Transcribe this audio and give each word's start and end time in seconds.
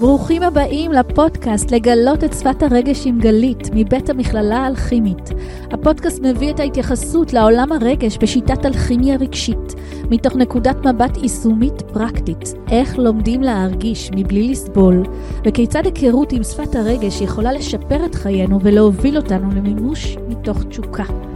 ברוכים 0.00 0.42
הבאים 0.42 0.92
לפודקאסט 0.92 1.70
לגלות 1.70 2.24
את 2.24 2.32
שפת 2.32 2.62
הרגש 2.62 3.06
עם 3.06 3.18
גלית, 3.20 3.70
מבית 3.74 4.10
המכללה 4.10 4.56
האלכימית. 4.56 5.30
הפודקאסט 5.70 6.22
מביא 6.22 6.50
את 6.50 6.60
ההתייחסות 6.60 7.32
לעולם 7.32 7.72
הרגש 7.72 8.18
בשיטת 8.18 8.66
אלכימיה 8.66 9.16
רגשית, 9.16 9.74
מתוך 10.10 10.36
נקודת 10.36 10.86
מבט 10.86 11.16
יישומית 11.22 11.82
פרקטית, 11.82 12.54
איך 12.70 12.98
לומדים 12.98 13.42
להרגיש 13.42 14.10
מבלי 14.16 14.48
לסבול, 14.48 15.02
וכיצד 15.44 15.82
היכרות 15.86 16.32
עם 16.32 16.42
שפת 16.42 16.74
הרגש 16.74 17.20
יכולה 17.20 17.52
לשפר 17.52 18.04
את 18.06 18.14
חיינו 18.14 18.60
ולהוביל 18.62 19.16
אותנו 19.16 19.48
למימוש 19.56 20.16
מתוך 20.28 20.64
תשוקה. 20.64 21.33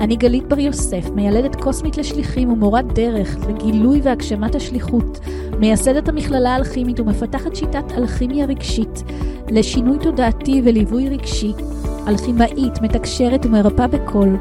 אני 0.00 0.16
גלית 0.16 0.48
בר 0.48 0.58
יוסף, 0.58 1.10
מיילדת 1.14 1.54
קוסמית 1.54 1.96
לשליחים 1.96 2.52
ומורת 2.52 2.92
דרך 2.92 3.36
לגילוי 3.48 4.00
והגשמת 4.02 4.54
השליחות, 4.54 5.20
מייסדת 5.58 6.08
המכללה 6.08 6.54
האלכימית 6.54 7.00
ומפתחת 7.00 7.56
שיטת 7.56 7.92
אלכימיה 7.96 8.46
רגשית 8.46 9.02
לשינוי 9.48 9.98
תודעתי 9.98 10.62
וליווי 10.64 11.08
רגשי, 11.08 11.52
אלכימאית, 12.08 12.82
מתקשרת 12.82 13.46
ומרפאה 13.46 13.86
בקול. 13.86 14.36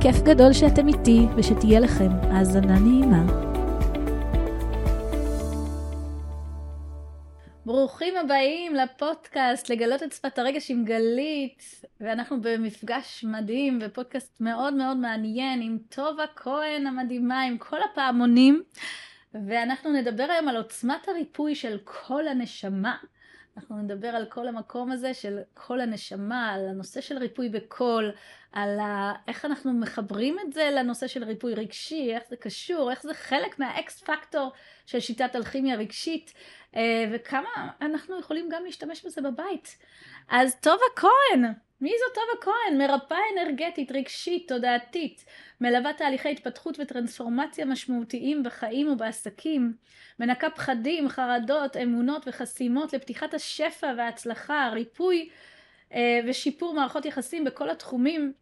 כיף 0.00 0.22
גדול 0.22 0.52
שאתם 0.52 0.88
איתי 0.88 1.26
ושתהיה 1.36 1.80
לכם 1.80 2.08
האזנה 2.22 2.78
נעימה. 2.78 3.49
ברוכים 7.72 8.16
הבאים 8.16 8.74
לפודקאסט 8.74 9.68
לגלות 9.68 10.02
את 10.02 10.12
שפת 10.12 10.38
הרגש 10.38 10.70
עם 10.70 10.84
גלית, 10.84 11.62
ואנחנו 12.00 12.40
במפגש 12.40 13.24
מדהים 13.24 13.78
ופודקאסט 13.82 14.40
מאוד 14.40 14.74
מאוד 14.74 14.96
מעניין 14.96 15.62
עם 15.62 15.78
טובה 15.88 16.24
כהן 16.36 16.86
המדהימה, 16.86 17.42
עם 17.42 17.58
כל 17.58 17.78
הפעמונים, 17.82 18.62
ואנחנו 19.34 19.92
נדבר 19.92 20.26
היום 20.30 20.48
על 20.48 20.56
עוצמת 20.56 21.08
הריפוי 21.08 21.54
של 21.54 21.78
כל 21.84 22.28
הנשמה. 22.28 22.96
אנחנו 23.56 23.76
נדבר 23.76 24.08
על 24.08 24.26
כל 24.26 24.48
המקום 24.48 24.92
הזה 24.92 25.14
של 25.14 25.38
כל 25.54 25.80
הנשמה, 25.80 26.52
על 26.52 26.68
הנושא 26.68 27.00
של 27.00 27.18
ריפוי 27.18 27.48
בקול, 27.48 28.12
על 28.52 28.78
ה... 28.80 29.12
איך 29.28 29.44
אנחנו 29.44 29.72
מחברים 29.72 30.36
את 30.46 30.52
זה 30.52 30.70
לנושא 30.72 31.06
של 31.06 31.24
ריפוי 31.24 31.54
רגשי, 31.54 32.14
איך 32.14 32.22
זה 32.28 32.36
קשור, 32.36 32.90
איך 32.90 33.02
זה 33.02 33.14
חלק 33.14 33.58
מהאקס 33.58 34.00
פקטור 34.00 34.52
של 34.86 35.00
שיטת 35.00 35.36
אלכימיה 35.36 35.76
רגשית, 35.76 36.32
וכמה 37.12 37.70
אנחנו 37.80 38.20
יכולים 38.20 38.48
גם 38.50 38.64
להשתמש 38.64 39.06
בזה 39.06 39.20
בבית. 39.20 39.78
אז 40.28 40.56
טובה 40.60 40.84
כהן, 40.96 41.44
מי 41.80 41.90
זו 41.90 42.14
טובה 42.14 42.42
כהן? 42.42 42.78
מרפאה 42.78 43.18
אנרגטית, 43.32 43.92
רגשית, 43.92 44.48
תודעתית, 44.48 45.24
מלווה 45.60 45.92
תהליכי 45.92 46.30
התפתחות 46.30 46.80
וטרנספורמציה 46.80 47.64
משמעותיים 47.64 48.42
בחיים 48.42 48.88
ובעסקים, 48.88 49.72
מנקה 50.20 50.50
פחדים, 50.50 51.08
חרדות, 51.08 51.76
אמונות 51.76 52.28
וחסימות 52.28 52.92
לפתיחת 52.92 53.34
השפע 53.34 53.92
וההצלחה, 53.96 54.68
ריפוי 54.72 55.28
אה, 55.94 56.20
ושיפור 56.26 56.74
מערכות 56.74 57.04
יחסים 57.04 57.44
בכל 57.44 57.70
התחומים 57.70 58.32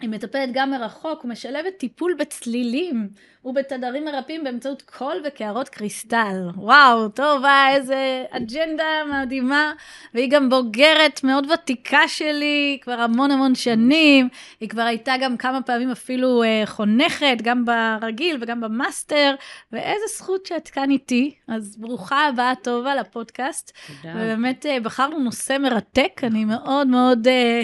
היא 0.00 0.10
מטפלת 0.10 0.48
גם 0.52 0.70
מרחוק 0.70 1.24
ומשלבת 1.24 1.76
טיפול 1.78 2.14
בצלילים 2.18 3.08
ובתדרים 3.44 4.04
מרפאים 4.04 4.44
באמצעות 4.44 4.82
קול 4.82 5.22
וקערות 5.24 5.68
קריסטל. 5.68 6.48
וואו, 6.56 7.08
טוב, 7.08 7.44
אה, 7.44 7.74
איזה 7.74 8.24
אג'נדה 8.30 8.84
מדהימה. 9.12 9.72
והיא 10.14 10.30
גם 10.30 10.48
בוגרת 10.48 11.24
מאוד 11.24 11.46
ותיקה 11.50 12.08
שלי, 12.08 12.78
כבר 12.82 13.00
המון 13.00 13.30
המון 13.30 13.54
שנים. 13.54 14.28
היא 14.60 14.68
כבר 14.68 14.82
הייתה 14.82 15.14
גם 15.20 15.36
כמה 15.36 15.62
פעמים 15.62 15.90
אפילו 15.90 16.42
אה, 16.42 16.62
חונכת, 16.66 17.36
גם 17.42 17.64
ברגיל 17.64 18.38
וגם 18.40 18.60
במאסטר. 18.60 19.34
ואיזה 19.72 20.04
זכות 20.16 20.46
שאת 20.46 20.68
כאן 20.68 20.90
איתי. 20.90 21.34
אז 21.48 21.76
ברוכה 21.78 22.26
הבאה, 22.26 22.52
טובה, 22.62 22.94
לפודקאסט. 22.94 23.72
תודה. 23.86 24.14
ובאמת 24.14 24.66
אה, 24.66 24.80
בחרנו 24.80 25.18
נושא 25.18 25.56
מרתק, 25.60 26.20
אני 26.22 26.44
מאוד 26.44 26.86
מאוד... 26.86 27.28
אה, 27.28 27.62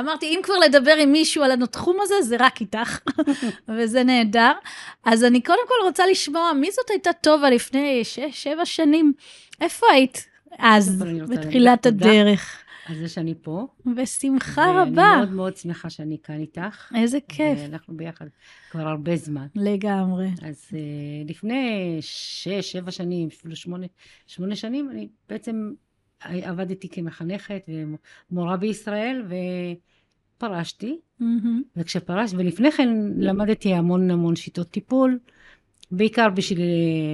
אמרתי, 0.00 0.26
אם 0.26 0.40
כבר 0.42 0.54
לדבר 0.54 0.94
עם 0.96 1.12
מישהו 1.12 1.42
על 1.42 1.50
התחום 1.62 1.96
הזה, 2.02 2.14
זה 2.22 2.36
רק 2.38 2.60
איתך, 2.60 2.98
וזה 3.76 4.04
נהדר. 4.04 4.52
אז 5.04 5.24
אני 5.24 5.40
קודם 5.40 5.68
כל 5.68 5.86
רוצה 5.86 6.06
לשמוע, 6.06 6.52
מי 6.52 6.70
זאת 6.70 6.90
הייתה 6.90 7.12
טובה 7.12 7.50
לפני 7.50 8.04
שש, 8.04 8.20
שבע 8.30 8.64
שנים? 8.64 9.12
איפה 9.60 9.86
היית 9.92 10.28
אז, 10.58 11.04
בתחילת 11.28 11.86
הדרך? 11.86 12.62
על 12.88 12.96
זה 12.96 13.08
שאני 13.08 13.34
פה. 13.42 13.66
בשמחה 13.96 14.70
רבה. 14.70 15.02
ואני 15.02 15.16
מאוד 15.16 15.30
מאוד 15.32 15.56
שמחה 15.56 15.90
שאני 15.90 16.18
כאן 16.22 16.40
איתך. 16.40 16.92
איזה 16.94 17.18
כיף. 17.28 17.58
ואנחנו 17.62 17.96
ביחד 17.96 18.26
כבר 18.70 18.88
הרבה 18.88 19.16
זמן. 19.16 19.46
לגמרי. 19.54 20.28
אז 20.42 20.68
uh, 20.70 21.30
לפני 21.30 21.96
שש, 22.00 22.72
שבע 22.72 22.90
שנים, 22.90 23.28
אפילו 23.28 23.56
שמונה, 23.56 23.86
שמונה 24.26 24.56
שנים, 24.56 24.90
אני 24.90 25.08
בעצם 25.28 25.72
עבדתי 26.20 26.88
כמחנכת 26.88 27.68
ומורה 28.30 28.56
בישראל, 28.56 29.22
ופרשתי. 30.36 30.98
Mm-hmm. 31.20 31.24
וכשפרשתי, 31.76 32.36
ולפני 32.36 32.72
כן 32.72 32.88
למדתי 33.16 33.74
המון 33.74 34.10
המון 34.10 34.36
שיטות 34.36 34.70
טיפול. 34.70 35.18
בעיקר 35.90 36.28
בשביל 36.28 36.60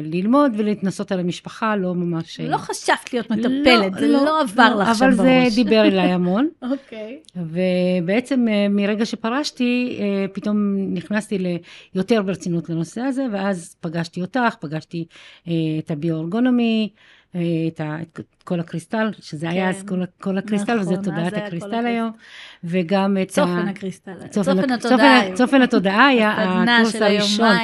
ללמוד 0.02 0.52
ולהתנסות 0.56 1.12
על 1.12 1.20
המשפחה, 1.20 1.76
לא 1.76 1.94
ממש... 1.94 2.40
לא 2.40 2.56
חשבת 2.56 3.12
להיות 3.12 3.30
מטפלת, 3.30 3.92
לא, 3.92 4.00
זה 4.00 4.06
לא, 4.08 4.24
לא 4.24 4.40
עבר 4.40 4.76
לך 4.76 4.98
שם 4.98 5.04
בראש. 5.04 5.18
אבל 5.18 5.50
זה 5.50 5.54
דיבר 5.54 5.82
אליי 5.82 6.12
המון. 6.16 6.48
אוקיי. 6.62 7.20
okay. 7.26 7.38
ובעצם 7.38 8.48
אה, 8.48 8.68
מרגע 8.70 9.06
שפרשתי, 9.06 9.98
אה, 10.00 10.26
פתאום 10.32 10.56
נכנסתי 10.94 11.58
יותר 11.94 12.22
ברצינות 12.22 12.70
לנושא 12.70 13.00
הזה, 13.00 13.26
ואז 13.32 13.76
פגשתי 13.80 14.22
אותך, 14.22 14.54
פגשתי 14.60 15.04
אה, 15.48 15.52
את 15.78 15.90
הביו-אורגונומי, 15.90 16.88
את, 17.36 17.80
ה, 17.80 17.96
את 18.02 18.20
כל 18.44 18.60
הקריסטל, 18.60 19.10
שזה 19.20 19.46
כן. 19.46 19.52
היה 19.52 19.70
אז 19.70 19.82
כל, 19.82 20.02
כל 20.20 20.38
הקריסטל, 20.38 20.74
נכון, 20.74 20.92
וזה 20.92 21.02
תודעת 21.02 21.32
הקריסטל 21.32 21.86
היום, 21.86 22.10
וגם 22.64 23.16
את 23.22 23.28
צופן 23.28 23.50
ה... 23.50 23.70
הקריסטל, 23.70 24.12
צופן, 24.30 24.54
צופן 24.54 24.70
התודעה. 24.70 25.20
צופן, 25.22 25.34
צופן 25.34 25.62
התודעה 25.62 26.06
היה 26.06 26.30
הקורס 26.30 26.96
הראשון, 27.02 27.56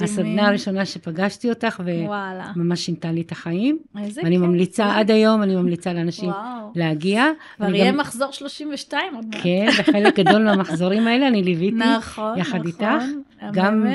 הסדנה 0.00 0.48
הראשונה 0.48 0.84
שפגשתי 0.84 1.50
אותך, 1.50 1.82
וממש 2.56 2.86
שינתה 2.86 3.12
לי 3.12 3.20
את 3.20 3.32
החיים. 3.32 3.78
כיף. 4.04 4.16
ואני 4.16 4.36
ממליצה, 4.36 4.96
עד 4.96 5.10
היום 5.10 5.42
אני 5.42 5.56
ממליצה 5.56 5.92
לאנשים 5.92 6.28
וואו. 6.28 6.72
להגיע. 6.74 7.24
כבר 7.56 7.74
יהיה 7.74 7.92
גם... 7.92 7.98
מחזור 7.98 8.32
32 8.32 9.14
עוד 9.14 9.24
מעט. 9.26 9.40
כן, 9.42 9.66
וחלק 9.78 10.18
גדול 10.20 10.44
מהמחזורים 10.46 11.06
האלה 11.06 11.28
אני 11.28 11.42
ליוויתי, 11.42 11.76
נכון, 11.76 12.38
יחד 12.38 12.58
נכון, 12.58 12.66
איתך, 12.66 13.04
גם 13.52 13.86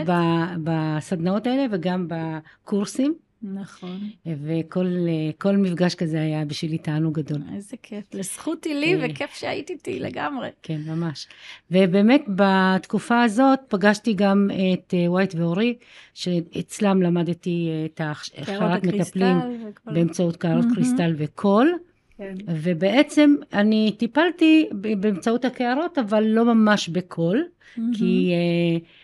בסדנאות 0.64 1.48
האלה 1.48 1.66
וגם 1.72 2.08
בקורסים. 2.08 3.29
נכון. 3.44 4.00
וכל 4.26 5.58
מפגש 5.58 5.96
כזה 5.96 6.22
היה 6.22 6.46
בשבילי 6.46 6.78
תענוג 6.78 7.20
גדול. 7.20 7.42
איזה 7.56 7.78
כיף. 7.84 8.06
לזכות 8.14 8.64
היא 8.64 8.76
לי, 8.76 8.96
וכיף 9.02 9.34
שהיית 9.34 9.70
איתי 9.70 10.00
לגמרי. 10.00 10.50
כן, 10.64 10.82
ממש. 10.88 11.28
ובאמת, 11.72 12.22
בתקופה 12.36 13.24
הזאת 13.24 13.60
פגשתי 13.68 14.14
גם 14.14 14.50
את 14.74 14.94
ווייט 15.08 15.36
ואורי, 15.36 15.76
שאצלם 16.14 17.02
למדתי 17.02 17.70
את 17.86 18.02
הכשרת 18.04 18.84
מטפלים 18.84 19.38
באמצעות 19.86 20.36
קערות 20.36 20.66
קריסטל 20.76 21.14
וקול. 21.18 21.78
כן. 22.18 22.36
ובעצם 22.48 23.36
אני 23.54 23.96
טיפלתי 23.98 24.70
באמצעות 24.72 25.46
הקערות, 25.46 25.98
אבל 25.98 26.24
לא 26.24 26.46
ממש 26.46 26.90
בקול, 26.90 27.44
mm-hmm. 27.48 27.82
כי... 27.98 28.34
Uh, 28.80 28.99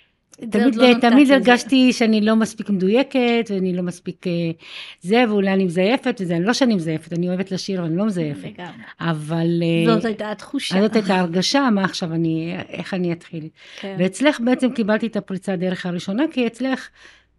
תמיד, 0.50 0.76
לא 0.76 0.88
תמיד 1.02 1.32
הרגשתי 1.32 1.94
שאני 1.94 2.22
לא 2.22 2.36
מספיק 2.36 2.70
מדויקת, 2.70 3.46
ואני 3.50 3.76
לא 3.76 3.84
מספיק 3.84 4.28
אה, 4.28 4.32
זה, 5.02 5.24
ואולי 5.30 5.54
אני 5.54 5.64
מזייפת, 5.66 6.18
וזה 6.22 6.38
לא 6.40 6.54
שאני 6.54 6.76
מזייפת, 6.76 7.14
אני 7.14 7.28
אוהבת 7.30 7.52
לשיר, 7.52 7.80
אבל 7.80 7.88
אני 7.88 7.98
לא 7.98 8.06
מזייפת. 8.06 8.44
לגמרי. 8.44 8.84
אבל... 9.00 9.64
אה, 9.64 9.94
זאת 9.94 10.06
הייתה 10.06 10.32
התחושה. 10.32 10.82
זאת 10.82 10.96
הייתה 10.96 11.16
הרגשה, 11.20 11.70
מה 11.72 11.84
עכשיו 11.84 12.14
אני, 12.14 12.56
איך 12.70 12.94
אני 12.94 13.12
אתחיל. 13.14 13.50
כן. 13.80 13.96
ואצלך 14.00 14.40
בעצם 14.40 14.72
קיבלתי 14.72 15.08
את 15.08 15.16
הפריצת 15.16 15.54
דרך 15.54 15.86
הראשונה, 15.86 16.24
כי 16.32 16.48
אצלך 16.48 16.90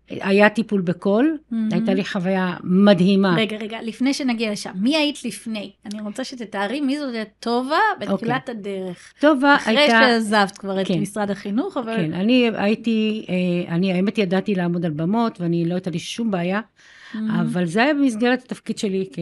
היה 0.08 0.50
טיפול 0.50 0.80
בקול, 0.80 1.36
mm-hmm. 1.38 1.56
הייתה 1.72 1.94
לי 1.94 2.04
חוויה 2.04 2.56
מדהימה. 2.64 3.34
רגע, 3.36 3.56
רגע, 3.56 3.78
לפני 3.82 4.14
שנגיע 4.14 4.52
לשם, 4.52 4.70
מי 4.74 4.96
היית 4.96 5.24
לפני? 5.24 5.72
אני 5.86 6.00
רוצה 6.00 6.24
שתתארי 6.24 6.80
מי 6.80 6.98
זאת 6.98 7.14
טובה 7.40 7.78
בתחילת 8.00 8.48
okay. 8.48 8.52
אוקיי. 8.52 8.54
הדרך. 8.54 9.12
טובה 9.20 9.54
אחרי 9.54 9.78
הייתה... 9.78 9.98
אחרי 9.98 10.08
שעזבת 10.08 10.58
כבר 10.58 10.84
כן. 10.84 10.94
את 10.94 11.00
משרד 11.00 11.30
החינוך, 11.30 11.76
אבל... 11.76 11.96
כן, 11.96 12.12
אני 12.12 12.50
הייתי, 12.54 13.26
אה, 13.28 13.74
אני 13.74 13.92
האמת 13.92 14.18
ידעתי 14.18 14.54
לעמוד 14.54 14.84
על 14.84 14.92
במות, 14.92 15.40
ואני 15.40 15.64
לא 15.64 15.74
הייתה 15.74 15.90
לי 15.90 15.98
שום 15.98 16.30
בעיה, 16.30 16.60
mm-hmm. 16.60 17.18
אבל 17.40 17.66
זה 17.66 17.82
היה 17.82 17.94
במסגרת 17.94 18.42
התפקיד 18.42 18.78
שלי 18.78 19.08
כ... 19.12 19.18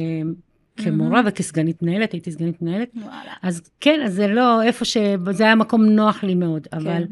כמורה 0.77 1.21
mm-hmm. 1.21 1.25
וכסגנית 1.27 1.83
מנהלת, 1.83 2.13
הייתי 2.13 2.33
סגנית 2.33 2.63
מנהלת. 2.63 2.89
וואלה. 2.95 3.33
אז 3.43 3.71
כן, 3.81 4.01
אז 4.05 4.15
זה 4.15 4.27
לא 4.27 4.63
איפה 4.63 4.85
ש... 4.85 4.97
זה 5.31 5.45
היה 5.45 5.55
מקום 5.55 5.85
נוח 5.85 6.25
לי 6.25 6.35
מאוד, 6.35 6.67
כן. 6.67 6.77
אבל 6.77 7.05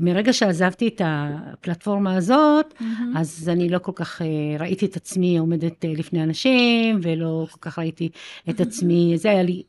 מרגע 0.00 0.32
שעזבתי 0.32 0.88
את 0.88 1.02
הפלטפורמה 1.04 2.16
הזאת, 2.16 2.74
mm-hmm. 2.78 2.84
אז 3.16 3.50
אני 3.52 3.68
לא 3.68 3.78
כל 3.78 3.92
כך 3.94 4.20
uh, 4.20 4.24
ראיתי 4.60 4.86
את 4.86 4.96
עצמי 4.96 5.38
עומדת 5.38 5.84
uh, 5.84 5.98
לפני 5.98 6.22
אנשים, 6.22 7.00
ולא 7.02 7.46
כל 7.50 7.58
כך 7.60 7.78
ראיתי 7.78 8.08
את 8.50 8.60
עצמי, 8.60 9.12
זה 9.16 9.30
היה 9.30 9.42
לי 9.42 9.62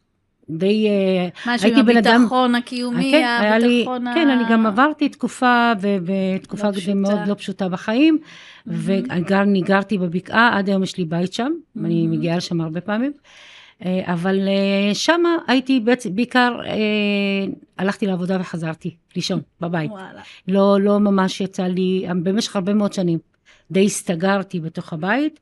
די... 0.49 0.87
אה, 0.87 1.53
משהו 1.53 1.69
עם 1.69 1.79
הביטחון 1.79 2.55
הקיומי, 2.55 3.11
כן, 3.11 3.27
הביטחון 3.53 4.07
ה... 4.07 4.13
כן, 4.13 4.29
אני 4.29 4.43
גם 4.49 4.65
עברתי 4.65 5.09
תקופה, 5.09 5.71
ותקופה 5.81 6.67
לא 6.87 6.93
מאוד 6.95 7.19
לא 7.27 7.33
פשוטה 7.33 7.69
בחיים, 7.69 8.17
mm-hmm. 8.17 8.71
וגם 8.71 9.53
גרתי 9.53 9.97
בבקעה, 9.97 10.57
עד 10.57 10.69
היום 10.69 10.83
יש 10.83 10.97
לי 10.97 11.05
בית 11.05 11.33
שם, 11.33 11.51
mm-hmm. 11.51 11.85
אני 11.85 12.07
מגיעה 12.07 12.37
לשם 12.37 12.61
הרבה 12.61 12.81
פעמים. 12.81 13.11
אבל 14.05 14.39
שם 14.93 15.21
הייתי 15.47 15.79
בעצם, 15.79 16.15
בעיקר 16.15 16.59
הלכתי 17.77 18.07
לעבודה 18.07 18.37
וחזרתי 18.41 18.95
לישון 19.15 19.41
בבית. 19.61 19.91
וואלה. 19.91 20.21
לא, 20.47 20.77
לא 20.81 20.99
ממש 20.99 21.41
יצא 21.41 21.63
לי, 21.63 22.05
במשך 22.23 22.55
הרבה 22.55 22.73
מאוד 22.73 22.93
שנים. 22.93 23.19
די 23.71 23.85
הסתגרתי 23.85 24.59
בתוך 24.59 24.93
הבית. 24.93 25.39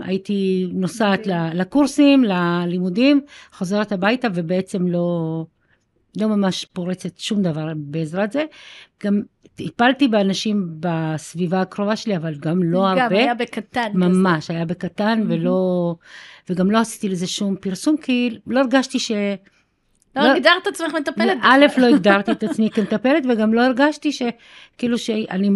הייתי 0.00 0.66
נוסעת 0.72 1.26
לקורסים, 1.54 2.24
ללימודים, 2.24 3.20
חוזרת 3.52 3.92
הביתה 3.92 4.28
ובעצם 4.34 4.86
לא, 4.86 5.44
לא 6.20 6.28
ממש 6.28 6.64
פורצת 6.64 7.18
שום 7.18 7.42
דבר 7.42 7.66
בעזרת 7.76 8.32
זה. 8.32 8.44
גם 9.04 9.22
טיפלתי 9.54 10.08
באנשים 10.08 10.66
בסביבה 10.80 11.60
הקרובה 11.60 11.96
שלי, 11.96 12.16
אבל 12.16 12.34
גם 12.34 12.62
לא 12.62 12.80
גם 12.80 12.84
הרבה. 12.84 13.04
גם 13.04 13.12
היה 13.12 13.34
בקטן. 13.34 13.90
ממש, 13.94 14.44
כזה. 14.44 14.54
היה 14.54 14.64
בקטן, 14.64 15.20
mm-hmm. 15.22 15.32
ולא, 15.32 15.94
וגם 16.50 16.70
לא 16.70 16.78
עשיתי 16.78 17.08
לזה 17.08 17.26
שום 17.26 17.56
פרסום, 17.56 17.96
כי 17.96 18.38
לא 18.46 18.60
הרגשתי 18.60 18.98
ש... 18.98 19.12
לא, 20.16 20.22
לא 20.22 20.34
הגדרת 20.34 20.62
את 20.62 20.66
עצמך 20.66 20.94
מטפלת. 20.94 21.38
א', 21.42 21.66
לא 21.76 21.86
הגדרתי 21.86 22.32
את 22.32 22.42
עצמי 22.50 22.70
כמטפלת, 22.70 23.22
וגם 23.28 23.54
לא 23.54 23.62
הרגשתי 23.62 24.10
שכאילו 24.12 24.98
שאני 24.98 25.50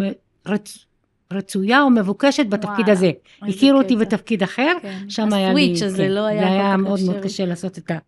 רצ... 0.46 0.88
רצויה 1.32 1.82
או 1.82 1.90
מבוקשת 1.90 2.46
בתפקיד 2.46 2.84
וואו, 2.86 2.92
הזה. 2.92 3.10
הכירו 3.42 3.78
אותי 3.78 3.96
בתפקיד 3.96 4.42
אחר, 4.42 4.72
כן. 4.82 4.98
שם 5.08 5.32
היה 5.32 5.52
לי... 5.52 5.60
הסוויץ' 5.62 5.82
הזה 5.82 6.02
כן, 6.02 6.10
לא 6.10 6.26
היה 6.26 6.40
זה 6.40 6.46
היה 6.46 6.76
מאוד 6.76 7.00
מאוד 7.06 7.22
קשה 7.22 7.46
לעשות 7.46 7.78
את, 7.78 7.90
ה, 7.90 7.98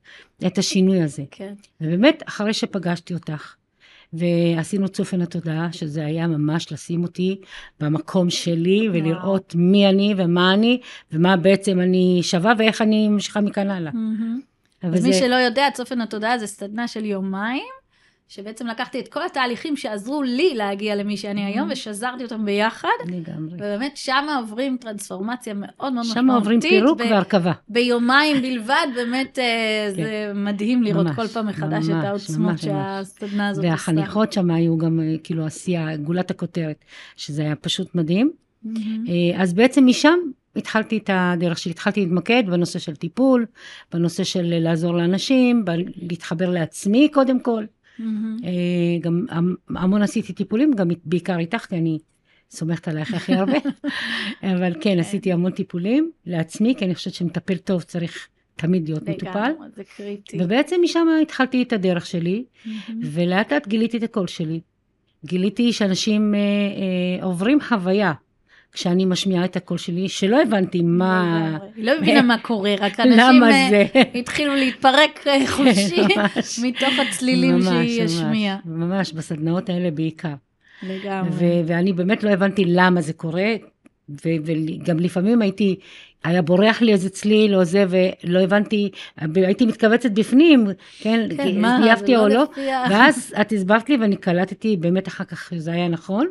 את 0.46 0.58
השינוי 0.58 1.02
הזה. 1.02 1.22
כן. 1.30 1.52
ובאמת, 1.80 2.22
אחרי 2.26 2.52
שפגשתי 2.52 3.14
אותך, 3.14 3.54
ועשינו 4.12 4.88
צופן 4.88 5.20
התודעה, 5.20 5.72
שזה 5.72 6.06
היה 6.06 6.26
ממש 6.26 6.72
לשים 6.72 7.02
אותי 7.02 7.40
במקום 7.80 8.30
שלי, 8.30 8.88
ולראות 8.88 9.54
וואו. 9.54 9.64
מי 9.64 9.88
אני 9.88 10.14
ומה 10.16 10.54
אני, 10.54 10.80
ומה 11.12 11.36
בעצם 11.36 11.80
אני 11.80 12.18
שווה, 12.22 12.52
ואיך 12.58 12.82
אני 12.82 13.08
ממשיכה 13.08 13.40
מכאן 13.40 13.70
הלאה. 13.70 13.92
Mm-hmm. 13.92 14.86
אז 14.86 15.02
זה... 15.02 15.08
מי 15.08 15.14
שלא 15.14 15.34
יודע, 15.34 15.68
צופן 15.74 16.00
התודעה 16.00 16.38
זה 16.38 16.46
סדנה 16.46 16.88
של 16.88 17.04
יומיים. 17.04 17.79
שבעצם 18.30 18.66
לקחתי 18.66 19.00
את 19.00 19.08
כל 19.08 19.20
התהליכים 19.26 19.76
שעזרו 19.76 20.22
לי 20.22 20.54
להגיע 20.54 20.94
למי 20.94 21.16
שאני 21.16 21.44
היום, 21.44 21.68
mm-hmm. 21.68 21.72
ושזרתי 21.72 22.22
אותם 22.22 22.44
ביחד. 22.44 22.88
לגמרי. 23.06 23.54
ובאמת 23.54 23.96
שם 23.96 24.26
עוברים 24.38 24.76
טרנספורמציה 24.80 25.54
מאוד 25.54 25.70
מאוד 25.78 25.92
משמעותית. 25.92 26.14
שם 26.14 26.30
עוברים 26.30 26.60
פירוק 26.60 27.00
והרכבה. 27.00 27.52
ביומיים 27.68 28.42
בלבד, 28.42 28.86
באמת 28.94 29.38
אה, 29.38 29.44
כן. 29.96 30.02
זה 30.02 30.32
מדהים 30.34 30.82
לראות 30.82 31.06
ממש, 31.06 31.16
כל 31.16 31.26
פעם 31.26 31.46
מחדש 31.46 31.88
ממש, 31.88 31.88
את 31.88 32.04
העוצמות 32.04 32.58
שהסדנה 32.58 33.48
הזאת 33.48 33.64
עושה. 33.64 33.70
והחניכות 33.70 34.32
שם 34.32 34.50
היו 34.50 34.78
גם 34.78 35.00
אה, 35.00 35.14
כאילו 35.24 35.46
עשייה, 35.46 35.96
גולת 35.96 36.30
הכותרת, 36.30 36.84
שזה 37.16 37.42
היה 37.42 37.56
פשוט 37.56 37.94
מדהים. 37.94 38.30
Mm-hmm. 38.64 38.70
אז 39.36 39.54
בעצם 39.54 39.86
משם 39.86 40.18
התחלתי 40.56 40.98
את 40.98 41.10
הדרך 41.12 41.58
שלי, 41.58 41.72
התחלתי 41.72 42.00
להתמקד 42.00 42.42
בנושא 42.46 42.78
של 42.78 42.96
טיפול, 42.96 43.46
בנושא 43.92 44.24
של 44.24 44.54
לעזור 44.58 44.94
לאנשים, 44.94 45.64
להתחבר 45.96 46.50
לעצמי 46.50 47.08
קודם 47.12 47.40
כל. 47.40 47.64
Mm-hmm. 47.98 48.02
גם 49.00 49.54
המון 49.68 50.02
עשיתי 50.02 50.32
טיפולים, 50.32 50.72
גם 50.72 50.88
בעיקר 51.04 51.38
איתך, 51.38 51.66
כי 51.68 51.76
אני 51.76 51.98
סומכת 52.50 52.88
עלייך 52.88 53.14
הכי 53.14 53.34
הרבה. 53.34 53.58
אבל 54.56 54.74
כן, 54.74 54.80
כן, 54.80 54.98
עשיתי 54.98 55.32
המון 55.32 55.52
טיפולים 55.52 56.10
לעצמי, 56.26 56.74
כי 56.78 56.84
אני 56.84 56.94
חושבת 56.94 57.14
שמטפל 57.14 57.56
טוב 57.56 57.82
צריך 57.82 58.28
תמיד 58.56 58.88
להיות 58.88 59.08
מטופל. 59.08 59.52
זה 59.76 59.82
קריטי. 59.96 60.38
ובעצם 60.40 60.76
משם 60.82 61.06
התחלתי 61.22 61.62
את 61.62 61.72
הדרך 61.72 62.06
שלי, 62.06 62.44
mm-hmm. 62.44 62.90
ולאט 63.02 63.52
לאט 63.52 63.68
גיליתי 63.68 63.96
את 63.96 64.02
הקול 64.02 64.26
שלי. 64.26 64.60
גיליתי 65.24 65.72
שאנשים 65.72 66.34
אה, 66.34 66.38
אה, 66.38 67.24
עוברים 67.24 67.60
חוויה. 67.60 68.12
כשאני 68.72 69.04
משמיעה 69.04 69.44
את 69.44 69.56
הקול 69.56 69.78
שלי, 69.78 70.08
שלא 70.08 70.42
הבנתי 70.42 70.82
מה... 70.82 71.58
היא 71.76 71.84
לא 71.84 71.92
הבינה 71.92 72.22
מה 72.22 72.38
קורה, 72.38 72.74
רק 72.80 73.00
אנשים 73.00 73.44
אה, 73.44 73.82
התחילו 74.14 74.54
להתפרק 74.54 75.26
אה, 75.26 75.46
חופשי 75.46 76.02
מתוך 76.62 76.98
הצלילים 77.08 77.62
שהיא 77.62 78.02
השמיעה. 78.02 78.56
ממש, 78.64 79.12
בסדנאות 79.12 79.68
האלה 79.68 79.90
בעיקר. 79.90 80.34
לגמרי. 80.82 81.62
ואני 81.66 81.92
באמת 81.92 82.22
לא 82.22 82.30
הבנתי 82.30 82.64
למה 82.66 83.00
זה 83.00 83.12
קורה, 83.12 83.54
וגם 84.24 84.98
לפעמים 84.98 85.42
הייתי, 85.42 85.76
היה 86.24 86.42
בורח 86.42 86.82
לי 86.82 86.92
איזה 86.92 87.10
צליל 87.10 87.54
או 87.54 87.64
זה, 87.64 87.84
ולא 87.88 88.40
הבנתי, 88.40 88.90
הייתי 89.34 89.66
מתכווצת 89.66 90.10
בפנים, 90.10 90.66
כן, 91.00 91.28
כן, 91.36 91.60
מה, 91.60 91.96
זה 91.96 92.12
לא 92.12 92.28
לא, 92.28 92.44
ואז 92.90 93.34
את 93.40 93.52
הסברת 93.52 93.88
לי 93.88 93.96
ואני 93.96 94.16
קלטתי, 94.16 94.76
באמת 94.76 95.08
אחר 95.08 95.24
כך 95.24 95.52
זה 95.56 95.72
היה 95.72 95.88
נכון. 95.88 96.26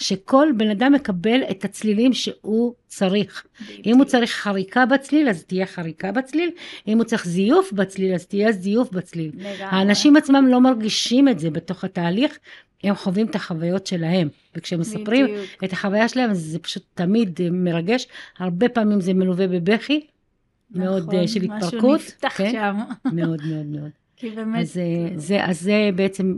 שכל 0.00 0.48
בן 0.56 0.70
אדם 0.70 0.92
מקבל 0.92 1.40
את 1.50 1.64
הצלילים 1.64 2.12
שהוא 2.12 2.74
צריך. 2.86 3.46
אם 3.86 3.96
הוא 3.96 4.04
צריך 4.04 4.30
חריקה 4.30 4.86
בצליל, 4.86 5.28
אז 5.28 5.44
תהיה 5.44 5.66
חריקה 5.66 6.12
בצליל, 6.12 6.50
אם 6.88 6.96
הוא 6.96 7.04
צריך 7.04 7.26
זיוף 7.26 7.72
בצליל, 7.72 8.14
אז 8.14 8.26
תהיה 8.26 8.52
זיוף 8.52 8.90
בצליל. 8.92 9.30
האנשים 9.60 10.16
עצמם 10.16 10.46
לא 10.48 10.60
מרגישים 10.60 11.28
את 11.28 11.38
זה 11.38 11.50
בתוך 11.50 11.84
התהליך, 11.84 12.38
הם 12.84 12.94
חווים 12.94 13.26
את 13.26 13.34
החוויות 13.34 13.86
שלהם. 13.86 14.28
וכשהם 14.54 14.80
מספרים 14.80 15.26
את 15.64 15.72
החוויה 15.72 16.08
שלהם, 16.08 16.34
זה 16.34 16.58
פשוט 16.58 16.82
תמיד 16.94 17.40
מרגש. 17.52 18.06
הרבה 18.38 18.68
פעמים 18.68 19.00
זה 19.00 19.14
מלווה 19.14 19.48
בבכי, 19.48 20.06
נכון, 20.70 20.82
מאוד 20.82 21.10
אה, 21.14 21.28
של 21.28 21.42
התפרקות. 21.42 21.74
משהו 21.74 21.94
נפתח 21.94 22.32
כן? 22.36 22.52
שם. 22.52 22.76
מאוד 23.04 23.40
מאוד 23.44 23.66
מאוד. 23.66 23.90
כי 24.16 24.30
באמת... 24.30 24.60
אז, 24.60 24.78
אה, 24.78 25.16
זה, 25.16 25.44
אז 25.44 25.60
זה 25.60 25.90
בעצם 25.94 26.34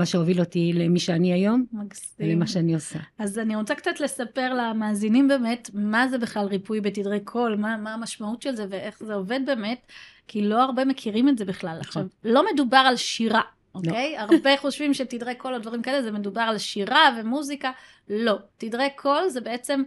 מה 0.00 0.06
שהוביל 0.06 0.40
אותי 0.40 0.72
למי 0.72 1.00
שאני 1.00 1.32
היום, 1.32 1.64
מקסים. 1.72 2.26
ולמה 2.26 2.46
שאני 2.46 2.74
עושה. 2.74 2.98
אז 3.18 3.38
אני 3.38 3.56
רוצה 3.56 3.74
קצת 3.74 4.00
לספר 4.00 4.54
למאזינים 4.54 5.28
באמת, 5.28 5.70
מה 5.74 6.08
זה 6.08 6.18
בכלל 6.18 6.46
ריפוי 6.46 6.80
בתדרי 6.80 7.20
קול, 7.20 7.56
מה, 7.56 7.76
מה 7.76 7.94
המשמעות 7.94 8.42
של 8.42 8.54
זה 8.54 8.66
ואיך 8.70 9.02
זה 9.04 9.14
עובד 9.14 9.40
באמת, 9.46 9.86
כי 10.28 10.42
לא 10.42 10.62
הרבה 10.62 10.84
מכירים 10.84 11.28
את 11.28 11.38
זה 11.38 11.44
בכלל. 11.44 11.70
נכון. 11.70 11.86
עכשיו, 11.86 12.32
לא 12.32 12.44
מדובר 12.52 12.76
על 12.76 12.96
שירה, 12.96 13.40
לא. 13.74 13.80
אוקיי? 13.80 14.12
לא. 14.12 14.18
הרבה 14.18 14.56
חושבים 14.56 14.94
שתדרי 14.94 15.34
קול 15.34 15.54
או 15.54 15.58
דברים 15.58 15.82
כאלה, 15.82 16.02
זה 16.02 16.12
מדובר 16.12 16.40
על 16.40 16.58
שירה 16.58 17.16
ומוזיקה. 17.20 17.70
לא. 18.08 18.38
תדרי 18.58 18.88
קול 18.96 19.28
זה 19.28 19.40
בעצם 19.40 19.82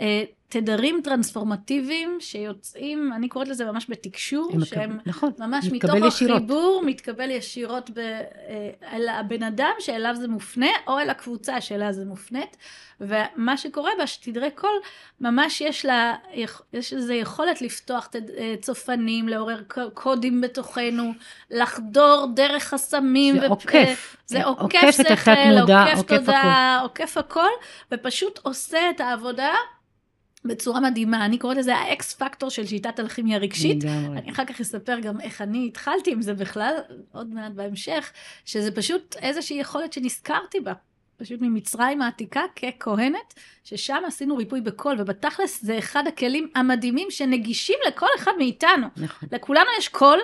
אה, 0.00 0.22
תדרים 0.52 1.00
טרנספורמטיביים 1.04 2.16
שיוצאים, 2.20 3.12
אני 3.12 3.28
קוראת 3.28 3.48
לזה 3.48 3.64
ממש 3.64 3.86
בתקשור, 3.88 4.52
שהם 4.64 4.98
נכון, 5.06 5.32
ממש 5.38 5.66
מתוך 5.72 5.94
ישירות. 6.06 6.36
החיבור, 6.36 6.82
מתקבל 6.86 7.30
ישירות 7.30 7.90
ב, 7.90 7.98
אה, 7.98 8.70
אל 8.92 9.08
הבן 9.08 9.42
אדם 9.42 9.72
שאליו 9.78 10.14
זה 10.16 10.28
מופנה, 10.28 10.70
או 10.86 10.98
אל 10.98 11.10
הקבוצה 11.10 11.60
שאליה 11.60 11.92
זה 11.92 12.04
מופנית, 12.04 12.56
ומה 13.00 13.56
שקורה 13.56 13.90
בה, 13.98 14.06
שתדרי 14.06 14.50
קול, 14.50 14.80
ממש 15.20 15.60
יש 15.60 15.86
לה, 15.86 16.14
יש 16.72 16.92
איזו 16.92 17.12
יכולת 17.12 17.62
לפתוח 17.62 18.08
אה, 18.38 18.54
צופנים, 18.60 19.28
לעורר 19.28 19.62
קודים 19.94 20.40
בתוכנו, 20.40 21.12
לחדור 21.50 22.26
דרך 22.34 22.62
חסמים. 22.62 23.40
זה 23.40 23.46
ו... 23.46 23.50
עוקף. 23.50 24.16
זה 24.26 24.44
עוקף, 24.44 24.62
עוקף 24.62 24.96
שכל, 24.96 25.30
עוקף 25.60 26.02
תודעה, 26.06 26.80
עוקף 26.82 27.16
הכל, 27.16 27.50
ופשוט 27.92 28.38
עושה 28.42 28.90
את 28.90 29.00
העבודה. 29.00 29.52
בצורה 30.44 30.80
מדהימה, 30.80 31.24
אני 31.24 31.38
קוראת 31.38 31.56
לזה 31.56 31.76
ה 31.76 31.95
X 31.95 32.14
factor 32.14 32.50
של 32.50 32.66
שיטת 32.66 33.00
אלכימיה 33.00 33.38
רגשית. 33.38 33.84
אני 33.84 34.30
אחר 34.30 34.44
כך 34.44 34.60
אספר 34.60 35.00
גם 35.00 35.20
איך 35.20 35.42
אני 35.42 35.66
התחלתי 35.66 36.12
עם 36.12 36.22
זה 36.22 36.34
בכלל, 36.34 36.74
עוד 37.12 37.34
מעט 37.34 37.52
בהמשך, 37.52 38.12
שזה 38.44 38.70
פשוט 38.70 39.16
איזושהי 39.16 39.56
יכולת 39.56 39.92
שנזכרתי 39.92 40.60
בה. 40.60 40.72
פשוט 41.16 41.40
ממצרים 41.40 42.02
העתיקה 42.02 42.42
ככהנת, 42.56 43.34
ששם 43.64 44.02
עשינו 44.06 44.36
ריפוי 44.36 44.60
בקול, 44.60 44.96
ובתכלס 44.98 45.62
זה 45.64 45.78
אחד 45.78 46.06
הכלים 46.06 46.50
המדהימים 46.54 47.10
שנגישים 47.10 47.78
לכל 47.88 48.06
אחד 48.18 48.32
מאיתנו. 48.38 48.86
נכון. 48.96 49.28
לכולנו 49.32 49.66
יש 49.78 49.88
קול, 49.88 50.18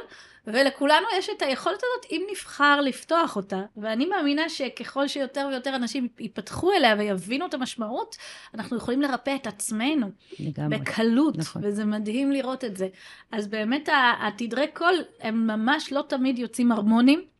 ולכולנו 0.53 1.07
יש 1.19 1.29
את 1.37 1.43
היכולת 1.43 1.77
הזאת 1.77 2.13
אם 2.13 2.23
נבחר 2.31 2.81
לפתוח 2.81 3.37
אותה. 3.37 3.63
ואני 3.77 4.07
מאמינה 4.07 4.49
שככל 4.49 5.09
שיותר 5.09 5.47
ויותר 5.51 5.77
אנשים 5.77 6.09
ייפתחו 6.19 6.73
אליה 6.73 6.95
ויבינו 6.99 7.47
את 7.47 7.55
המשמעות, 7.55 8.17
אנחנו 8.55 8.77
יכולים 8.77 9.03
לרפא 9.03 9.35
את 9.35 9.47
עצמנו. 9.47 10.11
לגמרי. 10.41 10.79
בקלות. 10.79 11.39
נכון. 11.39 11.63
וזה 11.65 11.85
מדהים 11.85 12.33
לראות 12.33 12.65
את 12.65 12.77
זה. 12.77 12.89
אז 13.33 13.49
באמת 13.49 13.89
התדרי 14.23 14.67
קול 14.75 14.95
הם 15.21 15.47
ממש 15.47 15.93
לא 15.93 16.05
תמיד 16.09 16.39
יוצאים 16.39 16.73
הרמונים. 16.73 17.38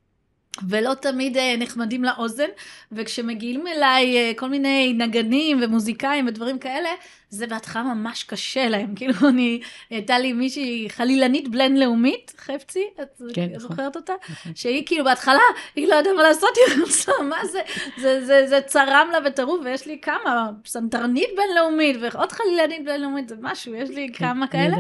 ולא 0.69 0.95
תמיד 0.95 1.37
uh, 1.37 1.41
נחמדים 1.59 2.05
לאוזן, 2.05 2.49
וכשמגיעים 2.93 3.67
אליי 3.67 4.33
uh, 4.33 4.39
כל 4.39 4.49
מיני 4.49 4.93
נגנים 4.99 5.59
ומוזיקאים 5.63 6.27
ודברים 6.27 6.59
כאלה, 6.59 6.89
זה 7.31 7.47
בהתחלה 7.47 7.83
ממש 7.83 8.25
קשה 8.25 8.69
להם. 8.69 8.95
כאילו, 8.97 9.15
אני, 9.29 9.61
הייתה 9.91 10.19
לי 10.19 10.33
מישהי 10.33 10.87
חלילנית 10.91 11.49
בלנדלאומית, 11.49 12.33
חפצי, 12.39 12.85
את 13.03 13.23
כן, 13.35 13.47
נכון. 13.47 13.59
זוכרת 13.59 13.97
אותה? 13.97 14.13
נכון. 14.31 14.53
שהיא 14.55 14.87
כאילו 14.87 15.05
בהתחלה, 15.05 15.41
היא 15.77 15.89
לא 15.89 15.95
יודעת 15.95 16.15
מה 16.17 16.23
לעשות, 16.23 16.51
היא 16.57 16.81
רוצה, 16.85 17.13
מה 17.23 17.45
זה? 17.45 17.61
זה, 17.99 18.25
זה, 18.25 18.47
זה 18.47 18.61
צרם 18.61 19.09
לה 19.13 19.21
בטירוף, 19.21 19.61
ויש 19.65 19.87
לי 19.87 19.99
כמה, 20.03 20.51
פסנתרנית 20.63 21.31
בינלאומית, 21.37 21.97
ועוד 22.01 22.33
חלילנית 22.33 22.85
בינלאומית, 22.85 23.29
זה 23.29 23.35
משהו, 23.41 23.75
יש 23.75 23.91
לי 23.91 24.09
כן, 24.13 24.27
כמה 24.27 24.47
כאלה. 24.47 24.77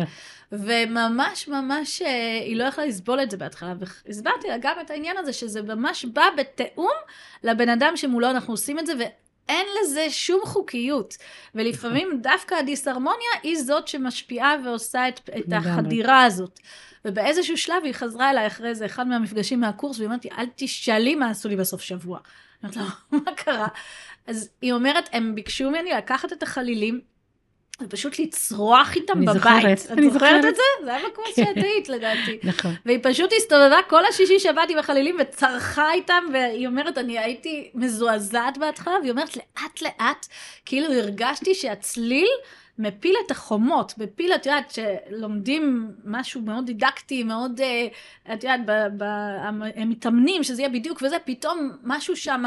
וממש 0.52 1.48
ממש 1.48 2.02
אה, 2.02 2.40
היא 2.44 2.56
לא 2.56 2.64
יכלה 2.64 2.86
לסבול 2.86 3.22
את 3.22 3.30
זה 3.30 3.36
בהתחלה, 3.36 3.74
והסברתי 4.06 4.48
לה 4.48 4.58
גם 4.60 4.74
את 4.80 4.90
העניין 4.90 5.16
הזה, 5.16 5.32
שזה 5.32 5.62
ממש 5.62 6.04
בא 6.04 6.24
בתיאום 6.36 6.92
לבן 7.42 7.68
אדם 7.68 7.92
שמולו 7.96 8.30
אנחנו 8.30 8.52
עושים 8.52 8.78
את 8.78 8.86
זה, 8.86 8.92
אין 9.48 9.66
לזה 9.82 10.06
שום 10.10 10.40
חוקיות. 10.44 11.16
ולפעמים 11.54 12.08
נכון. 12.08 12.22
דווקא 12.22 12.54
הדיסהרמוניה 12.54 13.30
היא 13.42 13.58
זאת 13.58 13.88
שמשפיעה 13.88 14.54
ועושה 14.64 15.08
את, 15.08 15.30
את 15.38 15.52
החדירה 15.52 16.24
הזאת. 16.24 16.60
ובאיזשהו 17.04 17.58
שלב 17.58 17.84
היא 17.84 17.92
חזרה 17.92 18.30
אליי 18.30 18.46
אחרי 18.46 18.68
איזה 18.68 18.86
אחד 18.86 19.06
מהמפגשים 19.06 19.60
מהקורס, 19.60 19.98
והיא 19.98 20.08
אמרת 20.08 20.24
לי, 20.24 20.30
אל 20.38 20.46
תשאלי 20.56 21.14
מה 21.14 21.30
עשו 21.30 21.48
לי 21.48 21.56
בסוף 21.56 21.80
שבוע. 21.80 22.18
אומרת 22.62 22.76
לה, 22.76 22.84
מה 23.10 23.32
קרה? 23.36 23.68
אז 24.26 24.50
היא 24.62 24.72
אומרת, 24.72 25.08
הם 25.12 25.34
ביקשו 25.34 25.70
ממני 25.70 25.90
לקחת 25.90 26.32
את 26.32 26.42
החלילים, 26.42 27.00
ופשוט 27.82 28.18
לצרוח 28.18 28.96
איתם 28.96 29.18
אני 29.18 29.26
בבית. 29.26 29.36
זוכרת, 29.42 29.78
את 29.86 29.90
אני 29.90 30.10
זוכרת. 30.10 30.44
את 30.44 30.54
זה? 30.56 30.62
זה 30.84 30.94
היה 30.94 31.08
בקורס 31.08 31.36
כן. 31.36 31.44
שאת 31.44 31.56
היית 31.64 31.88
לדעתי. 31.88 32.38
נכון. 32.42 32.74
והיא 32.86 32.98
פשוט 33.02 33.30
הסתובבה 33.36 33.76
כל 33.88 34.04
השישי 34.06 34.38
שבאתי 34.38 34.74
בחלילים 34.76 35.16
וצרחה 35.20 35.92
איתם, 35.92 36.24
והיא 36.32 36.66
אומרת, 36.66 36.98
אני 36.98 37.18
הייתי 37.18 37.70
מזועזעת 37.74 38.58
בהתחלה, 38.58 38.94
והיא 39.00 39.10
אומרת, 39.10 39.36
לאט 39.36 39.82
לאט, 39.82 40.26
כאילו 40.64 40.92
הרגשתי 40.92 41.54
שהצליל 41.54 42.28
מפיל 42.78 43.14
את 43.26 43.30
החומות, 43.30 43.94
מפיל, 43.98 44.32
את 44.34 44.46
יודעת, 44.46 44.70
שלומדים 44.70 45.90
משהו 46.04 46.40
מאוד 46.40 46.66
דידקטי, 46.66 47.22
מאוד, 47.22 47.60
אה, 47.60 47.86
את 48.34 48.44
יודעת, 48.44 48.60
ב- 48.66 49.02
ב- 49.02 49.62
הם 49.76 49.88
מתאמנים 49.88 50.42
שזה 50.42 50.62
יהיה 50.62 50.68
בדיוק 50.68 51.02
וזה, 51.02 51.16
פתאום 51.24 51.72
משהו 51.82 52.16
שם 52.16 52.44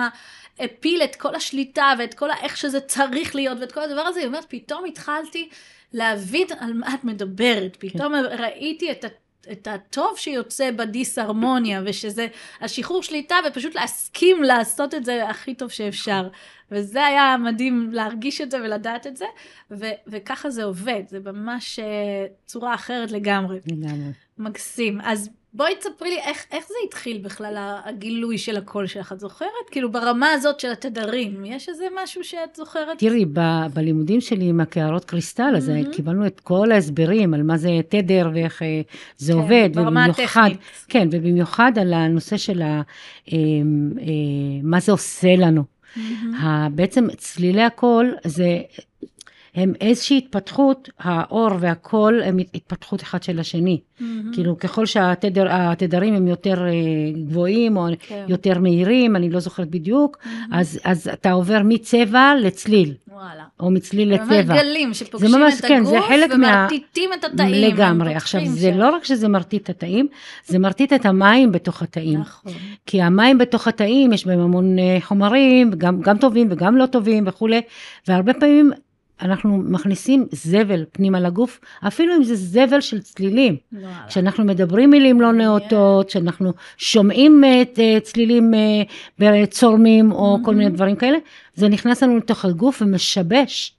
הפיל 0.59 1.03
את 1.03 1.15
כל 1.15 1.35
השליטה 1.35 1.93
ואת 1.99 2.13
כל 2.13 2.31
איך 2.31 2.57
שזה 2.57 2.79
צריך 2.79 3.35
להיות 3.35 3.57
ואת 3.61 3.71
כל 3.71 3.81
הדבר 3.81 4.01
הזה, 4.01 4.19
היא 4.19 4.27
אומרת, 4.27 4.45
פתאום 4.49 4.85
התחלתי 4.85 5.49
להבין 5.93 6.47
על 6.59 6.73
מה 6.73 6.93
את 6.93 7.03
מדברת, 7.03 7.77
פתאום 7.79 8.13
ראיתי 8.15 8.91
את. 8.91 9.05
את 9.51 9.67
הטוב 9.67 10.17
שיוצא 10.17 10.71
בדיסהרמוניה, 10.71 11.81
ושזה 11.85 12.27
השחרור 12.61 13.03
שליטה, 13.03 13.35
ופשוט 13.47 13.75
להסכים 13.75 14.43
לעשות 14.43 14.93
את 14.93 15.05
זה 15.05 15.29
הכי 15.29 15.55
טוב 15.55 15.69
שאפשר. 15.69 16.27
וזה 16.71 17.05
היה 17.05 17.35
מדהים 17.37 17.89
להרגיש 17.91 18.41
את 18.41 18.51
זה 18.51 18.57
ולדעת 18.57 19.07
את 19.07 19.17
זה, 19.17 19.25
ו- 19.71 19.85
וככה 20.07 20.49
זה 20.49 20.63
עובד, 20.63 21.03
זה 21.07 21.19
ממש 21.19 21.79
uh, 21.79 21.83
צורה 22.45 22.73
אחרת 22.73 23.11
לגמרי. 23.11 23.59
לגמרי. 23.65 24.11
מקסים. 24.37 25.01
אז 25.01 25.29
בואי 25.53 25.75
תספרי 25.75 26.09
לי 26.09 26.17
איך, 26.19 26.45
איך 26.51 26.67
זה 26.67 26.73
התחיל 26.87 27.17
בכלל, 27.17 27.53
הגילוי 27.85 28.37
של 28.37 28.57
הקול 28.57 28.87
שלך, 28.87 29.11
את 29.11 29.19
זוכרת? 29.19 29.47
כאילו 29.71 29.91
ברמה 29.91 30.31
הזאת 30.31 30.59
של 30.59 30.71
התדרים, 30.71 31.45
יש 31.45 31.69
איזה 31.69 31.85
משהו 32.03 32.23
שאת 32.23 32.55
זוכרת? 32.55 32.97
תראי, 32.99 33.25
ב- 33.33 33.65
בלימודים 33.73 34.21
שלי 34.21 34.45
עם 34.45 34.59
הקערות 34.61 35.05
קריסטל, 35.05 35.53
אז 35.57 35.69
מהמם. 35.69 35.91
קיבלנו 35.91 36.25
את 36.27 36.39
כל 36.39 36.71
ההסברים 36.71 37.33
על 37.33 37.43
מה 37.43 37.57
זה 37.57 37.69
תדר 37.89 38.29
ואיך 38.33 38.61
אה, 38.61 38.81
זה 39.17 39.33
כן, 39.33 39.39
עובד. 39.39 39.69
ברמה 39.73 40.05
ובמיוחד- 40.09 40.21
הטכנית. 40.45 40.59
כן, 40.89 41.07
ובמיוחד 41.11 41.71
על 41.81 41.93
הנושא 41.93 42.37
של 42.37 42.61
ה, 42.61 42.65
אה, 42.65 42.81
אה, 43.33 43.37
מה 44.63 44.79
זה 44.79 44.91
עושה 44.91 45.35
לנו. 45.35 45.63
מהמם. 45.95 46.33
ה- 46.35 46.69
בעצם 46.69 47.07
צלילי 47.17 47.61
הקול 47.63 48.15
זה, 48.25 48.61
הם 49.55 49.73
איזושהי 49.81 50.17
התפתחות, 50.17 50.89
האור 50.99 51.49
והקול 51.59 52.21
הם 52.23 52.37
התפתחות 52.55 53.01
אחד 53.01 53.23
של 53.23 53.39
השני. 53.39 53.79
מהמם. 53.99 54.31
כאילו 54.33 54.57
ככל 54.57 54.85
שהתדרים 54.85 56.13
הם 56.13 56.27
יותר 56.27 56.65
אה, 56.67 56.71
גבוהים 57.27 57.77
או 57.77 57.87
כן. 57.99 58.25
יותר 58.27 58.59
מהירים, 58.59 59.15
אני 59.15 59.29
לא 59.29 59.39
זוכרת 59.39 59.69
בדיוק, 59.69 60.17
מהמם. 60.25 60.53
אז, 60.53 60.79
אז 60.83 61.09
אתה 61.13 61.31
עובר 61.31 61.61
מצבע 61.65 62.33
לצליל, 62.41 62.93
וואלה. 63.07 63.43
או 63.59 63.71
מצליל 63.71 64.09
זה 64.17 64.23
ממש 64.23 64.31
לצבע. 64.31 64.55
גלים 64.55 64.93
שפוגשים 64.93 65.29
זה 65.31 65.37
ממש, 65.37 65.59
את 65.59 65.65
כן, 65.65 65.77
הגוף 65.77 65.89
זה 65.89 66.01
חלק 66.07 66.29
מה- 66.33 66.35
ומרטיטים 66.35 67.09
את 67.13 67.23
התאים. 67.23 67.71
לגמרי. 67.73 68.15
עכשיו, 68.15 68.41
פותחים 68.41 68.59
זה. 68.59 68.71
לא 68.71 68.89
רק 68.89 69.03
שזה 69.05 69.27
מרטיט 69.27 69.63
את 69.63 69.69
התאים, 69.69 70.07
זה 70.45 70.59
מרטיט 70.59 70.93
את 70.93 71.05
המים 71.05 71.51
בתוך 71.51 71.81
התאים. 71.81 72.19
נכון. 72.19 72.51
כי 72.85 73.01
המים 73.01 73.37
בתוך 73.37 73.67
התאים, 73.67 74.13
יש 74.13 74.25
בהם 74.27 74.39
המון 74.39 74.79
אה, 74.79 74.97
חומרים, 75.01 75.71
גם, 75.77 76.01
גם 76.01 76.17
טובים 76.17 76.47
וגם 76.51 76.77
לא 76.77 76.85
טובים 76.85 77.23
וכולי, 77.27 77.61
והרבה 78.07 78.33
פעמים 78.33 78.71
אנחנו 79.21 79.57
מכניסים 79.57 80.27
זבל 80.31 80.85
פנימה 80.91 81.19
לגוף, 81.19 81.59
אפילו 81.87 82.15
אם 82.15 82.23
זה 82.23 82.35
זבל 82.35 82.81
של 82.81 83.01
צלילים. 83.01 83.57
וואלה. 83.73 84.07
כשאנחנו 84.07 84.45
מדברים 84.45 84.89
מילים 84.89 85.21
לא 85.21 85.31
נאותות, 85.31 86.07
כשאנחנו 86.07 86.53
שומעים 86.77 87.43
אה, 87.43 87.61
את, 87.61 87.79
אה, 87.79 87.99
צלילים 87.99 88.53
אה, 89.21 89.45
צורמים 89.45 90.11
או 90.11 90.37
כל. 90.43 90.55
מיני 90.55 90.69
דברים 90.69 90.95
כאלה, 90.95 91.17
זה 91.55 91.69
נכנס 91.69 92.03
לנו 92.03 92.17
לתוך 92.17 92.45
הגוף 92.45 92.81
ומשבש 92.81 93.73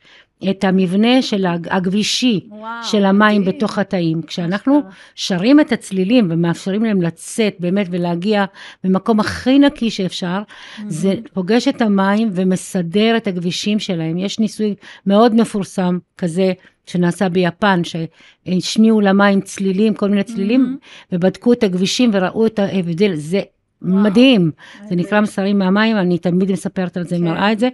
את 0.50 0.64
המבנה 0.64 1.22
של 1.22 1.46
הג- 1.46 1.68
הגבישי 1.70 2.40
וואו, 2.50 2.84
של 2.84 3.04
המים 3.04 3.40
מדהים. 3.40 3.56
בתוך 3.56 3.78
התאים. 3.78 4.22
כשאנחנו. 4.22 4.82
שרים 5.14 5.60
את 5.60 5.72
הצלילים 5.72 6.28
ומאפשרים 6.30 6.84
להם 6.84 7.02
לצאת 7.02 7.56
באמת 7.58 7.86
ולהגיע 7.90 8.44
במקום 8.84 9.20
הכי 9.20 9.58
נקי 9.58 9.90
שאפשר, 9.90 10.42
זה 10.88 11.14
פוגש 11.34 11.68
את 11.68 11.82
המים 11.82 12.28
ומסדר 12.32 13.16
את 13.16 13.26
הכבישים 13.26 13.78
שלהם. 13.78 14.18
יש 14.18 14.38
ניסוי 14.38 14.74
מאוד 15.06 15.34
מפורסם 15.34 15.98
כזה 16.18 16.52
שנעשה 16.86 17.28
ביפן, 17.28 17.80
שהשמיעו 17.84 19.00
למים 19.00 19.40
צלילים, 19.40 19.94
כל 19.94 20.08
מיני 20.08 20.22
צלילים, 20.22 20.76
ובדקו 21.12 21.52
את 21.52 21.62
הכבישים 21.62 22.10
וראו 22.12 22.46
את 22.46 22.58
ההבדל. 22.58 23.14
זה 23.14 23.40
וואו. 23.82 24.02
מדהים. 24.02 24.50
זה. 24.88 24.94
נקרא 24.96 25.20
מסרים 25.20 25.58
מהמים, 25.58 25.96
אני 25.96 26.18
תמיד 26.18 26.52
מספרת 26.52 26.96
על 26.96 27.04
זה, 27.04 27.16
כן. 27.16 27.24
מראה 27.24 27.52
את 27.52 27.58
זה, 27.58 27.68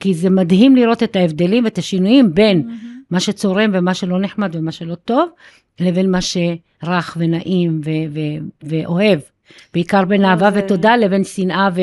כי 0.00 0.14
זה 0.14 0.30
מדהים 0.30 0.76
לראות 0.76 1.02
את 1.02 1.16
ההבדלים 1.16 1.64
ואת 1.64 1.78
השינויים 1.78 2.34
בין 2.34 2.62
מהמם. 2.66 2.78
מה 3.10 3.20
שצורם 3.20 3.70
ומה 3.74 3.94
שלא 3.94 4.20
נחמד 4.20 4.56
ומה 4.56 4.72
שלא 4.72 4.94
טוב, 4.94 5.28
לבין 5.80 6.10
מה 6.10 6.18
שרך 6.20 7.16
ונעים 7.20 7.80
ו- 7.84 7.90
ו- 8.14 8.44
ואוהב. 8.62 9.20
בעיקר 9.74 10.04
בין 10.04 10.24
אהבה 10.24 10.50
זה- 10.50 10.58
ותודה 10.64 10.96
לבין 10.96 11.24
שנאה, 11.24 11.68
ו- 11.74 11.80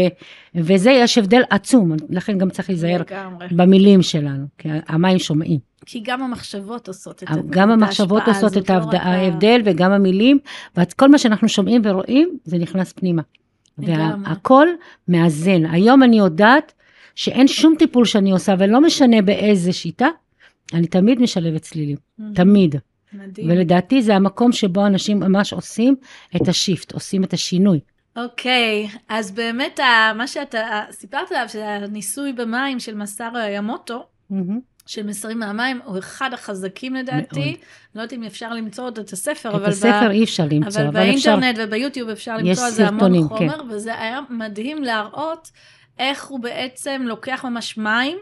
וזה 0.55 0.91
יש 0.91 1.17
הבדל 1.17 1.41
עצום, 1.49 1.91
לכן 2.09 2.37
גם 2.37 2.49
צריך 2.49 2.69
להיזהר. 2.69 3.01
במילים 3.51 4.01
שלנו, 4.01 4.45
כי 4.57 4.69
המים 4.87 5.19
שומעים. 5.19 5.59
כי 5.85 5.99
גם 6.05 6.21
המחשבות 6.23 6.87
עושות 6.87 7.23
את 7.23 7.27
גם 7.49 7.69
את 7.69 7.73
המחשבות 7.73 8.23
עושות 8.27 8.57
את 8.57 8.69
לא 8.69 8.75
ההבדל 8.93 9.61
וגם 9.65 9.91
המילים, 9.91 10.39
וכל 10.77 11.09
מה 11.09 11.17
שאנחנו 11.17 11.49
שומעים 11.49 11.81
ורואים, 11.85 12.37
זה 12.43 12.57
נכנס 12.57 12.91
פנימה. 12.93 13.21
והכל 13.77 14.67
מאזן. 15.07 15.65
היום 15.65 16.03
אני 16.03 16.17
יודעת 16.17 16.73
שאין 17.15 17.47
שום 17.47 17.75
טיפול 17.79 18.05
שאני 18.05 18.31
עושה, 18.31 18.55
ולא 18.59 18.81
משנה 18.81 19.21
באיזה 19.21 19.73
שיטה, 19.73 20.07
אני 20.73 20.87
תמיד 20.87 21.19
משלבת 21.21 21.61
צלילים. 21.61 21.97
תמיד. 22.33 22.75
מדהים. 23.13 23.49
ולדעתי 23.49 24.01
זה 24.01 24.15
המקום 24.15 24.51
שבו 24.51 24.85
אנשים 24.85 25.19
ממש 25.19 25.53
עושים 25.53 25.95
את 26.35 26.47
השיפט, 26.47 26.93
עושים 26.93 27.23
את 27.23 27.33
השינוי. 27.33 27.79
אוקיי, 28.15 28.87
אז 29.09 29.31
באמת 29.31 29.79
מה 30.15 30.27
שאתה 30.27 30.81
סיפרת 30.91 31.31
עליו, 31.31 31.45
שהניסוי 31.49 32.33
במים 32.33 32.79
של 32.79 32.95
מסארו 32.95 33.37
ימוטו, 33.37 34.03
של 34.85 35.03
מסרים 35.03 35.39
מהמים, 35.39 35.79
הוא 35.85 35.97
אחד 35.97 36.33
החזקים 36.33 36.95
לדעתי. 36.95 37.39
מאוד. 37.39 37.55
לא 37.95 38.01
יודעת 38.01 38.13
אם 38.13 38.23
אפשר 38.23 38.53
למצוא 38.53 38.83
עוד 38.83 38.99
את 38.99 39.13
הספר, 39.13 39.49
את 39.49 39.55
אבל, 39.55 39.65
הספר 39.65 40.07
ב... 40.07 40.11
אי 40.11 40.23
אפשר 40.23 40.43
למצוא, 40.51 40.81
אבל 40.81 40.87
אבל 40.87 41.09
אפשר... 41.15 41.37
באינטרנט 41.37 41.67
וביוטיוב 41.69 42.09
אפשר 42.09 42.37
למצוא 42.37 42.63
על 42.63 42.71
זה 42.71 42.87
המון 42.87 42.99
סרטונים, 42.99 43.27
חומר, 43.27 43.61
וזה 43.69 43.99
היה 43.99 44.19
מדהים 44.29 44.83
להראות 44.83 45.51
איך 45.99 46.25
הוא 46.25 46.39
בעצם 46.39 47.01
לוקח 47.05 47.45
ממש 47.45 47.77
מים, 47.77 48.17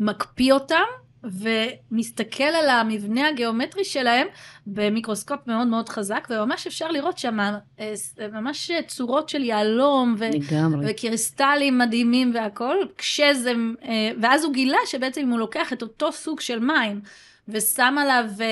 מקפיא 0.00 0.52
אותם, 0.52 0.84
ומסתכל 1.24 2.44
על 2.44 2.68
המבנה 2.68 3.28
הגיאומטרי 3.28 3.84
שלהם 3.84 4.26
במיקרוסקופ 4.66 5.46
מאוד 5.46 5.66
מאוד 5.66 5.88
חזק, 5.88 6.28
וממש 6.30 6.66
אפשר 6.66 6.90
לראות 6.90 7.18
שם 7.18 7.38
אה, 7.40 7.94
ממש 8.32 8.70
צורות 8.86 9.28
של 9.28 9.44
יהלום, 9.44 10.14
ו... 10.18 10.24
לגמרי. 10.32 10.86
וקריסטלים 10.90 11.78
מדהימים 11.78 12.32
והכל, 12.34 12.76
כשזה, 12.98 13.52
אה, 13.84 14.10
ואז 14.22 14.44
הוא 14.44 14.52
גילה 14.52 14.78
שבעצם 14.86 15.20
אם 15.20 15.30
הוא 15.30 15.38
לוקח 15.38 15.72
את 15.72 15.82
אותו 15.82 16.12
סוג 16.12 16.40
של 16.40 16.58
מים 16.58 17.00
ושם 17.48 17.94
עליו 17.98 18.24
אה, 18.40 18.46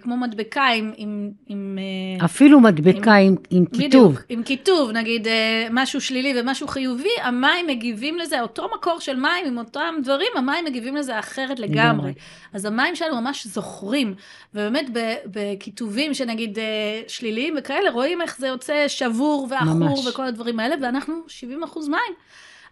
כמו 0.00 0.16
מדבקה 0.16 0.66
עם, 0.66 0.92
עם, 0.96 1.30
עם 1.46 1.78
אה, 2.18 2.24
אפילו 2.24 2.60
מדבקה 2.60 3.14
עם, 3.14 3.36
עם 3.50 3.64
כיתוב. 3.64 4.12
בדיוק, 4.12 4.24
עם 4.28 4.42
כיתוב, 4.42 4.90
נגיד 4.90 5.28
אה, 5.28 5.66
משהו 5.70 6.00
שלילי 6.00 6.40
ומשהו 6.40 6.68
חיובי, 6.68 7.08
המים 7.22 7.66
מגיבים 7.66 8.18
לזה, 8.18 8.40
אותו 8.40 8.68
מקור 8.74 9.00
של 9.00 9.16
מים 9.16 9.46
עם 9.46 9.58
אותם 9.58 9.94
דברים, 10.02 10.28
המים 10.36 10.64
מגיבים 10.64 10.96
לזה 10.96 11.18
אחרת 11.18 11.58
לגמרי. 11.58 11.76
לגמרי. 11.76 12.12
אז 12.52 12.64
המים 12.64 12.96
שלנו 12.96 13.20
ממש 13.20 13.46
זוכרים, 13.46 14.14
ובאמת 14.54 14.86
בכיתובים 15.26 16.14
שנגיד 16.14 16.58
אה, 16.58 16.64
שליליים 17.08 17.54
וכאלה, 17.58 17.90
רואים 17.90 18.22
איך 18.22 18.38
זה 18.38 18.46
יוצא 18.46 18.88
שבור 18.88 19.48
ועכור. 19.50 20.08
וכל 20.08 20.24
הדברים 20.24 20.60
האלה, 20.60 20.74
ואנחנו 20.82 21.14
70 21.28 21.62
אחוז 21.62 21.88
מים. 21.88 22.14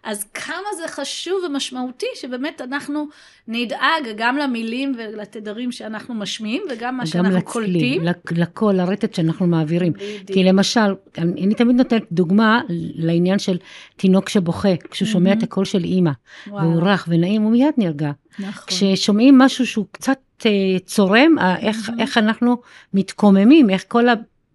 אז 0.05 0.23
כמה 0.33 0.67
זה 0.77 0.87
חשוב 0.87 1.41
ומשמעותי 1.45 2.05
שבאמת 2.15 2.61
אנחנו 2.61 3.07
נדאג 3.47 3.79
גם 4.17 4.37
למילים 4.37 4.95
ולתדרים 4.97 5.71
שאנחנו 5.71 6.13
משמיעים, 6.13 6.63
וגם 6.71 6.97
מה 6.97 7.03
גם 7.03 7.07
שאנחנו 7.07 7.29
לצליל, 7.37 7.43
קולטים. 7.43 8.03
לק- 8.03 8.31
לקול, 8.31 8.73
לרטט 8.75 9.13
שאנחנו 9.13 9.47
מעבירים. 9.47 9.93
בדיוק. 9.93 10.31
כי 10.33 10.43
למשל, 10.43 10.79
אני, 11.17 11.45
אני 11.45 11.53
תמיד 11.55 11.75
נותנת 11.75 12.03
דוגמה 12.11 12.61
לעניין 12.95 13.39
של 13.39 13.57
תינוק 13.97 14.29
שבוכה, 14.29 14.69
כשהוא 14.91 15.07
שומע 15.07 15.33
את 15.33 15.43
הקול 15.43 15.65
של 15.65 15.83
אימא, 15.83 16.11
והוא 16.47 16.81
רך 16.81 17.05
ונעים, 17.09 17.41
הוא 17.41 17.51
מיד 17.51 17.73
נרגע. 17.77 18.11
נכון. 18.39 18.63
כששומעים 18.67 19.37
משהו 19.37 19.67
שהוא 19.67 19.85
קצת 19.91 20.17
אה, 20.45 20.51
צורם, 20.85 21.35
איך. 21.61 21.91
איך 21.99 22.17
אנחנו 22.17 22.57
מתקוממים, 22.93 23.69
איך 23.69 23.83
כל 23.87 24.05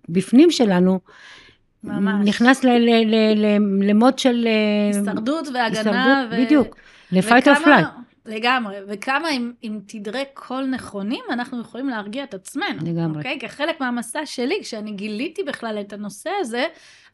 הבפנים 0.09 0.51
שלנו 0.51 1.01
ממש. 1.85 2.29
נכנס 2.29 2.65
למוד 3.83 4.19
של... 4.19 4.47
אה, 4.47 4.99
הישרדות 4.99 5.49
והגנה. 5.55 5.69
הישרדות, 5.69 6.29
ו... 6.31 6.45
בדיוק. 6.45 6.77
ל-fight 7.13 7.45
or 7.45 7.59
flight. 7.65 7.87
לגמרי, 8.27 8.77
וכמה 8.89 9.29
עם, 9.29 9.53
עם 9.63 9.81
תדרי 9.87 10.25
קול 10.35 10.65
נכונים 10.65 11.25
אנחנו 11.31 11.61
יכולים 11.61 11.89
להרגיע 11.89 12.25
את 12.25 12.35
עצמנו. 12.35 12.79
לגמרי. 12.87 13.19
אוקיי? 13.19 13.39
כחלק 13.41 13.81
מהמסע 13.81 14.27
שלי, 14.27 14.59
כשאני 14.63 14.93
גיליתי 14.93 15.43
בכלל 15.43 15.79
את 15.81 15.93
הנושא 15.93 16.31
הזה, 16.41 16.67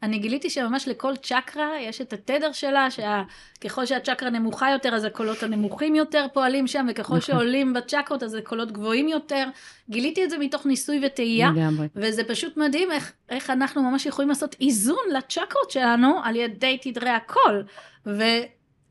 אני 0.03 0.17
גיליתי 0.19 0.49
שממש 0.49 0.87
לכל 0.87 1.15
צ'קרה 1.15 1.69
יש 1.81 2.01
את 2.01 2.13
התדר 2.13 2.51
שלה, 2.51 2.87
שככל 2.91 3.85
שהצ'קרה 3.85 4.29
נמוכה 4.29 4.71
יותר, 4.71 4.95
אז 4.95 5.03
הקולות 5.03 5.43
הנמוכים 5.43 5.95
יותר 5.95 6.25
פועלים 6.33 6.67
שם, 6.67 6.87
וככל 6.89 7.03
נכון. 7.03 7.21
שעולים 7.21 7.73
בצ'קרות, 7.73 8.23
אז 8.23 8.33
הקולות 8.33 8.71
גבוהים 8.71 9.07
יותר. 9.07 9.47
גיליתי 9.89 10.23
את 10.23 10.29
זה 10.29 10.37
מתוך 10.37 10.65
ניסוי 10.65 11.01
וטעייה, 11.05 11.49
לגמרי. 11.49 11.87
וזה 11.95 12.23
פשוט 12.23 12.57
מדהים 12.57 12.91
איך, 12.91 13.13
איך 13.29 13.49
אנחנו 13.49 13.83
ממש 13.83 14.05
יכולים 14.05 14.29
לעשות 14.29 14.55
איזון 14.61 15.05
לצ'קרות 15.11 15.71
שלנו 15.71 16.19
על 16.23 16.35
ידי 16.35 16.77
תדרי 16.81 17.09
הקול. 17.09 17.63
ו... 18.05 18.23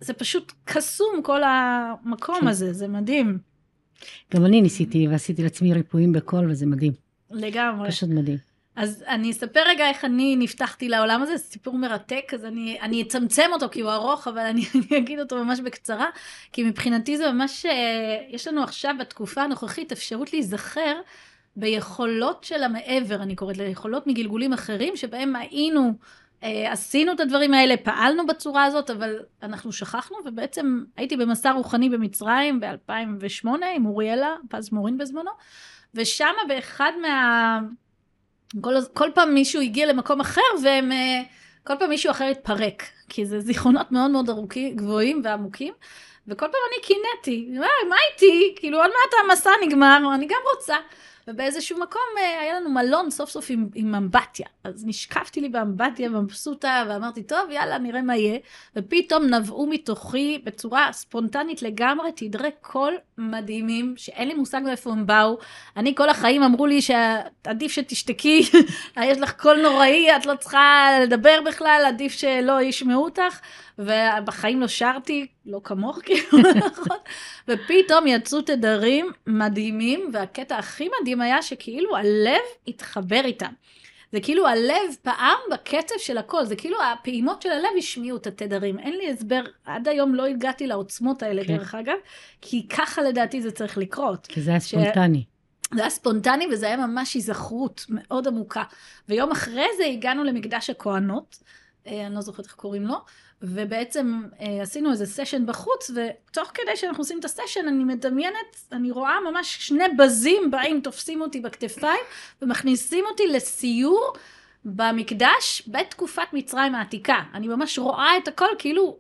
זה 0.00 0.12
פשוט 0.12 0.52
קסום 0.64 1.20
כל 1.22 1.40
המקום 1.44 2.40
כן. 2.40 2.48
הזה, 2.48 2.72
זה 2.72 2.88
מדהים. 2.88 3.38
גם 4.34 4.44
אני 4.44 4.62
ניסיתי 4.62 5.08
ועשיתי 5.08 5.42
לעצמי 5.42 5.74
ריפויים 5.74 6.12
בקול, 6.12 6.50
וזה 6.50 6.66
מדהים. 6.66 6.92
לגמרי. 7.30 7.90
פשוט 7.90 8.08
מדהים. 8.08 8.38
אז 8.76 9.04
אני 9.08 9.30
אספר 9.30 9.60
רגע 9.66 9.88
איך 9.88 10.04
אני 10.04 10.36
נפתחתי 10.36 10.88
לעולם 10.88 11.22
הזה, 11.22 11.36
זה 11.36 11.44
סיפור 11.44 11.78
מרתק, 11.78 12.30
אז 12.34 12.44
אני, 12.44 12.80
אני 12.80 13.02
אצמצם 13.02 13.50
אותו 13.52 13.68
כי 13.68 13.80
הוא 13.80 13.92
ארוך, 13.92 14.28
אבל 14.28 14.38
אני, 14.38 14.64
אני 14.74 14.98
אגיד 14.98 15.20
אותו 15.20 15.44
ממש 15.44 15.60
בקצרה, 15.60 16.06
כי 16.52 16.64
מבחינתי 16.64 17.16
זה 17.16 17.32
ממש, 17.32 17.66
אה, 17.66 17.72
יש 18.28 18.48
לנו 18.48 18.62
עכשיו 18.62 18.94
בתקופה 19.00 19.42
הנוכחית 19.42 19.92
אפשרות 19.92 20.32
להיזכר 20.32 21.00
ביכולות 21.56 22.44
של 22.44 22.62
המעבר, 22.62 23.22
אני 23.22 23.36
קוראת 23.36 23.58
לה, 23.58 23.64
יכולות 23.64 24.06
מגלגולים 24.06 24.52
אחרים, 24.52 24.96
שבהם 24.96 25.36
היינו 25.36 25.92
עשינו 26.42 27.12
את 27.12 27.20
הדברים 27.20 27.54
האלה, 27.54 27.76
פעלנו 27.76 28.26
בצורה 28.26 28.64
הזאת, 28.64 28.90
אבל 28.90 29.18
אנחנו 29.42 29.72
שכחנו, 29.72 30.16
ובעצם 30.24 30.84
הייתי 30.96 31.16
במסע 31.16 31.52
רוחני 31.52 31.88
במצרים 31.88 32.60
ב-2008 32.60 33.48
עם 33.74 33.86
אוריאלה, 33.86 34.34
פז 34.48 34.72
מורין 34.72 34.98
בזמנו, 34.98 35.30
ושם 35.94 36.32
באחד 36.48 36.92
מה... 37.02 37.58
כל, 38.60 38.74
כל 38.94 39.10
פעם 39.14 39.34
מישהו 39.34 39.62
הגיע 39.62 39.86
למקום 39.86 40.20
אחר, 40.20 40.40
והם... 40.62 40.92
אה, 40.92 41.22
כל 41.66 41.74
פעם 41.78 41.88
מישהו 41.88 42.10
אחר 42.10 42.24
התפרק, 42.24 42.82
כי 43.08 43.26
זה 43.26 43.40
זיכרונות 43.40 43.92
מאוד 43.92 44.10
מאוד 44.10 44.30
ארוכים, 44.30 44.76
גבוהים 44.76 45.20
ועמוקים, 45.24 45.72
וכל 46.28 46.46
פעם 46.46 46.60
אני 46.68 46.82
קינאתי, 46.82 47.58
מה, 47.58 47.66
מה 47.88 47.96
איתי? 48.12 48.54
כאילו, 48.56 48.78
עוד 48.78 48.90
מעט 48.90 49.20
המסע 49.24 49.50
נגמר, 49.66 49.98
אני 50.14 50.26
גם 50.26 50.40
רוצה. 50.54 50.76
ובאיזשהו 51.28 51.78
מקום 51.78 52.02
אה, 52.18 52.40
היה 52.40 52.60
לנו 52.60 52.70
מלון 52.70 53.10
סוף 53.10 53.30
סוף 53.30 53.46
עם, 53.50 53.68
עם 53.74 53.94
אמבטיה. 53.94 54.46
אז 54.64 54.86
נשקפתי 54.86 55.40
לי 55.40 55.48
באמבטיה 55.48 56.08
מבסוטה, 56.08 56.84
ואמרתי, 56.88 57.22
טוב, 57.22 57.50
יאללה, 57.50 57.78
נראה 57.78 58.02
מה 58.02 58.16
יהיה. 58.16 58.38
ופתאום 58.76 59.24
נבעו 59.26 59.66
מתוכי 59.66 60.42
בצורה 60.44 60.92
ספונטנית 60.92 61.62
לגמרי 61.62 62.12
תדרי 62.12 62.50
קול 62.60 62.96
מדהימים, 63.18 63.94
שאין 63.96 64.28
לי 64.28 64.34
מושג 64.34 64.60
מאיפה 64.64 64.90
הם 64.92 65.06
באו. 65.06 65.38
אני 65.76 65.94
כל 65.94 66.08
החיים 66.08 66.42
אמרו 66.42 66.66
לי 66.66 66.82
שעדיף 66.82 67.72
שתשתקי, 67.72 68.42
יש 69.02 69.18
לך 69.18 69.32
קול 69.32 69.62
נוראי, 69.62 70.16
את 70.16 70.26
לא 70.26 70.34
צריכה 70.36 70.88
לדבר 71.02 71.40
בכלל, 71.46 71.82
עדיף 71.86 72.12
שלא 72.12 72.62
ישמעו 72.62 73.04
אותך. 73.04 73.40
ובחיים 73.78 74.60
לא 74.60 74.68
שרתי, 74.68 75.26
לא 75.46 75.60
כמוך 75.64 75.98
כאילו, 76.04 76.38
נכון? 76.56 76.96
ופתאום 77.48 78.06
יצאו 78.06 78.42
תדרים 78.42 79.10
מדהימים, 79.26 80.10
והקטע 80.12 80.56
הכי 80.58 80.88
מדהים 81.00 81.20
היה 81.20 81.42
שכאילו 81.42 81.96
הלב 81.96 82.42
התחבר 82.68 83.20
איתם. 83.24 83.52
זה 84.12 84.20
כאילו 84.20 84.46
הלב 84.46 84.96
פעם 85.02 85.38
בקצב 85.52 85.94
של 85.98 86.18
הכל, 86.18 86.44
זה 86.44 86.56
כאילו 86.56 86.76
הפעימות 86.82 87.42
של 87.42 87.50
הלב 87.50 87.70
השמיעו 87.78 88.16
את 88.16 88.26
התדרים. 88.26 88.78
אין 88.78 88.96
לי 88.96 89.10
הסבר, 89.10 89.42
עד 89.64 89.88
היום 89.88 90.14
לא 90.14 90.26
הגעתי 90.26 90.66
לעוצמות 90.66 91.22
האלה 91.22 91.44
כן. 91.44 91.56
דרך 91.56 91.74
אגב, 91.74 91.96
כי 92.40 92.68
ככה 92.68 93.02
לדעתי 93.02 93.42
זה 93.42 93.50
צריך 93.50 93.78
לקרות. 93.78 94.26
כי 94.26 94.42
זה 94.42 94.50
היה 94.50 94.60
ספונטני. 94.60 95.20
ש... 95.20 95.74
זה 95.74 95.80
היה 95.80 95.90
ספונטני 95.90 96.46
וזה 96.52 96.66
היה 96.66 96.76
ממש 96.76 97.14
היזכרות 97.14 97.86
מאוד 97.88 98.28
עמוקה. 98.28 98.62
ויום 99.08 99.30
אחרי 99.30 99.66
זה 99.76 99.84
הגענו 99.86 100.24
למקדש 100.24 100.70
הכוהנות, 100.70 101.38
אה, 101.86 102.06
אני 102.06 102.14
לא 102.14 102.20
זוכרת 102.20 102.46
איך 102.46 102.54
קוראים 102.54 102.82
לו, 102.82 102.96
ובעצם 103.42 104.22
אה, 104.40 104.62
עשינו 104.62 104.90
איזה 104.90 105.06
סשן 105.06 105.46
בחוץ, 105.46 105.90
ותוך 105.94 106.50
כדי 106.54 106.76
שאנחנו 106.76 107.00
עושים 107.00 107.18
את 107.18 107.24
הסשן, 107.24 107.68
אני 107.68 107.84
מדמיינת, 107.84 108.56
אני 108.72 108.90
רואה 108.90 109.20
ממש 109.30 109.56
שני 109.60 109.84
בזים 109.98 110.50
באים, 110.50 110.80
תופסים 110.80 111.20
אותי 111.20 111.40
בכתפיים, 111.40 112.00
ומכניסים 112.42 113.04
אותי 113.10 113.26
לסיור 113.26 114.12
במקדש 114.64 115.62
בתקופת 115.66 116.32
מצרים 116.32 116.74
העתיקה. 116.74 117.18
אני 117.34 117.48
ממש 117.48 117.78
רואה 117.78 118.16
את 118.16 118.28
הכל 118.28 118.48
כאילו 118.58 118.98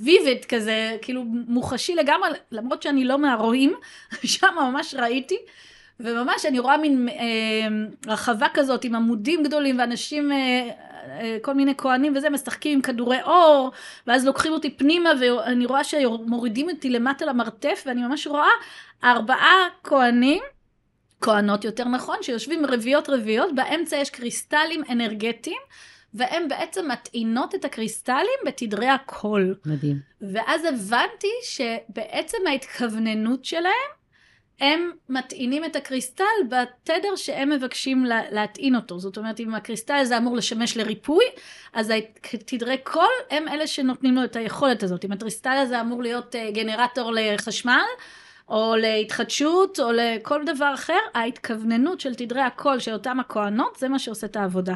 ויביד 0.00 0.44
כזה, 0.44 0.96
כאילו 1.02 1.24
מוחשי 1.26 1.94
לגמרי, 1.94 2.30
למרות 2.52 2.82
שאני 2.82 3.04
לא 3.04 3.18
מהרועים, 3.18 3.74
שם 4.24 4.54
ממש 4.56 4.94
ראיתי. 4.94 5.38
וממש 6.00 6.46
אני 6.46 6.58
רואה 6.58 6.76
מין 6.76 7.08
אה, 7.08 7.68
רחבה 8.12 8.46
כזאת 8.54 8.84
עם 8.84 8.94
עמודים 8.94 9.42
גדולים 9.42 9.78
ואנשים 9.78 10.32
אה, 10.32 10.70
כל 11.42 11.54
מיני 11.54 11.74
כהנים 11.78 12.16
וזה, 12.16 12.30
משחקים 12.30 12.72
עם 12.72 12.82
כדורי 12.82 13.22
אור, 13.22 13.70
ואז 14.06 14.26
לוקחים 14.26 14.52
אותי 14.52 14.70
פנימה, 14.70 15.10
ואני 15.20 15.66
רואה 15.66 15.84
שמורידים 15.84 16.70
אותי 16.70 16.90
למטה 16.90 17.24
למרתף, 17.24 17.82
ואני 17.86 18.02
ממש 18.02 18.26
רואה 18.26 18.50
ארבעה 19.04 19.68
כהנים, 19.84 20.42
כהנות 21.20 21.64
יותר 21.64 21.84
נכון, 21.84 22.16
שיושבים 22.22 22.66
רביעיות 22.66 23.08
רביעיות, 23.08 23.54
באמצע 23.54 23.96
יש 23.96 24.10
קריסטלים 24.10 24.82
אנרגטיים. 24.90 25.60
והן 26.14 26.48
בעצם 26.48 26.90
מטעינות 26.90 27.54
את 27.54 27.64
הקריסטלים 27.64 28.40
בתדרי 28.46 28.88
הקול. 28.88 29.54
מדהים. 29.66 30.00
ואז 30.32 30.64
הבנתי 30.64 31.32
שבעצם 31.42 32.38
ההתכווננות 32.46 33.44
שלהם 33.44 34.01
הם 34.60 34.90
מטעינים 35.08 35.64
את 35.64 35.76
הקריסטל 35.76 36.24
בתדר 36.48 37.16
שהם 37.16 37.50
מבקשים 37.50 38.04
להטעין 38.30 38.76
אותו. 38.76 38.98
זאת 38.98 39.16
אומרת, 39.16 39.40
אם 39.40 39.54
הקריסטל 39.54 39.94
הזה 39.94 40.18
אמור 40.18 40.36
לשמש 40.36 40.76
לריפוי, 40.76 41.24
אז 41.72 41.92
תדרי 42.46 42.78
קול 42.78 43.12
הם 43.30 43.48
אלה 43.48 43.66
שנותנים 43.66 44.14
לו 44.14 44.24
את 44.24 44.36
היכולת 44.36 44.82
הזאת. 44.82 45.04
אם 45.04 45.12
הקריסטל 45.12 45.56
הזה 45.62 45.80
אמור 45.80 46.02
להיות 46.02 46.36
אה, 46.36 46.50
גנרטור 46.50 47.12
לחשמל, 47.12 47.82
או 48.48 48.74
להתחדשות, 48.76 49.80
או 49.80 49.92
לכל 49.92 50.44
דבר 50.44 50.74
אחר, 50.74 50.98
ההתכווננות 51.14 52.00
של 52.00 52.14
תדרי 52.14 52.40
הקול 52.40 52.78
של 52.78 52.92
אותם 52.92 53.20
הכוהנות, 53.20 53.76
זה 53.78 53.88
מה 53.88 53.98
שעושה 53.98 54.26
את 54.26 54.36
העבודה. 54.36 54.74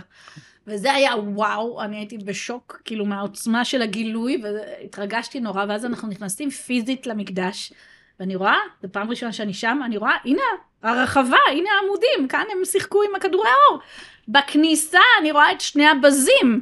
וזה 0.67 0.93
היה 0.93 1.17
וואו, 1.17 1.83
אני 1.83 1.97
הייתי 1.97 2.19
בשוק, 2.19 2.81
כאילו 2.85 3.05
מהעוצמה 3.05 3.65
של 3.65 3.83
הגילוי, 3.83 4.43
והתרגשתי 4.43 5.41
נורא, 5.41 5.65
ואז 5.69 5.85
אנחנו 5.85 6.09
נכנסים 6.09 6.51
פיזית 6.51 7.07
למקדש. 7.07 7.73
ואני 8.21 8.37
רואה, 8.37 8.59
זו 8.83 8.89
פעם 8.93 9.11
ראשונה 9.11 9.33
שאני 9.33 9.55
שם, 9.55 9.81
אני 9.85 9.97
רואה, 9.97 10.17
הנה 10.25 10.43
הרחבה, 10.83 11.39
הנה 11.51 11.69
העמודים, 11.81 12.29
כאן 12.29 12.45
הם 12.53 12.65
שיחקו 12.65 13.03
עם 13.03 13.15
הכדורי 13.15 13.49
האור. 13.49 13.81
בכניסה 14.29 15.01
אני 15.21 15.33
רואה 15.33 15.53
את 15.53 15.61
שני 15.61 15.87
הבזים 15.87 16.61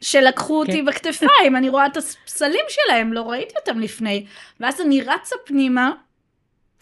שלקחו 0.00 0.58
אותי 0.58 0.72
כן. 0.72 0.84
בכתפיים, 0.84 1.56
אני 1.56 1.68
רואה 1.68 1.86
את 1.86 1.96
הספסלים 1.96 2.64
שלהם, 2.68 3.12
לא 3.12 3.30
ראיתי 3.30 3.54
אותם 3.56 3.80
לפני. 3.80 4.26
ואז 4.60 4.80
אני 4.80 5.00
רצה 5.00 5.36
פנימה, 5.44 5.92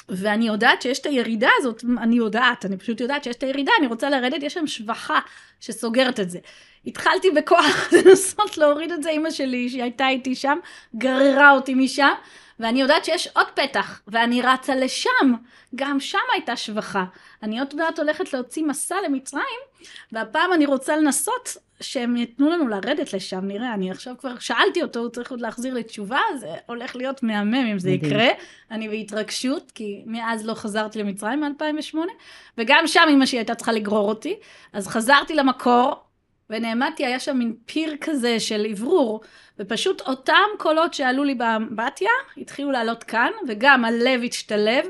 ואני 0.08 0.46
יודעת 0.46 0.82
שיש 0.82 0.98
את 0.98 1.06
הירידה 1.06 1.50
הזאת, 1.58 1.84
אני 1.98 2.16
יודעת, 2.16 2.64
אני 2.64 2.76
פשוט 2.76 3.00
יודעת 3.00 3.24
שיש 3.24 3.36
את 3.36 3.42
הירידה, 3.42 3.72
אני 3.78 3.86
רוצה 3.86 4.10
לרדת, 4.10 4.42
יש 4.42 4.54
שם 4.54 4.66
שבחה 4.66 5.20
שסוגרת 5.60 6.20
את 6.20 6.30
זה. 6.30 6.38
התחלתי 6.86 7.30
בכוח 7.30 7.88
לנסות 7.92 8.58
להוריד 8.58 8.92
את 8.92 9.02
זה, 9.02 9.10
אימא 9.10 9.30
שלי 9.30 9.68
שהייתה 9.68 10.08
איתי 10.08 10.34
שם, 10.34 10.58
גררה 10.96 11.50
אותי 11.50 11.74
משם, 11.74 12.12
ואני 12.60 12.80
יודעת 12.80 13.04
שיש 13.04 13.28
עוד 13.34 13.46
פתח, 13.54 14.00
ואני 14.08 14.42
רצה 14.42 14.74
לשם, 14.74 15.34
גם 15.74 16.00
שם 16.00 16.18
הייתה 16.32 16.56
שבחה. 16.56 17.04
אני 17.42 17.58
עוד 17.58 17.74
מעט 17.74 17.98
הולכת 17.98 18.32
להוציא 18.32 18.64
מסע 18.64 18.96
למצרים, 19.06 19.60
והפעם 20.12 20.52
אני 20.52 20.66
רוצה 20.66 20.96
לנסות 20.96 21.56
שהם 21.80 22.16
ייתנו 22.16 22.50
לנו 22.50 22.68
לרדת 22.68 23.12
לשם, 23.12 23.44
נראה, 23.46 23.74
אני 23.74 23.90
עכשיו 23.90 24.14
כבר 24.18 24.38
שאלתי 24.38 24.82
אותו, 24.82 25.00
הוא 25.00 25.08
צריך 25.08 25.30
עוד 25.30 25.40
להחזיר 25.40 25.74
לי 25.74 25.82
תשובה, 25.82 26.20
זה 26.40 26.54
הולך 26.66 26.96
להיות 26.96 27.22
מהמם 27.22 27.54
אם 27.54 27.78
זה. 27.78 27.90
יקרה. 27.90 28.28
אני 28.70 28.88
בהתרגשות, 28.88 29.70
כי 29.74 30.02
מאז 30.06 30.46
לא 30.46 30.54
חזרתי 30.54 30.98
למצרים 30.98 31.40
מ-2008, 31.40 31.96
וגם 32.58 32.86
שם 32.86 33.06
אמא 33.10 33.26
שלי 33.26 33.38
הייתה 33.38 33.54
צריכה 33.54 33.72
לגרור 33.72 34.08
אותי, 34.08 34.36
אז 34.72 34.88
חזרתי 34.88 35.34
למקור, 35.34 36.04
ונעמדתי, 36.54 37.06
היה 37.06 37.20
שם 37.20 37.36
מין 37.36 37.54
פיר 37.66 37.96
כזה 38.00 38.40
של 38.40 38.66
אוורור, 38.70 39.20
ופשוט 39.58 40.00
אותם 40.00 40.48
קולות 40.58 40.94
שעלו 40.94 41.24
לי 41.24 41.34
באמבטיה, 41.34 42.10
התחילו 42.36 42.70
לעלות 42.70 43.04
כאן, 43.04 43.30
וגם 43.48 43.84
הלב 43.84 44.20
השתלב, 44.28 44.84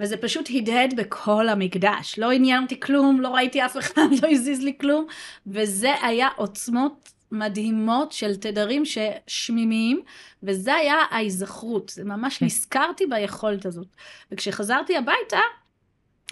וזה 0.00 0.16
פשוט 0.16 0.48
הדהד 0.54 0.96
בכל 0.96 1.48
המקדש. 1.48 2.18
לא 2.18 2.30
עניין 2.30 2.62
אותי 2.62 2.80
כלום, 2.80 3.20
לא 3.20 3.28
ראיתי 3.28 3.64
אף 3.64 3.76
אחד, 3.76 4.06
לא 4.22 4.28
הזיז 4.30 4.62
לי 4.62 4.78
כלום, 4.80 5.06
וזה 5.46 5.94
היה 6.02 6.28
עוצמות 6.36 7.12
מדהימות 7.32 8.12
של 8.12 8.36
תדרים 8.36 8.82
ששמימיים, 8.84 10.00
וזה 10.42 10.74
היה 10.74 10.96
ההיזכרות. 11.10 11.88
זה 11.88 12.04
ממש 12.04 12.38
כן. 12.38 12.46
נזכרתי 12.46 13.06
ביכולת 13.06 13.66
הזאת. 13.66 13.86
וכשחזרתי 14.32 14.96
הביתה, 14.96 15.40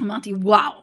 אמרתי, 0.01 0.35
וואו, 0.35 0.83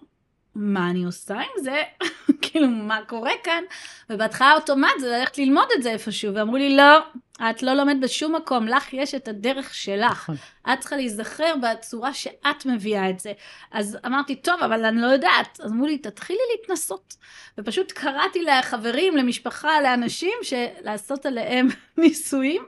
מה 0.55 0.89
אני 0.89 1.03
עושה 1.03 1.35
עם 1.35 1.63
זה? 1.63 1.81
כאילו, 2.41 2.67
מה 2.67 2.99
קורה 3.07 3.31
כאן? 3.43 3.63
ובהתחלה 4.09 4.53
אוטומט 4.53 4.99
זה 4.99 5.07
ללכת 5.07 5.37
ללמוד 5.37 5.67
את 5.77 5.83
זה 5.83 5.91
איפשהו, 5.91 6.35
ואמרו 6.35 6.57
לי, 6.57 6.75
לא, 6.75 6.99
את 7.49 7.63
לא 7.63 7.73
לומדת 7.73 7.99
בשום 8.01 8.35
מקום, 8.35 8.67
לך 8.67 8.93
יש 8.93 9.15
את 9.15 9.27
הדרך 9.27 9.73
שלך. 9.73 10.11
נכון. 10.11 10.35
את 10.73 10.79
צריכה 10.79 10.95
להיזכר 10.95 11.53
בצורה 11.61 12.13
שאת 12.13 12.65
מביאה 12.65 13.09
את 13.09 13.19
זה. 13.19 13.33
אז 13.71 13.97
אמרתי, 14.05 14.35
טוב, 14.35 14.63
אבל 14.63 14.85
אני 14.85 15.01
לא 15.01 15.07
יודעת. 15.07 15.59
אז 15.63 15.71
אמרו 15.71 15.87
לי, 15.87 15.97
תתחילי 15.97 16.39
להתנסות. 16.51 17.15
ופשוט 17.57 17.91
קראתי 17.91 18.43
לחברים, 18.43 19.17
למשפחה, 19.17 19.81
לאנשים, 19.81 20.33
לעשות 20.81 21.25
עליהם 21.25 21.67
ניסויים, 21.97 22.63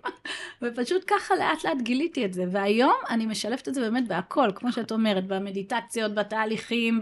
ופשוט 0.62 1.04
ככה 1.08 1.36
לאט 1.36 1.64
לאט 1.66 1.78
גיליתי 1.82 2.26
את 2.26 2.34
זה. 2.34 2.46
והיום 2.52 2.96
אני 3.10 3.26
משלבת 3.26 3.68
את 3.68 3.74
זה 3.74 3.82
באמת 3.82 4.08
בהכל, 4.08 4.50
כמו 4.56 4.72
שאת 4.72 4.92
אומרת, 4.92 5.28
במדיטציות, 5.28 6.16
בתהליכים, 6.16 7.00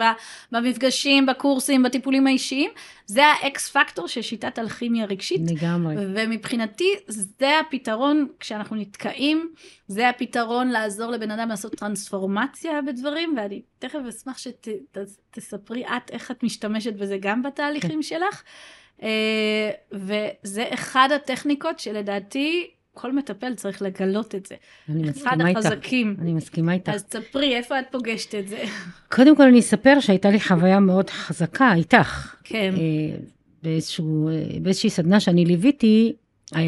במפגשים, 0.52 1.26
בקורסים, 1.26 1.84
בטיפולים 1.84 2.28
האישיים. 2.28 2.72
זה 3.06 3.26
האקס 3.26 3.70
פקטור 3.70 4.08
של 4.08 4.22
שיטת 4.22 4.60
אלכימיה 4.60 5.06
רגשית. 5.06 5.42
לגמרי. 5.52 5.96
ומבחינתי 5.98 6.96
זה 7.08 7.24
הפתרון 7.68 8.28
כשאנחנו 8.40 8.76
נתקעים, 8.76 9.54
זה 9.88 10.10
הפתרון 10.10 10.70
לעזור 10.70 11.12
לבן 11.12 11.32
אדם 11.32 11.50
לעשות 11.50 11.76
טרנספורמציה 11.76 12.82
בדברים, 12.82 13.34
ואני 13.38 13.62
תכף 13.80 14.00
אשמח 14.10 14.38
שתספרי 14.38 15.86
את 15.86 16.12
איך 16.12 16.32
את 16.32 16.44
משתמשת 16.44 16.94
בזה 16.94 17.18
גם 17.20 17.44
בתהליכים 17.44 17.90
כן. 17.90 18.02
שלך. 18.02 18.44
אה, 19.04 19.70
וזה 19.92 20.66
אחד 20.74 21.10
הטכניקות 21.16 21.80
שלדעתי 21.80 22.72
כל 22.94 23.12
מטפל 23.12 23.56
צריך 23.56 23.82
לגלות 23.82 24.36
את 24.36 24.46
זה. 24.46 24.56
אני 24.90 25.10
מסכימה 25.10 25.48
איתך. 25.48 25.60
אחד 25.60 25.72
החזקים. 25.72 26.16
אני 26.22 26.34
מסכימה 26.34 26.74
איתך. 26.74 26.92
אז 26.94 27.04
תספרי, 27.04 27.56
איפה 27.56 27.80
את 27.80 27.86
פוגשת 27.92 28.36
את 28.36 28.48
זה? 28.48 28.64
קודם 29.12 29.36
כל 29.36 29.44
אני 29.44 29.60
אספר 29.60 30.00
שהייתה 30.00 30.30
לי 30.30 30.40
חוויה 30.40 30.80
מאוד 30.80 31.10
חזקה 31.10 31.74
איתך. 31.74 32.36
כן. 32.44 32.74
אה, 32.78 33.18
באיזשהו, 33.64 34.30
אה, 34.30 34.34
באיזושהי 34.62 34.90
סדנה 34.90 35.20
שאני 35.20 35.46
ליוויתי, 35.46 36.14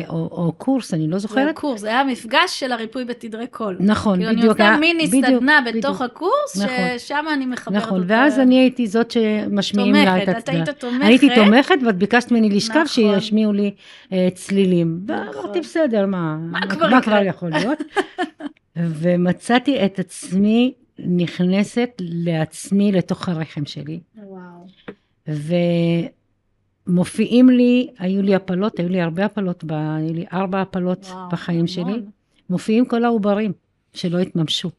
או, 0.10 0.16
או 0.16 0.54
קורס, 0.58 0.94
אני 0.94 1.08
לא 1.08 1.18
זוכרת. 1.18 1.48
זה 1.48 1.54
קורס, 1.54 1.82
זה 1.82 1.88
היה 1.88 2.04
מפגש 2.04 2.60
של 2.60 2.72
הריפוי 2.72 3.06
בתדרי 3.06 3.48
קול. 3.48 3.78
נכון, 3.80 4.20
כאילו 4.20 4.32
בדיוק. 4.32 4.58
כאילו 4.58 4.70
אני 4.70 4.74
עושה 4.74 4.80
מיני 4.80 5.08
סדנה 5.08 5.60
בתוך 5.66 6.02
בדיוק. 6.02 6.02
הקורס, 6.02 6.58
נכון. 6.58 6.98
ששם 6.98 7.26
אני 7.34 7.46
מחברת 7.46 7.76
נכון, 7.76 8.02
אותה. 8.02 8.06
נכון, 8.06 8.24
ואז 8.24 8.40
אני 8.40 8.60
הייתי 8.60 8.88
זאת 8.88 9.12
שמשמיעים 9.12 9.96
לה 9.96 10.24
את 10.24 10.28
הצדעה. 10.30 10.34
תומכת, 10.34 10.44
את 10.44 10.50
היית 10.50 10.70
תומכת. 10.70 11.06
הייתי 11.06 11.30
תומכת, 11.36 11.76
ואת 11.86 11.96
ביקשת 11.96 12.32
ממני 12.32 12.50
לשכב 12.50 12.74
נכון. 12.74 12.88
שישמיעו 12.88 13.54
לי 13.54 13.72
uh, 14.10 14.14
צלילים. 14.34 15.00
נכון. 15.06 15.38
ואמרתי, 15.38 15.60
בסדר, 15.60 16.06
מה, 16.06 16.38
מה, 16.38 16.68
כבר, 16.68 16.90
מה 16.90 17.02
כבר 17.02 17.24
יכול 17.24 17.50
להיות? 17.50 17.80
ומצאתי 19.00 19.86
את 19.86 20.00
עצמי 20.00 20.74
נכנסת 21.00 21.90
לעצמי 22.00 22.92
לתוך 22.92 23.30
הרחם 23.30 23.66
שלי. 23.66 24.00
וואו. 24.18 24.68
מופיעים 26.88 27.50
לי, 27.50 27.88
היו 28.00 28.22
לי 28.22 28.36
הפלות, 28.36 28.80
היו 28.80 28.90
לי 28.90 29.02
הרבה 29.02 29.26
הפלות, 29.26 29.64
היו 29.70 30.14
לי 30.14 30.26
ארבע 30.34 30.62
הפלות 30.62 31.06
וואו, 31.06 31.30
בחיים 31.30 31.58
המון. 31.58 31.68
שלי. 31.68 32.02
מופיעים 32.50 32.86
כל 32.86 33.06
העוברים 33.06 33.52
שלא 33.94 34.20
התממשו. 34.20 34.70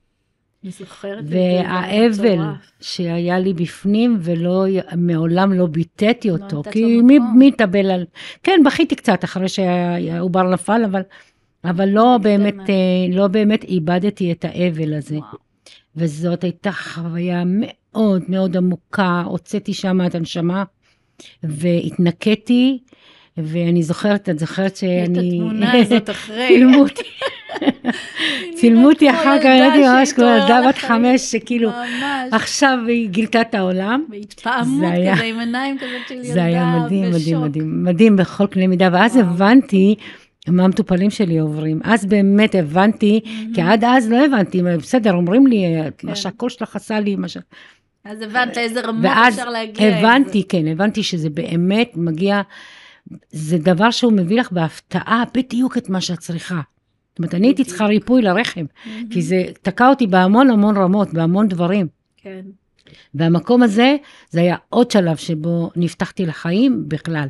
והאבל 1.24 2.38
שהיה 2.80 3.38
לי 3.38 3.54
בפנים 3.54 4.18
ומעולם 4.20 5.52
לא 5.52 5.66
ביטאתי 5.66 6.28
לא 6.28 6.34
אותו, 6.34 6.62
לא 6.66 6.70
כי 6.72 7.00
מי, 7.00 7.18
מי 7.18 7.48
יתאבל 7.48 7.90
על... 7.90 8.04
כן, 8.42 8.60
בכיתי 8.66 8.96
קצת 8.96 9.24
אחרי 9.24 9.48
שהעובר 9.48 10.42
נפל, 10.42 10.82
אבל, 10.84 11.02
אבל 11.64 11.88
לא, 11.88 12.18
באמת, 12.22 12.70
אה, 12.70 12.74
לא 13.12 13.28
באמת 13.28 13.64
איבדתי 13.64 14.32
את 14.32 14.44
האבל 14.44 14.94
הזה. 14.94 15.18
וזאת 15.96 16.44
הייתה 16.44 16.72
חוויה 16.72 17.42
מאוד 17.46 18.22
מאוד 18.28 18.56
עמוקה, 18.56 19.22
הוצאתי 19.26 19.74
שם 19.74 20.06
את 20.06 20.14
הנשמה. 20.14 20.64
והתנקיתי, 21.42 22.78
ואני 23.36 23.82
זוכרת, 23.82 24.28
את 24.28 24.38
זוכרת 24.38 24.76
שאני... 24.76 25.04
את 25.04 25.10
התמונה 25.18 25.72
הזאת 25.80 26.10
אחרי. 26.10 26.48
צילמו 26.48 26.78
אותי. 26.78 27.02
צילמו 28.56 28.88
אותי 28.88 29.10
אחר 29.10 29.38
כך, 29.38 29.46
הייתי 29.46 29.78
ממש 29.78 30.12
כמו 30.12 30.24
ילדה 30.24 30.60
בת 30.68 30.78
חמש, 30.78 31.20
שכאילו, 31.20 31.70
עכשיו 32.32 32.78
היא 32.88 33.08
גילתה 33.08 33.40
את 33.40 33.54
העולם. 33.54 34.04
בהתפעמות 34.08 34.92
כזה, 35.14 35.24
עם 35.24 35.38
עיניים 35.38 35.78
כזאת 35.78 36.08
של 36.08 36.14
ילדה, 36.14 36.32
זה 36.32 36.44
היה 36.44 36.78
מדהים, 36.78 37.10
מדהים, 37.10 37.40
מדהים, 37.40 37.84
מדהים 37.84 38.16
בכל 38.16 38.46
קנה 38.46 38.66
מידה, 38.66 38.88
ואז 38.92 39.16
הבנתי 39.16 39.94
מה 40.48 40.64
המטופלים 40.64 41.10
שלי 41.10 41.38
עוברים. 41.38 41.80
אז 41.84 42.06
באמת 42.06 42.54
הבנתי, 42.54 43.20
כי 43.54 43.62
עד 43.62 43.84
אז 43.84 44.10
לא 44.10 44.24
הבנתי, 44.24 44.62
בסדר, 44.62 45.12
אומרים 45.12 45.46
לי, 45.46 45.64
כן. 45.98 46.08
מה 46.08 46.16
שהקול 46.16 46.50
שלך 46.50 46.76
עשה 46.76 47.00
לי, 47.00 47.16
מה 47.16 47.28
ש... 47.28 47.36
אז 48.04 48.20
הבנת 48.20 48.56
לאיזה 48.56 48.80
רמות 48.80 49.04
אפשר 49.28 49.48
להגיע. 49.48 49.90
ואז 49.90 49.98
הבנתי, 49.98 50.48
כן, 50.48 50.66
הבנתי 50.66 51.02
שזה 51.02 51.30
באמת 51.30 51.90
מגיע, 51.96 52.42
זה 53.30 53.58
דבר 53.58 53.90
שהוא 53.90 54.12
מביא 54.12 54.40
לך 54.40 54.52
בהפתעה 54.52 55.24
בדיוק 55.34 55.78
את 55.78 55.88
מה 55.88 56.00
שאת 56.00 56.18
צריכה. 56.18 56.60
זאת 57.08 57.18
אומרת, 57.18 57.34
אני 57.34 57.46
הייתי 57.46 57.64
צריכה 57.64 57.86
ריפוי 57.86 58.22
לרחם, 58.22 58.64
כי 59.10 59.22
זה 59.22 59.44
תקע 59.62 59.88
אותי 59.88 60.06
בהמון 60.06 60.50
המון 60.50 60.76
רמות, 60.76 61.12
בהמון 61.12 61.48
דברים. 61.48 61.86
כן. 62.16 62.40
והמקום 63.14 63.62
הזה, 63.62 63.96
זה 64.30 64.40
היה 64.40 64.56
עוד 64.68 64.90
שלב 64.90 65.16
שבו 65.16 65.70
נפתחתי 65.76 66.26
לחיים 66.26 66.84
בכלל. 66.88 67.28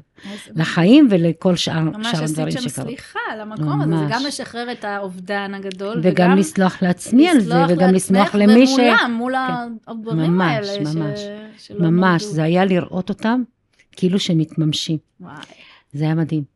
לחיים 0.55 1.09
ולכל 1.11 1.57
שאר, 1.57 1.73
שאר 2.03 2.25
הדברים 2.25 2.29
שקרו. 2.29 2.43
ממש 2.43 2.57
עשית 2.57 2.75
שם 2.75 2.83
סליחה 2.83 3.19
על 3.33 3.41
המקום 3.41 3.81
הזה, 3.81 3.97
זה 3.97 4.05
גם 4.11 4.23
לשחרר 4.27 4.73
את 4.73 4.85
האובדן 4.85 5.55
הגדול, 5.55 6.01
וגם, 6.03 6.13
וגם 6.13 6.39
לסלוח 6.39 6.83
לעצמי 6.83 7.29
על 7.29 7.41
זה, 7.41 7.55
וגם 7.69 7.95
לסמוך 7.95 8.35
למי 8.35 8.67
ש... 8.67 8.71
ומולם, 8.71 9.15
מול 9.19 9.35
כן. 9.37 9.91
הדברים 9.91 10.31
ממש, 10.31 10.69
האלה. 10.69 10.81
ממש, 10.81 11.21
ש... 11.59 11.71
ממש. 11.71 11.81
ממש, 11.81 12.23
זה 12.23 12.43
היה 12.43 12.65
לראות 12.65 13.09
אותם 13.09 13.43
כאילו 13.93 14.19
שהם 14.19 14.39
מתממשים. 14.39 14.99
וואי. 15.21 15.35
זה 15.93 16.05
היה 16.05 16.15
מדהים. 16.15 16.54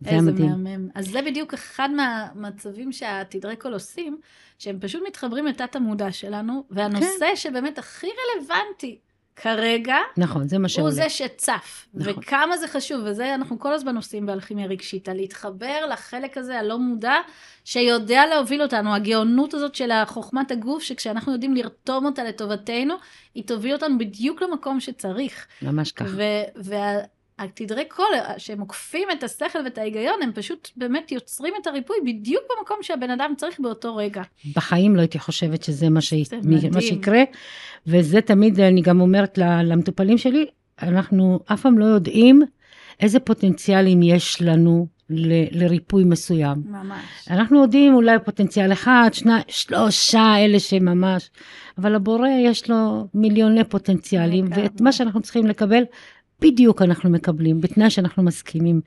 זה 0.00 0.10
היה 0.10 0.20
מדהים. 0.20 0.48
איזה 0.48 0.56
מהמם. 0.56 0.88
אז 0.94 1.08
זה 1.08 1.22
בדיוק 1.22 1.54
אחד 1.54 1.88
מהמצבים 1.90 2.92
שהתדרי 2.92 3.56
קול 3.56 3.72
עושים, 3.72 4.20
שהם 4.58 4.78
פשוט 4.80 5.02
מתחברים 5.06 5.46
לתת 5.46 5.76
המודע 5.76 6.12
שלנו, 6.12 6.64
והנושא 6.70 7.06
כן. 7.20 7.36
שבאמת 7.36 7.78
הכי 7.78 8.06
רלוונטי 8.06 8.98
כרגע, 9.36 9.96
נכון, 10.16 10.48
זה 10.48 10.58
מה 10.58 10.68
שעולה. 10.68 10.90
הוא 10.90 10.94
זה 10.94 11.08
שצף. 11.08 11.88
נכון. 11.94 12.12
וכמה 12.18 12.56
זה 12.56 12.68
חשוב, 12.68 13.00
וזה 13.04 13.34
אנחנו 13.34 13.58
כל 13.58 13.74
הזמן 13.74 13.96
עושים 13.96 14.26
באלכימיה 14.26 14.66
רגשית, 14.66 15.08
על 15.08 15.16
להתחבר 15.16 15.86
לחלק 15.90 16.38
הזה 16.38 16.58
הלא 16.58 16.78
מודע, 16.78 17.14
שיודע 17.64 18.26
להוביל 18.26 18.62
אותנו, 18.62 18.94
הגאונות 18.94 19.54
הזאת 19.54 19.74
של 19.74 19.90
חוכמת 20.06 20.50
הגוף, 20.50 20.82
שכשאנחנו 20.82 21.32
יודעים 21.32 21.54
לרתום 21.54 22.06
אותה 22.06 22.24
לטובתנו, 22.24 22.94
היא 23.34 23.44
תוביל 23.44 23.72
אותנו 23.72 23.98
בדיוק 23.98 24.42
למקום 24.42 24.80
שצריך. 24.80 25.46
ממש 25.62 25.92
ככה. 25.92 26.10
וה... 26.56 26.98
התדרי 27.38 27.84
קול 27.84 28.06
שהם 28.38 28.60
עוקפים 28.60 29.08
את 29.12 29.24
השכל 29.24 29.58
ואת 29.64 29.78
ההיגיון, 29.78 30.22
הם 30.22 30.32
פשוט 30.34 30.68
באמת 30.76 31.12
יוצרים 31.12 31.54
את 31.62 31.66
הריפוי 31.66 31.96
בדיוק 32.04 32.42
במקום 32.58 32.76
שהבן 32.82 33.10
אדם 33.10 33.32
צריך 33.36 33.60
באותו 33.60 33.96
רגע. 33.96 34.22
בחיים 34.56 34.96
לא 34.96 35.00
הייתי 35.00 35.18
חושבת 35.18 35.62
שזה 35.62 35.88
מה, 35.88 36.00
ש... 36.00 36.14
מה 36.72 36.80
שיקרה, 36.80 37.22
וזה 37.86 38.20
תמיד, 38.20 38.60
אני 38.60 38.82
גם 38.82 39.00
אומרת 39.00 39.38
למטופלים 39.38 40.18
שלי, 40.18 40.46
אנחנו 40.82 41.40
אף 41.52 41.60
פעם 41.60 41.78
לא 41.78 41.84
יודעים 41.84 42.42
איזה 43.00 43.20
פוטנציאלים 43.20 44.02
יש 44.02 44.42
לנו 44.42 44.86
ל, 45.10 45.62
לריפוי 45.62 46.04
מסוים. 46.04 46.62
ממש. 46.66 47.28
אנחנו 47.30 47.62
יודעים 47.62 47.94
אולי 47.94 48.18
פוטנציאל 48.24 48.72
אחד, 48.72 49.10
שני, 49.12 49.32
שלושה, 49.48 50.34
אלה 50.38 50.60
שממש, 50.60 51.30
אבל 51.78 51.94
הבורא 51.94 52.28
יש 52.28 52.70
לו 52.70 53.08
מיליוני 53.14 53.64
פוטנציאלים, 53.64 54.44
ואת 54.50 54.80
מה 54.80 54.92
שאנחנו 54.92 55.22
צריכים 55.22 55.46
לקבל 55.46 55.82
בדיוק 56.40 56.82
אנחנו 56.82 57.10
מקבלים, 57.10 57.60
בתנאי 57.60 57.90
שאנחנו 57.90 58.22
מסכימים 58.22 58.80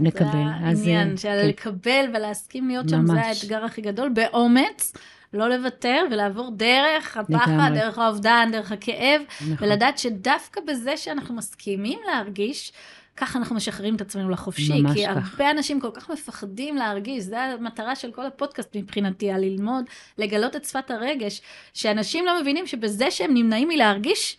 לקבל. 0.00 0.30
זה 0.30 0.36
העניין 0.36 1.10
אה, 1.10 1.16
של 1.16 1.28
כן. 1.28 1.48
לקבל 1.48 2.04
ולהסכים 2.14 2.68
להיות 2.68 2.88
שם, 2.88 3.06
זה 3.06 3.20
האתגר 3.20 3.64
הכי 3.64 3.80
גדול, 3.80 4.08
באומץ. 4.08 4.92
לא 5.34 5.48
לוותר 5.48 6.04
ולעבור 6.10 6.50
דרך 6.50 7.16
הפחד, 7.16 7.52
לגמרי. 7.52 7.78
דרך 7.80 7.98
האובדן, 7.98 8.48
דרך 8.52 8.72
הכאב, 8.72 9.20
נכון. 9.40 9.68
ולדעת 9.68 9.98
שדווקא 9.98 10.60
בזה 10.66 10.96
שאנחנו 10.96 11.34
מסכימים 11.34 11.98
להרגיש, 12.06 12.72
ככה 13.16 13.38
אנחנו 13.38 13.56
משחררים 13.56 13.96
את 13.96 14.00
עצמנו 14.00 14.30
לחופשי. 14.30 14.82
ממש 14.82 14.92
כי 14.94 15.06
כך. 15.06 15.30
הרבה 15.30 15.50
אנשים 15.50 15.80
כל 15.80 15.90
כך 15.94 16.10
מפחדים 16.10 16.76
להרגיש, 16.76 17.24
זו 17.24 17.36
המטרה 17.36 17.96
של 17.96 18.12
כל 18.12 18.26
הפודקאסט 18.26 18.76
מבחינתי, 18.76 19.30
על 19.30 19.40
ללמוד, 19.40 19.84
לגלות 20.18 20.56
את 20.56 20.64
שפת 20.64 20.90
הרגש, 20.90 21.40
שאנשים 21.74 22.26
לא 22.26 22.40
מבינים 22.40 22.66
שבזה 22.66 23.10
שהם 23.10 23.34
נמנעים 23.34 23.68
מלהרגיש, 23.68 24.36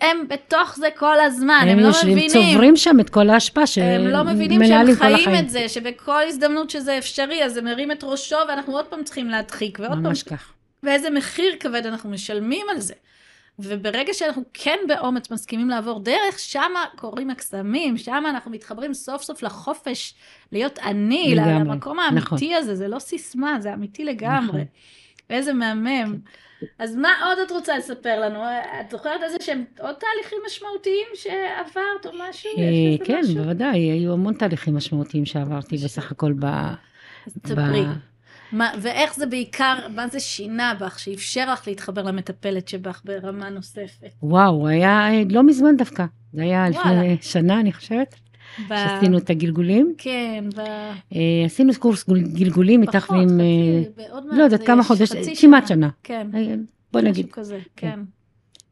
הם 0.00 0.28
בתוך 0.28 0.76
זה 0.76 0.88
כל 0.96 1.20
הזמן, 1.20 1.60
הם, 1.62 1.68
הם 1.68 1.78
לא 1.78 1.90
מבינים. 2.02 2.30
הם 2.34 2.52
צוברים 2.52 2.76
שם 2.76 3.00
את 3.00 3.10
כל 3.10 3.30
ההשפעה 3.30 3.66
שמנהלים 3.66 4.00
כל 4.00 4.06
החיים. 4.06 4.20
הם 4.20 4.26
לא 4.26 4.34
מבינים 4.34 4.64
שהם 4.64 4.94
חיים 4.94 5.44
את 5.44 5.50
זה, 5.50 5.68
שבכל 5.68 6.22
הזדמנות 6.28 6.70
שזה 6.70 6.98
אפשרי, 6.98 7.44
אז 7.44 7.52
זה 7.52 7.62
מרים 7.62 7.92
את 7.92 8.04
ראשו, 8.04 8.36
ואנחנו 8.48 8.72
עוד 8.72 8.86
פעם 8.86 9.04
צריכים 9.04 9.28
להדחיק, 9.28 9.78
ועוד 9.82 9.98
ממש 9.98 10.22
פעם. 10.22 10.36
כך. 10.36 10.52
ואיזה 10.82 11.10
מחיר 11.10 11.56
כבד 11.60 11.86
אנחנו 11.86 12.10
משלמים 12.10 12.66
על 12.70 12.80
זה. 12.80 12.94
וברגע 13.58 14.14
שאנחנו 14.14 14.42
כן 14.54 14.78
באומץ 14.88 15.30
מסכימים 15.30 15.70
לעבור 15.70 16.00
דרך, 16.00 16.38
שמה 16.38 16.84
קורים 16.96 17.30
הקסמים, 17.30 17.96
שמה 17.96 18.30
אנחנו 18.30 18.50
מתחברים 18.50 18.94
סוף 18.94 19.22
סוף 19.22 19.42
לחופש, 19.42 20.14
להיות 20.52 20.78
אני, 20.78 21.34
לגמרי. 21.34 21.52
למקום 21.52 21.98
האמיתי 21.98 22.24
נכון. 22.24 22.38
הזה, 22.52 22.74
זה 22.74 22.88
לא 22.88 22.98
סיסמה, 22.98 23.56
זה 23.60 23.74
אמיתי 23.74 24.04
לגמרי. 24.04 24.46
נכון. 24.46 24.64
איזה 25.30 25.52
מהמם. 25.52 26.12
כן. 26.12 26.18
אז 26.78 26.96
מה 26.96 27.08
עוד 27.26 27.38
את 27.46 27.50
רוצה 27.50 27.78
לספר 27.78 28.20
לנו? 28.20 28.42
את 28.80 28.90
זוכרת 28.90 29.22
איזה 29.22 29.36
שהם 29.40 29.64
עוד 29.78 29.94
תהליכים 29.94 30.38
משמעותיים 30.46 31.06
שעברת 31.14 32.06
או 32.06 32.10
משהו? 32.28 32.50
אה, 32.58 33.06
כן, 33.06 33.22
בוודאי, 33.34 33.78
היו 33.78 34.12
המון 34.12 34.34
תהליכים 34.34 34.76
משמעותיים 34.76 35.26
שעברתי 35.26 35.76
בסך 35.76 36.12
הכל 36.12 36.32
אז 37.26 37.32
תספרי. 37.42 37.84
מה, 38.52 38.72
ואיך 38.80 39.14
זה 39.14 39.26
בעיקר, 39.26 39.88
מה 39.94 40.08
זה 40.08 40.20
שינה 40.20 40.74
בך, 40.80 40.98
שאפשר 40.98 41.52
לך 41.52 41.68
להתחבר 41.68 42.02
למטפלת 42.02 42.68
שבך 42.68 43.00
ברמה 43.04 43.50
נוספת? 43.50 44.10
וואו, 44.22 44.68
היה 44.68 45.08
לא 45.30 45.42
מזמן 45.42 45.76
דווקא. 45.76 46.04
זה 46.32 46.42
היה 46.42 46.68
לפני 46.68 47.16
שנה, 47.20 47.60
אני 47.60 47.72
חושבת. 47.72 48.14
ב... 48.68 48.74
שעשינו 48.74 49.18
את 49.18 49.30
הגלגולים. 49.30 49.94
כן, 49.98 50.44
ב... 50.56 50.60
אה, 50.60 51.44
עשינו 51.46 51.72
קורס 51.78 52.04
גלגולים 52.08 52.82
איתך 52.82 53.10
ועם... 53.10 53.28
פחות, 53.28 53.40
חצי, 53.96 54.08
בעוד 54.08 54.26
מעט. 54.26 54.38
לא 54.38 54.42
יודעת, 54.42 54.62
כמה 54.66 54.84
חודשים, 54.84 55.22
כמעט 55.40 55.68
שנה. 55.68 55.88
כן. 56.02 56.26
אה, 56.34 56.54
בוא 56.92 57.00
נגיד. 57.00 57.26
משהו 57.26 57.32
כזה, 57.32 57.58
כן. 57.76 57.90
כן. 57.90 58.00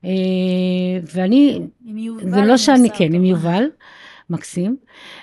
אה, 0.05 1.01
ואני... 1.15 1.61
זה 2.31 2.43
לא 2.45 2.57
שאני, 2.57 2.91
כן, 2.91 3.13
עם 3.13 3.25
יובל, 3.25 3.65
מקסים. 4.31 4.77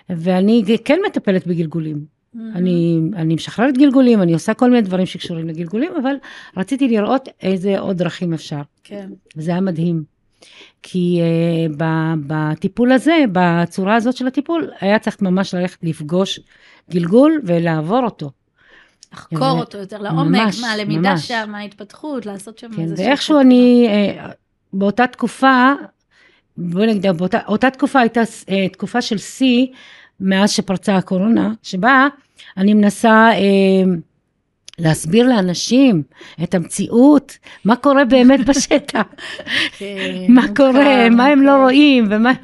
ואני 0.10 0.63
כן 0.86 1.00
מטפלת 1.08 1.48
בגלגולים. 1.48 2.19
Mm-hmm. 2.36 2.39
אני, 2.56 3.00
אני 3.15 3.36
משחררת 3.36 3.78
גלגולים, 3.78 4.22
אני 4.22 4.34
עושה 4.34 4.54
כל 4.54 4.69
מיני 4.69 4.82
דברים 4.82 5.06
שקשורים 5.06 5.48
לגלגולים, 5.48 5.91
אבל 6.02 6.15
רציתי 6.58 6.88
לראות 6.88 7.30
איזה 7.41 7.80
עוד 7.80 7.98
דרכים 7.98 8.34
אפשר. 8.34 8.62
כן. 8.84 9.10
וזה 9.38 9.52
היה 9.52 9.62
מדהים. 9.62 10.04
כי 10.84 11.22
uh, 11.22 11.76
בטיפול 12.28 12.92
הזה, 12.92 13.15
בצורה 13.32 13.96
הזאת 13.96 14.15
של 14.15 14.28
הטיפול, 14.28 14.72
היה 14.82 15.00
צריך 15.00 15.22
ממש 15.22 15.54
ללכת 15.54 15.78
לפגוש 15.84 16.39
גלגול 16.89 17.42
ולעבור 17.44 18.04
אותו. 18.04 18.32
לחקור 19.13 19.56
ו... 19.56 19.60
אותו 19.60 19.78
יותר 19.78 20.02
לעומק, 20.02 20.42
ממש, 20.42 20.62
מה 20.62 20.72
הלמידה 20.72 21.12
ממש. 21.12 21.28
שם, 21.28 21.50
מה 21.52 21.58
ההתפתחות, 21.58 22.26
לעשות 22.26 22.58
שם 22.58 22.72
כן, 22.76 22.82
איזה... 22.82 23.04
ואיכשהו 23.04 23.39
אני, 23.39 23.89
uh, 23.89 24.28
באותה 24.74 25.08
תקופה, 25.08 25.74
בואי 26.58 26.88
נגיד, 26.88 27.06
באותה 27.18 27.70
תקופה 27.70 28.00
הייתה 28.00 28.22
uh, 28.22 28.74
תקופה 28.74 29.02
של 29.02 29.18
שיא, 29.18 29.68
מאז 30.20 30.52
שפרצה 30.52 30.96
הקורונה, 30.96 31.54
שבה 31.63 32.08
אני 32.58 32.74
מנסה 32.74 33.30
אה, 33.32 33.94
להסביר 34.80 35.28
לאנשים 35.28 36.04
את 36.44 36.56
המציאות, 36.56 37.38
מה 37.65 37.76
קורה 37.76 38.06
באמת 38.06 38.39
בשטח, 38.50 39.04
כן, 39.78 40.26
מה 40.30 40.46
קורה, 40.56 41.10
מה 41.10 41.26
הם 41.26 41.42
לא 41.42 41.56
רואים, 41.63 42.08
ומה... 42.10 42.32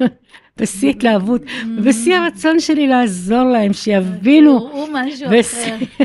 בשיא 0.60 0.90
התלהבות, 0.90 1.42
בשיא 1.84 2.16
הרצון 2.16 2.60
שלי 2.60 2.86
לעזור 2.86 3.42
להם, 3.42 3.72
שיבינו. 3.72 4.70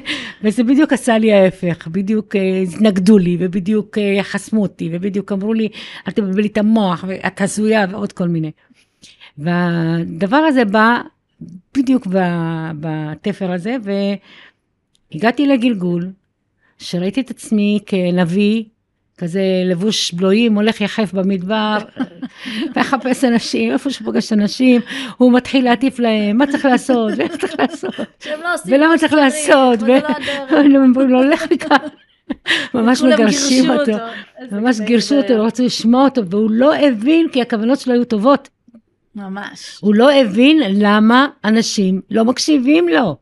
וזה 0.43 0.63
בדיוק 0.63 0.93
עשה 0.93 1.17
לי 1.17 1.33
ההפך, 1.33 1.87
בדיוק 1.87 2.35
אה, 2.35 2.57
התנגדו 2.57 3.17
לי, 3.17 3.37
ובדיוק 3.39 3.97
אה, 3.97 4.23
חסמו 4.23 4.61
אותי, 4.61 4.89
ובדיוק 4.91 5.31
אמרו 5.31 5.53
לי, 5.53 5.69
אל 6.07 6.11
תבלבלי 6.11 6.47
את 6.47 6.57
המוח, 6.57 7.05
ואת 7.07 7.41
הזויה, 7.41 7.85
ועוד 7.89 8.11
כל 8.13 8.27
מיני. 8.27 8.51
והדבר 9.37 10.37
הזה 10.37 10.65
בא 10.65 11.01
בדיוק 11.77 12.07
בתפר 12.79 13.51
הזה, 13.51 13.75
והגעתי 15.13 15.47
לגלגול, 15.47 16.11
שראיתי 16.81 17.21
את 17.21 17.29
עצמי 17.29 17.79
כנביא, 17.85 18.63
כזה 19.17 19.41
לבוש 19.65 20.11
בלויים, 20.11 20.55
הולך 20.55 20.81
יחף 20.81 21.13
במדבר, 21.13 21.77
מחפש 22.77 23.23
אנשים, 23.23 23.71
איפה 23.71 23.89
שפוגש 23.89 24.33
אנשים, 24.33 24.81
הוא 25.17 25.33
מתחיל 25.33 25.65
להטיף 25.65 25.99
להם, 25.99 26.37
מה 26.37 26.47
צריך 26.47 26.65
לעשות, 26.65 27.13
ואיך 27.17 27.37
צריך 27.37 27.55
לעשות, 27.59 27.99
לא 27.99 28.05
ולמה 28.65 28.97
צריך 28.97 29.13
לעשות, 29.13 29.79
והם 29.81 30.75
אומרים 30.85 31.09
לו, 31.09 31.23
לך 31.23 31.51
מכאן. 31.51 31.77
ממש 32.73 33.01
מגרשים 33.01 33.69
אותו, 33.69 33.91
ממש 34.51 34.79
גירשו 34.79 35.17
אותו, 35.17 35.37
לא 35.37 35.43
רצו 35.43 35.65
לשמוע 35.65 36.03
אותו, 36.03 36.27
והוא 36.27 36.51
לא 36.51 36.75
הבין, 36.75 37.27
כי 37.31 37.41
הכוונות 37.41 37.79
שלו 37.79 37.93
היו 37.93 38.05
טובות. 38.05 38.49
ממש. 39.15 39.77
הוא 39.81 39.95
לא 39.95 40.11
הבין 40.13 40.59
למה 40.69 41.27
אנשים 41.45 42.01
לא 42.11 42.25
מקשיבים 42.25 42.89
לו. 42.89 43.20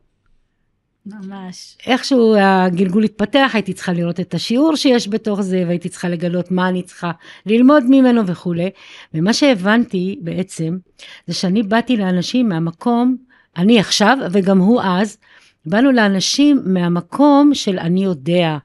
ממש. 1.06 1.76
איכשהו 1.86 2.34
הגלגול 2.38 3.04
התפתח, 3.04 3.50
הייתי 3.54 3.72
צריכה 3.72 3.92
לראות 3.92 4.20
את 4.20 4.34
השיעור 4.34 4.76
שיש 4.76 5.08
בתוך 5.08 5.40
זה, 5.40 5.64
והייתי 5.66 5.88
צריכה 5.88 6.08
לגלות 6.08 6.50
מה 6.50 6.68
אני 6.68 6.82
צריכה 6.82 7.10
ללמוד 7.46 7.84
ממנו 7.88 8.26
וכולי. 8.26 8.70
ומה 9.14 9.32
שהבנתי 9.32 10.18
בעצם, 10.20 10.78
זה 11.26 11.34
שאני 11.34 11.62
באתי 11.62 11.96
לאנשים 11.96 12.48
מהמקום, 12.48 13.16
אני 13.56 13.80
עכשיו 13.80 14.18
וגם 14.30 14.58
הוא 14.58 14.82
אז, 14.82 15.18
באנו 15.66 15.92
לאנשים 15.92 16.60
מהמקום 16.64 17.54
של 17.54 17.78
אני 17.78 18.04
יודע. 18.04 18.56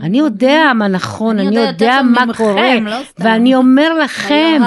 אני 0.00 0.18
יודע 0.18 0.72
מה 0.74 0.88
נכון, 0.88 1.38
אני 1.38 1.56
יודע 1.56 2.00
מה 2.02 2.34
קורה, 2.36 2.80
לא 2.80 2.96
ואני 3.18 3.54
אומר 3.54 3.94
לכם 3.94 4.62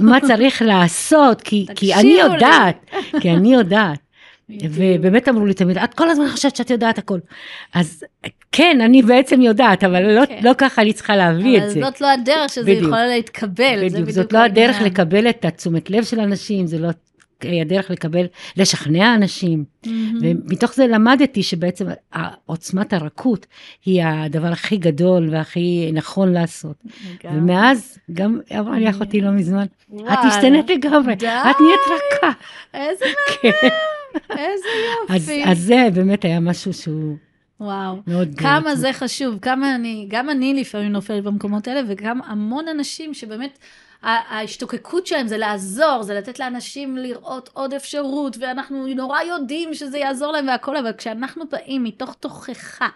מה 0.00 0.20
צריך 0.20 0.62
לעשות, 0.62 1.42
כי 1.42 1.94
אני 1.94 2.12
יודעת, 2.12 2.86
כי 3.20 3.30
אני 3.30 3.54
יודעת. 3.54 4.07
ובאמת 4.50 5.28
אמרו 5.28 5.46
לי 5.46 5.54
תמיד, 5.54 5.78
את 5.78 5.94
כל 5.94 6.10
הזמן 6.10 6.28
חושבת 6.28 6.56
שאת 6.56 6.70
יודעת 6.70 6.98
הכל. 6.98 7.18
אז 7.74 8.04
כן, 8.52 8.80
אני 8.80 9.02
בעצם 9.02 9.40
יודעת, 9.40 9.84
אבל 9.84 10.02
לא, 10.02 10.26
כן. 10.26 10.40
לא 10.42 10.50
ככה 10.58 10.82
אני 10.82 10.92
צריכה 10.92 11.16
להביא 11.16 11.58
את 11.58 11.70
זה. 11.70 11.80
אבל 11.80 11.90
זאת 11.90 12.00
לא 12.00 12.10
הדרך 12.10 12.52
שזה 12.52 12.64
בדיוק, 12.64 12.82
יכולה 12.82 13.06
להתקבל. 13.06 13.88
בדיוק, 13.88 14.10
זאת 14.10 14.32
לא 14.32 14.38
הדרך 14.38 14.80
לקבל 14.82 15.28
את 15.28 15.44
התשומת 15.44 15.90
לב 15.90 16.04
של 16.04 16.20
אנשים, 16.20 16.66
זה 16.66 16.78
לא 16.78 16.88
הדרך 17.44 17.90
לקבל, 17.90 18.26
לשכנע 18.56 19.14
אנשים. 19.14 19.64
Mm-hmm. 19.84 19.88
ומתוך 20.20 20.74
זה 20.74 20.86
למדתי 20.86 21.42
שבעצם 21.42 21.86
עוצמת 22.46 22.92
הרכות 22.92 23.46
היא 23.84 24.02
הדבר 24.04 24.48
הכי 24.48 24.76
גדול 24.76 25.28
והכי 25.30 25.90
נכון 25.92 26.32
לעשות. 26.32 26.76
גם. 27.24 27.36
ומאז, 27.36 27.98
גם 28.12 28.40
אמרה 28.58 28.78
לי 28.78 28.90
אחותי 28.90 29.20
לא 29.20 29.30
מזמן, 29.30 29.66
וואל. 29.90 30.12
את 30.12 30.18
השתנית 30.22 30.70
לגמרי, 30.70 31.14
די. 31.14 31.26
את 31.26 31.56
נהיית 31.60 32.00
רכה. 32.22 32.32
איזה 32.74 33.04
כן. 33.42 33.68
איזה 34.30 34.68
יופי. 35.02 35.44
אז, 35.44 35.52
אז 35.52 35.58
זה 35.58 35.88
באמת 35.94 36.24
היה 36.24 36.40
משהו 36.40 36.72
שהוא... 36.72 37.16
וואו, 37.60 37.96
מאוד 38.06 38.28
כמה 38.36 38.60
גדול. 38.60 38.74
זה 38.74 38.92
חשוב, 38.92 39.38
כמה 39.42 39.74
אני, 39.74 40.06
גם 40.08 40.30
אני 40.30 40.54
לפעמים 40.54 40.92
נופלת 40.92 41.24
במקומות 41.24 41.68
האלה, 41.68 41.80
וגם 41.88 42.22
המון 42.22 42.68
אנשים 42.68 43.14
שבאמת 43.14 43.58
ההשתוקקות 44.02 45.06
שלהם 45.06 45.28
זה 45.28 45.38
לעזור, 45.38 46.02
זה 46.02 46.14
לתת 46.14 46.38
לאנשים 46.38 46.96
לראות 46.96 47.50
עוד 47.52 47.74
אפשרות, 47.74 48.36
ואנחנו 48.40 48.86
נורא 48.86 49.22
יודעים 49.22 49.74
שזה 49.74 49.98
יעזור 49.98 50.32
להם 50.32 50.46
והכל, 50.48 50.76
אבל 50.76 50.92
כשאנחנו 50.92 51.44
באים 51.50 51.84
מתוך 51.84 52.14
תוכחה, 52.14 52.88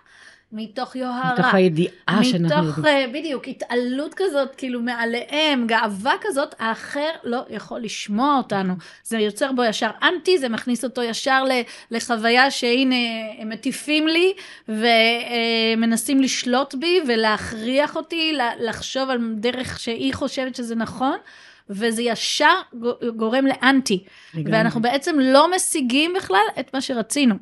מתוך 0.53 0.97
יוהרה. 0.97 1.35
מתוך 1.35 1.55
הידיעה 1.55 2.25
שאנחנו. 2.25 2.63
מתוך, 2.63 2.87
אה, 2.87 3.05
בדיוק, 3.13 3.49
התעלות 3.49 4.15
כזאת, 4.17 4.55
כאילו 4.55 4.81
מעליהם, 4.81 5.67
גאווה 5.67 6.13
כזאת, 6.21 6.55
האחר 6.59 7.11
לא 7.25 7.41
יכול 7.51 7.81
לשמוע 7.81 8.37
אותנו. 8.37 8.75
זה 9.05 9.19
יוצר 9.19 9.53
בו 9.53 9.65
ישר 9.65 9.91
אנטי, 10.03 10.39
זה 10.39 10.49
מכניס 10.49 10.85
אותו 10.85 11.03
ישר 11.03 11.45
לחוויה 11.91 12.51
שהנה, 12.51 12.97
הם 13.39 13.49
מטיפים 13.49 14.09
לי, 14.09 14.33
ומנסים 14.69 16.21
לשלוט 16.21 16.75
בי 16.75 17.01
ולהכריח 17.09 17.97
אותי 17.97 18.39
לחשוב 18.61 19.11
על 19.11 19.19
דרך 19.35 19.79
שהיא 19.81 20.15
חושבת 20.15 20.55
שזה 20.55 20.75
נכון. 20.75 21.17
וזה 21.71 22.03
ישר 22.03 22.55
גורם 23.17 23.47
לאנטי. 23.47 24.05
לגמרי. 24.35 24.53
ואנחנו 24.53 24.83
בעצם 24.83 25.19
לא 25.19 25.57
משיגים 25.57 26.13
בכלל 26.17 26.45
את 26.61 26.75
מה 26.75 26.81
שרצינו. 26.81 27.35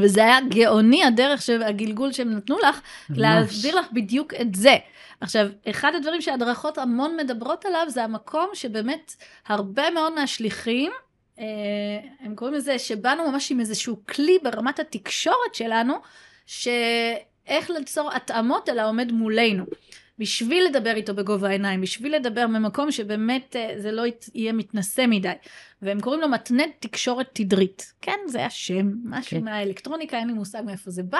וזה 0.00 0.24
היה 0.24 0.38
גאוני 0.48 1.04
הדרך, 1.04 1.50
הגלגול 1.64 2.12
שהם 2.12 2.30
נתנו 2.30 2.58
לך, 2.58 2.80
ממש. 3.10 3.18
להסביר 3.18 3.76
לך 3.76 3.86
בדיוק 3.92 4.34
את 4.34 4.54
זה. 4.54 4.76
עכשיו, 5.20 5.48
אחד 5.70 5.92
הדברים 5.94 6.20
שההדרכות 6.20 6.78
המון 6.78 7.16
מדברות 7.16 7.64
עליו, 7.64 7.86
זה 7.88 8.04
המקום 8.04 8.48
שבאמת 8.54 9.16
הרבה 9.46 9.90
מאוד 9.90 10.12
מהשליחים, 10.12 10.92
אה, 11.38 11.44
הם 12.20 12.34
קוראים 12.34 12.56
לזה 12.56 12.78
שבאנו 12.78 13.30
ממש 13.30 13.50
עם 13.50 13.60
איזשהו 13.60 14.00
כלי 14.08 14.38
ברמת 14.42 14.78
התקשורת 14.78 15.54
שלנו, 15.54 15.94
שאיך 16.46 17.70
ליצור 17.70 18.10
התאמות 18.14 18.68
אל 18.68 18.78
העומד 18.78 19.12
מולנו. 19.12 19.64
בשביל 20.20 20.64
לדבר 20.64 20.96
איתו 20.96 21.14
בגובה 21.14 21.48
העיניים, 21.48 21.80
בשביל 21.80 22.16
לדבר 22.16 22.46
ממקום 22.46 22.90
שבאמת 22.90 23.56
אה, 23.56 23.74
זה 23.76 23.92
לא 23.92 24.02
יהיה 24.34 24.52
מתנשא 24.52 25.04
מדי. 25.08 25.32
והם 25.82 26.00
קוראים 26.00 26.20
לו 26.20 26.28
מתנת 26.28 26.70
תקשורת 26.80 27.26
תדרית. 27.32 27.92
כן, 28.02 28.18
זה 28.26 28.46
השם, 28.46 28.90
משהו 29.04 29.30
כן. 29.30 29.44
מהאלקטרוניקה, 29.44 30.18
אין 30.18 30.26
לי 30.26 30.32
מושג 30.32 30.62
מאיפה 30.66 30.90
זה 30.90 31.02
בא, 31.02 31.18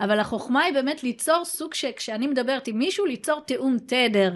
אבל 0.00 0.20
החוכמה 0.20 0.62
היא 0.62 0.74
באמת 0.74 1.02
ליצור 1.02 1.44
סוג 1.44 1.74
שכשאני 1.74 2.26
מדברת 2.26 2.66
עם 2.66 2.78
מישהו, 2.78 3.06
ליצור 3.06 3.40
תיאום 3.40 3.76
תדר. 3.86 4.34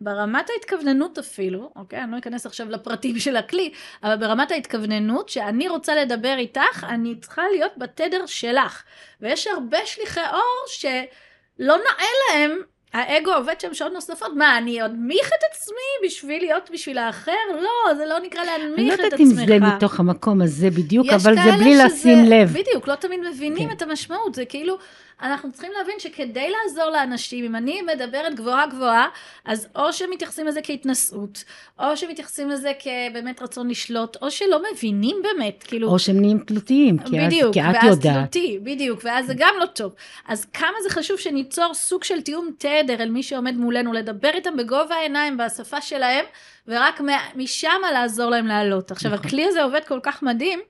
ברמת 0.00 0.50
ההתכווננות 0.50 1.18
אפילו, 1.18 1.72
אוקיי? 1.76 2.02
אני 2.02 2.12
לא 2.12 2.18
אכנס 2.18 2.46
עכשיו 2.46 2.70
לפרטים 2.70 3.18
של 3.18 3.36
הכלי, 3.36 3.72
אבל 4.02 4.16
ברמת 4.16 4.50
ההתכווננות, 4.50 5.28
שאני 5.28 5.68
רוצה 5.68 5.94
לדבר 5.94 6.34
איתך, 6.38 6.86
אני 6.88 7.20
צריכה 7.20 7.42
להיות 7.52 7.72
בתדר 7.76 8.26
שלך. 8.26 8.82
ויש 9.20 9.46
הרבה 9.46 9.78
שליחי 9.86 10.20
אור 10.32 10.64
שלא 10.68 11.76
נאה 11.76 12.06
להם 12.28 12.58
האגו 12.96 13.32
עובד 13.32 13.60
שם 13.60 13.74
שעות 13.74 13.92
נוספות. 13.92 14.28
מה, 14.36 14.58
אני 14.58 14.82
אנמיך 14.82 15.28
את 15.28 15.44
עצמי 15.52 16.08
בשביל 16.08 16.42
להיות 16.42 16.70
בשביל 16.72 16.98
האחר? 16.98 17.32
לא, 17.54 17.94
זה 17.94 18.06
לא 18.06 18.18
נקרא 18.18 18.44
להנמיך 18.44 18.94
את 18.94 19.00
עצמך. 19.00 19.00
אני 19.00 19.00
לא 19.00 19.04
יודעת 19.04 19.20
אם 19.20 19.26
זה 19.26 19.58
מתוך 19.76 20.00
המקום 20.00 20.42
הזה 20.42 20.70
בדיוק, 20.70 21.06
אבל 21.08 21.34
זה 21.34 21.52
בלי 21.58 21.74
שזה, 21.74 21.84
לשים 21.84 22.24
לב. 22.24 22.52
בדיוק, 22.52 22.88
לא 22.88 22.94
תמיד 22.94 23.20
מבינים 23.30 23.68
כן. 23.68 23.76
את 23.76 23.82
המשמעות. 23.82 24.34
זה 24.34 24.44
כאילו, 24.44 24.78
אנחנו 25.22 25.52
צריכים 25.52 25.72
להבין 25.78 25.94
שכדי 25.98 26.50
לעזור 26.50 26.90
לאנשים, 26.90 27.44
אם 27.44 27.56
אני 27.56 27.82
מדברת 27.82 28.34
גבוהה 28.34 28.66
גבוהה, 28.66 29.08
אז 29.44 29.68
או 29.76 29.92
שמתייחסים 29.92 30.46
לזה 30.46 30.60
כהתנשאות, 30.62 31.44
או 31.78 31.96
שמתייחסים 31.96 32.50
לזה 32.50 32.72
כבאמת 32.78 33.42
רצון 33.42 33.68
לשלוט, 33.68 34.16
או 34.22 34.30
שלא 34.30 34.60
מבינים 34.72 35.16
באמת, 35.22 35.62
כאילו... 35.62 35.88
או 35.88 35.98
שהם 35.98 36.20
נהיים 36.20 36.38
תלותיים, 36.38 36.98
כי, 36.98 37.20
בדיוק, 37.26 37.54
כי 37.54 37.60
את 37.60 37.82
יודעת. 37.82 37.82
בדיוק, 37.82 37.84
ואז 37.84 37.98
תלותי, 37.98 38.58
בדיוק, 38.62 39.00
ואז 39.04 39.26
זה 39.26 39.34
גם 39.36 39.54
לא 39.60 39.66
טוב. 39.66 39.94
אז 40.28 40.44
כמה 40.44 40.76
זה 40.82 40.90
חשוב 40.90 41.16
שניצור 41.16 41.74
סוג 41.74 42.04
של 42.04 42.20
תיאום 42.20 42.50
תדר 42.58 43.02
אל 43.02 43.10
מי 43.10 43.22
שעומד 43.22 43.56
מולנו, 43.56 43.92
לדבר 43.92 44.30
איתם 44.34 44.56
בגובה 44.56 44.94
העיניים, 44.94 45.36
בשפה 45.36 45.80
שלהם, 45.80 46.24
ורק 46.68 47.00
משם 47.34 47.80
לעזור 47.92 48.30
להם 48.30 48.46
לעלות. 48.46 48.90
עכשיו, 48.90 49.12
נכון. 49.12 49.26
הכלי 49.26 49.46
הזה 49.46 49.62
עובד 49.62 49.80
כל 49.88 50.00
כך 50.02 50.22
מדהים. 50.22 50.60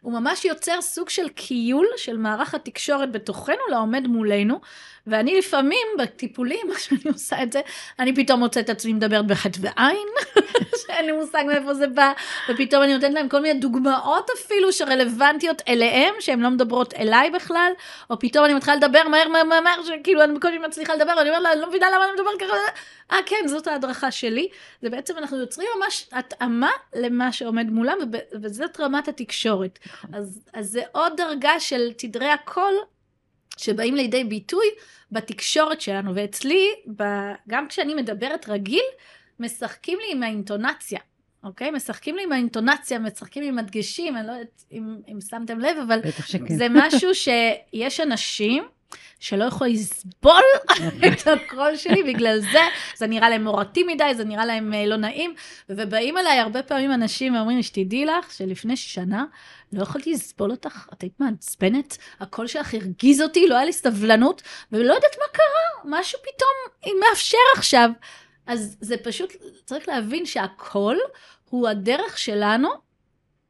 הוא 0.00 0.12
ממש 0.12 0.44
יוצר 0.44 0.82
סוג 0.82 1.08
של 1.08 1.26
כיול 1.36 1.86
של 1.96 2.16
מערך 2.16 2.54
התקשורת 2.54 3.12
בתוכנו 3.12 3.62
לעומד 3.70 4.06
מולנו, 4.06 4.60
ואני 5.06 5.38
לפעמים 5.38 5.86
בטיפולים, 5.98 6.66
מה 6.72 6.78
שאני 6.78 7.00
עושה 7.12 7.42
את 7.42 7.52
זה, 7.52 7.60
אני 7.98 8.14
פתאום 8.14 8.40
מוצאת 8.40 8.64
את 8.64 8.70
עצמי 8.70 8.92
מדברת 8.92 9.26
בחטא 9.26 9.58
ועין, 9.62 10.08
שאין 10.86 11.06
לי 11.06 11.12
מושג 11.12 11.44
מאיפה 11.46 11.74
זה 11.74 11.86
בא, 11.86 12.12
ופתאום 12.48 12.82
אני 12.82 12.94
נותנת 12.94 13.14
להם 13.14 13.28
כל 13.28 13.40
מיני 13.40 13.60
דוגמאות 13.60 14.30
אפילו 14.38 14.72
שרלוונטיות 14.72 15.62
אליהם, 15.68 16.14
שהן 16.20 16.40
לא 16.40 16.50
מדברות 16.50 16.94
אליי 16.94 17.30
בכלל, 17.30 17.72
או 18.10 18.18
פתאום 18.18 18.44
אני 18.44 18.54
מתחילה 18.54 18.76
לדבר 18.76 19.08
מהר 19.08 19.28
מהר 19.28 19.44
מהר, 19.44 19.60
מהר 19.60 19.82
שכאילו 19.82 20.24
אני 20.24 20.34
בקושי 20.34 20.58
מצליחה 20.58 20.94
לדבר, 20.94 21.12
ואני 21.16 21.28
אומרת 21.28 21.42
לה, 21.42 21.52
אני 21.52 21.60
לא 21.60 21.68
מבינה 21.68 21.90
למה 21.90 22.04
אני 22.04 22.12
מדברת 22.12 22.40
ככה, 22.40 22.56
אה 23.12 23.18
כן, 23.26 23.46
זאת 23.46 23.66
ההדרכה 23.66 24.10
שלי, 24.10 24.48
זה 24.82 24.90
בעצם 24.90 25.18
אנחנו 25.18 25.38
יוצרים 25.38 25.68
ממש 25.78 26.08
התאמה 26.12 26.70
למה 26.94 27.32
שעומד 27.32 27.70
מולם, 27.70 27.98
וזאת 28.42 28.80
רמת 28.80 29.08
התקשורת. 29.08 29.78
אז, 30.12 30.40
אז 30.52 30.66
זה 30.66 30.82
עוד 30.92 31.12
דרגה 31.16 31.60
של 31.60 31.92
תדרי 31.96 32.28
הקול 32.28 32.74
שבאים 33.56 33.94
לידי 33.94 34.24
ביטוי 34.24 34.66
בתקשורת 35.12 35.80
שלנו, 35.80 36.14
ואצלי, 36.14 36.68
גם 37.48 37.68
כשאני 37.68 37.94
מדברת 37.94 38.48
רגיל, 38.48 38.84
משחקים 39.40 39.98
לי 39.98 40.06
עם 40.12 40.22
האינטונציה, 40.22 41.00
אוקיי? 41.44 41.70
משחקים 41.70 42.16
לי 42.16 42.22
עם 42.22 42.32
האינטונציה, 42.32 42.98
משחקים 42.98 43.42
לי 43.42 43.48
עם 43.48 43.58
הדגשים, 43.58 44.16
אני 44.16 44.26
לא 44.26 44.32
יודעת 44.32 44.64
אם, 44.72 44.96
אם 45.12 45.20
שמתם 45.20 45.58
לב, 45.58 45.76
אבל 45.86 46.00
זה 46.48 46.66
משהו 46.70 47.14
שיש 47.14 48.00
אנשים 48.00 48.64
שלא 49.20 49.44
יכול 49.44 49.66
לסבול 49.66 50.42
את 51.06 51.26
הקול 51.26 51.76
שלי, 51.76 52.02
בגלל 52.02 52.40
זה, 52.40 52.60
זה 52.96 53.06
נראה 53.06 53.30
להם 53.30 53.44
מורתי 53.44 53.84
מדי, 53.84 54.14
זה 54.14 54.24
נראה 54.24 54.46
להם 54.46 54.74
אה, 54.74 54.86
לא 54.86 54.96
נעים, 54.96 55.34
ובאים 55.68 56.18
אליי 56.18 56.38
הרבה 56.38 56.62
פעמים 56.62 56.92
אנשים 56.92 57.36
ואומרים, 57.36 57.62
שתדעי 57.62 58.04
לך 58.04 58.32
שלפני 58.32 58.76
שנה 58.76 59.24
לא 59.72 59.82
יכולתי 59.82 60.12
לסבול 60.12 60.50
אותך, 60.50 60.86
את 60.92 61.02
היית 61.02 61.20
מעצבנת, 61.20 61.98
הקול 62.20 62.46
שלך 62.46 62.74
הרגיז 62.74 63.22
אותי, 63.22 63.46
לא 63.48 63.54
היה 63.54 63.64
לי 63.64 63.72
סבלנות, 63.72 64.42
ולא 64.72 64.94
יודעת 64.94 65.16
מה 65.18 65.24
קרה, 65.32 65.98
משהו 65.98 66.18
פתאום 66.22 66.94
מאפשר 67.00 67.38
עכשיו. 67.56 67.90
אז 68.46 68.76
זה 68.80 68.96
פשוט, 68.96 69.32
צריך 69.64 69.88
להבין 69.88 70.26
שהקול 70.26 70.98
הוא 71.50 71.68
הדרך 71.68 72.18
שלנו 72.18 72.68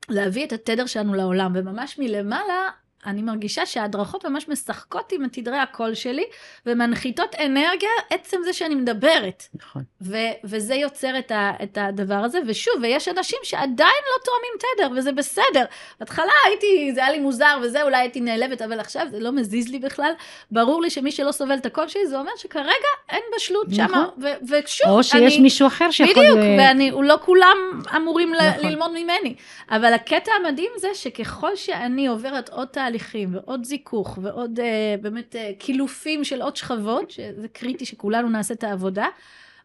להביא 0.09 0.47
את 0.47 0.53
התדר 0.53 0.87
שלנו 0.87 1.15
לעולם, 1.15 1.53
וממש 1.55 1.99
מלמעלה 1.99 2.71
אני 3.07 3.23
מרגישה 3.23 3.67
שההדרכות 3.67 4.27
ממש 4.27 4.49
משחקות 4.49 5.13
עם 5.13 5.29
תדרי 5.33 5.59
הקול 5.59 5.95
שלי, 5.95 6.25
ומנחיתות 6.67 7.35
אנרגיה 7.47 7.89
עצם 8.11 8.37
זה 8.45 8.53
שאני 8.53 8.75
מדברת. 8.75 9.45
נכון. 9.55 9.83
ו- 10.03 10.17
וזה 10.45 10.75
יוצר 10.75 11.19
את, 11.19 11.31
ה- 11.31 11.53
את 11.63 11.79
הדבר 11.81 12.15
הזה, 12.15 12.39
ושוב, 12.47 12.75
ויש 12.83 13.09
אנשים 13.09 13.39
שעדיין 13.43 13.69
לא 14.13 14.25
תואמים 14.25 14.53
תדר, 14.59 14.99
וזה 15.01 15.13
בסדר. 15.13 15.65
בהתחלה 16.01 16.33
הייתי, 16.47 16.93
זה 16.95 17.01
היה 17.05 17.13
לי 17.13 17.19
מוזר 17.19 17.59
וזה, 17.63 17.83
אולי 17.83 17.97
הייתי 17.97 18.21
נעלבת, 18.21 18.63
אבל 18.63 18.81
עכשיו 18.81 19.07
זה 19.11 19.21
לא 19.21 19.33
מזיז 19.33 19.69
לי 19.69 19.79
בכלל. 19.79 20.13
ברור 20.51 20.83
לי 20.83 20.91
שמי 20.91 21.13
שלא 21.13 21.33
סובל 21.33 21.55
את 21.55 21.67
הקול 21.67 21.89
שלי, 21.89 22.07
זה 22.07 22.19
אומר 22.19 22.33
שכרגע 22.37 22.71
אין 23.11 23.23
בשלות 23.37 23.67
נכון. 23.69 23.87
שמה. 23.89 24.07
ו- 24.23 24.53
ושוב, 24.65 24.89
או 24.91 25.03
שיש 25.03 25.15
אני... 25.35 25.43
מישהו 25.43 25.67
אחר 25.67 25.91
שיכול... 25.91 26.15
בדיוק, 26.23 26.39
ל... 26.39 26.95
ולא 26.95 27.19
כולם 27.25 27.57
אמורים 27.97 28.35
נכון. 28.35 28.47
ל- 28.47 28.67
ללמוד 28.69 28.91
ממני. 28.91 29.35
אבל 29.71 29.93
הקטע 29.95 30.33
המדהים 30.33 30.71
זה 30.77 30.89
שככל 30.95 31.57
שאני 31.57 32.07
עוברת 32.07 32.49
עוד 32.49 32.69
תהליך, 32.69 32.94
תהליכים 32.99 33.35
ועוד 33.35 33.65
זיכוך 33.65 34.19
ועוד 34.23 34.59
uh, 34.59 34.63
באמת 35.03 35.35
uh, 35.35 35.59
קילופים 35.59 36.25
של 36.25 36.43
עוד 36.43 36.57
שכבות, 36.57 37.11
שזה 37.11 37.49
קריטי 37.49 37.87
שכולנו 37.87 38.29
נעשה 38.29 38.55
את 38.55 38.65
העבודה, 38.65 39.07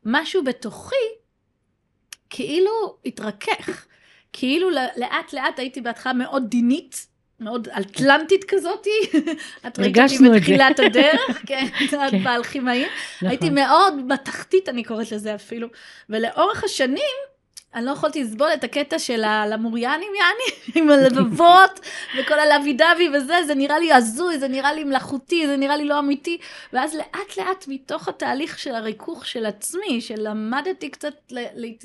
משהו 0.05 0.43
בתוכי 0.43 0.95
כאילו 2.29 2.71
התרכך. 3.05 3.85
כאילו 4.33 4.69
לאט 4.69 5.33
לאט 5.33 5.59
הייתי 5.59 5.81
בהתחלה 5.81 6.13
מאוד 6.13 6.49
דינית, 6.49 7.07
מאוד 7.39 7.67
אטלנטית 7.67 8.43
כזאתי. 8.43 8.89
את 9.67 9.79
ראית 9.79 9.97
אותי 9.97 10.29
בתחילת 10.35 10.79
הדרך, 10.79 11.41
כן, 11.47 11.65
את 11.85 11.89
כן. 12.11 12.23
באלכימאים. 12.23 12.87
הייתי 13.21 13.49
נכון. 13.49 13.55
מאוד 13.55 13.93
בתחתית, 14.07 14.69
אני 14.69 14.83
קוראת 14.83 15.11
לזה 15.11 15.35
אפילו. 15.35 15.67
ולאורך 16.09 16.63
השנים, 16.63 17.15
אני 17.75 17.85
לא 17.85 17.91
יכולתי 17.91 18.23
לסבול 18.23 18.49
את 18.53 18.63
הקטע 18.63 18.99
של 18.99 19.23
הלמוריאנים, 19.23 20.11
יעני, 20.15 20.61
עם 20.75 20.89
הלבבות, 20.89 21.79
וכל 22.19 22.39
הלוי 22.39 22.73
דווי 22.73 23.09
וזה, 23.13 23.35
זה 23.47 23.55
נראה 23.55 23.79
לי 23.79 23.93
הזוי, 23.93 24.39
זה 24.39 24.47
נראה 24.47 24.73
לי 24.73 24.83
מלאכותי, 24.83 25.47
זה 25.47 25.57
נראה 25.57 25.77
לי 25.77 25.85
לא 25.85 25.99
אמיתי. 25.99 26.37
ואז 26.73 26.95
לאט 26.95 27.37
לאט 27.37 27.65
מתוך 27.67 28.07
התהליך 28.07 28.59
של 28.59 28.75
הריכוך 28.75 29.25
של 29.25 29.45
עצמי, 29.45 30.01
שלמדתי 30.01 30.89
קצת 30.89 31.13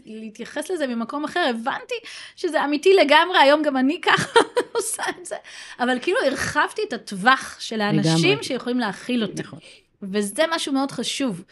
להתייחס 0.07 0.71
לזה 0.71 0.87
ממקום 0.87 1.25
אחר, 1.25 1.47
הבנתי 1.51 1.95
שזה 2.37 2.65
אמיתי 2.65 2.95
לגמרי, 2.95 3.39
היום 3.39 3.63
גם 3.63 3.77
אני 3.77 4.01
ככה 4.01 4.41
עושה 4.77 5.03
את 5.21 5.27
זה. 5.27 5.37
אבל 5.81 5.99
כאילו 6.03 6.19
הרחבתי 6.27 6.83
את 6.89 6.93
הטווח 6.93 7.57
של 7.61 7.81
האנשים. 7.81 8.43
שיכולים 8.43 8.79
להכיל 8.79 9.23
אותי. 9.23 9.43
נכון. 9.43 9.59
וזה 10.03 10.45
משהו 10.51 10.73
מאוד 10.73 10.91
חשוב. 10.91 11.45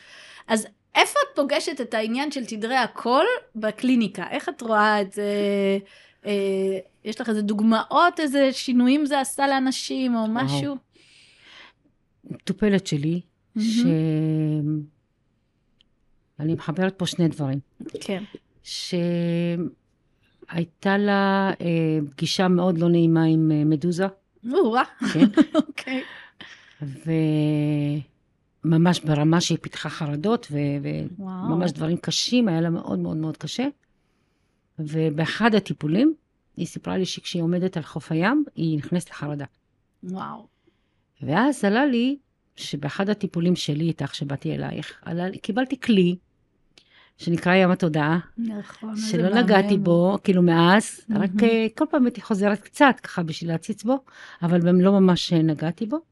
אז 0.48 0.66
איפה 0.94 1.18
את 1.22 1.36
פוגשת 1.36 1.80
את 1.80 1.94
העניין 1.94 2.32
של 2.32 2.44
תדרי 2.44 2.76
הקול 2.76 3.26
בקליניקה? 3.56 4.24
איך 4.30 4.48
את 4.48 4.62
רואה 4.62 5.00
את 5.00 5.12
זה? 5.12 5.22
אה, 6.26 6.78
יש 7.04 7.20
לך 7.20 7.28
איזה 7.28 7.42
דוגמאות, 7.42 8.20
איזה 8.20 8.52
שינויים 8.52 9.06
זה 9.06 9.20
עשה 9.20 9.46
לאנשים 9.46 10.14
או 10.14 10.26
משהו? 10.28 10.76
מטופלת 12.24 12.86
שלי, 12.86 13.20
mm-hmm. 13.58 13.60
שאני 13.60 14.84
מחברת 16.54 16.98
פה 16.98 17.06
שני 17.06 17.28
דברים. 17.28 17.58
כן. 18.00 18.22
שהייתה 18.62 19.68
לה 20.98 21.52
אה, 21.60 21.98
פגישה 22.10 22.48
מאוד 22.48 22.78
לא 22.78 22.88
נעימה 22.88 23.24
עם 23.24 23.52
אה, 23.52 23.64
מדוזה. 23.64 24.06
או-אה. 24.52 24.82
כן. 25.12 25.26
אוקיי. 25.68 26.02
ו... 26.82 27.10
ממש 28.64 29.00
ברמה 29.00 29.40
שהיא 29.40 29.58
פיתחה 29.60 29.88
חרדות, 29.88 30.46
וממש 30.50 31.72
דברים 31.72 31.96
קשים, 31.96 32.48
היה 32.48 32.60
לה 32.60 32.70
מאוד 32.70 32.98
מאוד 32.98 33.16
מאוד 33.16 33.36
קשה. 33.36 33.66
ובאחד 34.78 35.54
הטיפולים, 35.54 36.14
היא 36.56 36.66
סיפרה 36.66 36.98
לי 36.98 37.06
שכשהיא 37.06 37.42
עומדת 37.42 37.76
על 37.76 37.82
חוף 37.82 38.12
הים, 38.12 38.44
היא 38.54 38.78
נכנסת 38.78 39.10
לחרדה. 39.10 39.44
וואו. 40.04 40.46
ואז 41.22 41.64
עלה 41.64 41.86
לי, 41.86 42.16
שבאחד 42.56 43.08
הטיפולים 43.08 43.56
שלי 43.56 43.84
איתך, 43.84 44.14
שבאתי 44.14 44.54
אלייך, 44.54 44.98
עלה 45.02 45.28
לי, 45.28 45.38
קיבלתי 45.38 45.80
כלי, 45.80 46.16
שנקרא 47.18 47.54
ים 47.54 47.70
התודעה. 47.70 48.18
נכון, 48.38 48.96
שלא 48.96 49.42
נגעתי 49.42 49.78
בו, 49.78 50.18
כאילו 50.24 50.42
מאז, 50.42 50.84
mm-hmm. 50.84 51.18
רק 51.18 51.30
אה, 51.42 51.66
כל 51.76 51.84
פעם 51.90 52.04
הייתי 52.04 52.20
חוזרת 52.20 52.60
קצת, 52.60 52.94
ככה 53.02 53.22
בשביל 53.22 53.50
להציץ 53.50 53.84
בו, 53.84 53.98
אבל 54.42 54.70
לא 54.72 55.00
ממש 55.00 55.32
אה, 55.32 55.42
נגעתי 55.42 55.86
בו. 55.86 56.11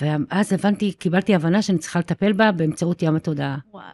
ואז 0.00 0.52
הבנתי, 0.52 0.92
קיבלתי 0.92 1.34
הבנה 1.34 1.62
שאני 1.62 1.78
צריכה 1.78 1.98
לטפל 1.98 2.32
בה 2.32 2.52
באמצעות 2.52 3.02
ים 3.02 3.16
התודעה. 3.16 3.56
וואלה. 3.72 3.86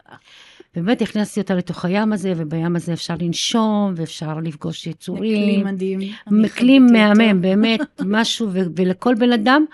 באמת 0.75 1.03
הכנסתי 1.03 1.41
אותה 1.41 1.55
לתוך 1.55 1.85
הים 1.85 2.13
הזה, 2.13 2.33
ובים 2.37 2.77
הזה 2.77 2.93
אפשר 2.93 3.15
לנשום, 3.21 3.95
ואפשר 3.97 4.39
לפגוש 4.43 4.87
יצורים. 4.87 5.63
כלי 5.65 5.73
מדהים. 5.73 6.01
כלי 6.59 6.79
מהמם, 6.79 7.41
באמת, 7.43 7.81
משהו, 8.05 8.49
ו- 8.53 8.61
ולכל 8.77 9.15
בן 9.15 9.33
אדם 9.33 9.65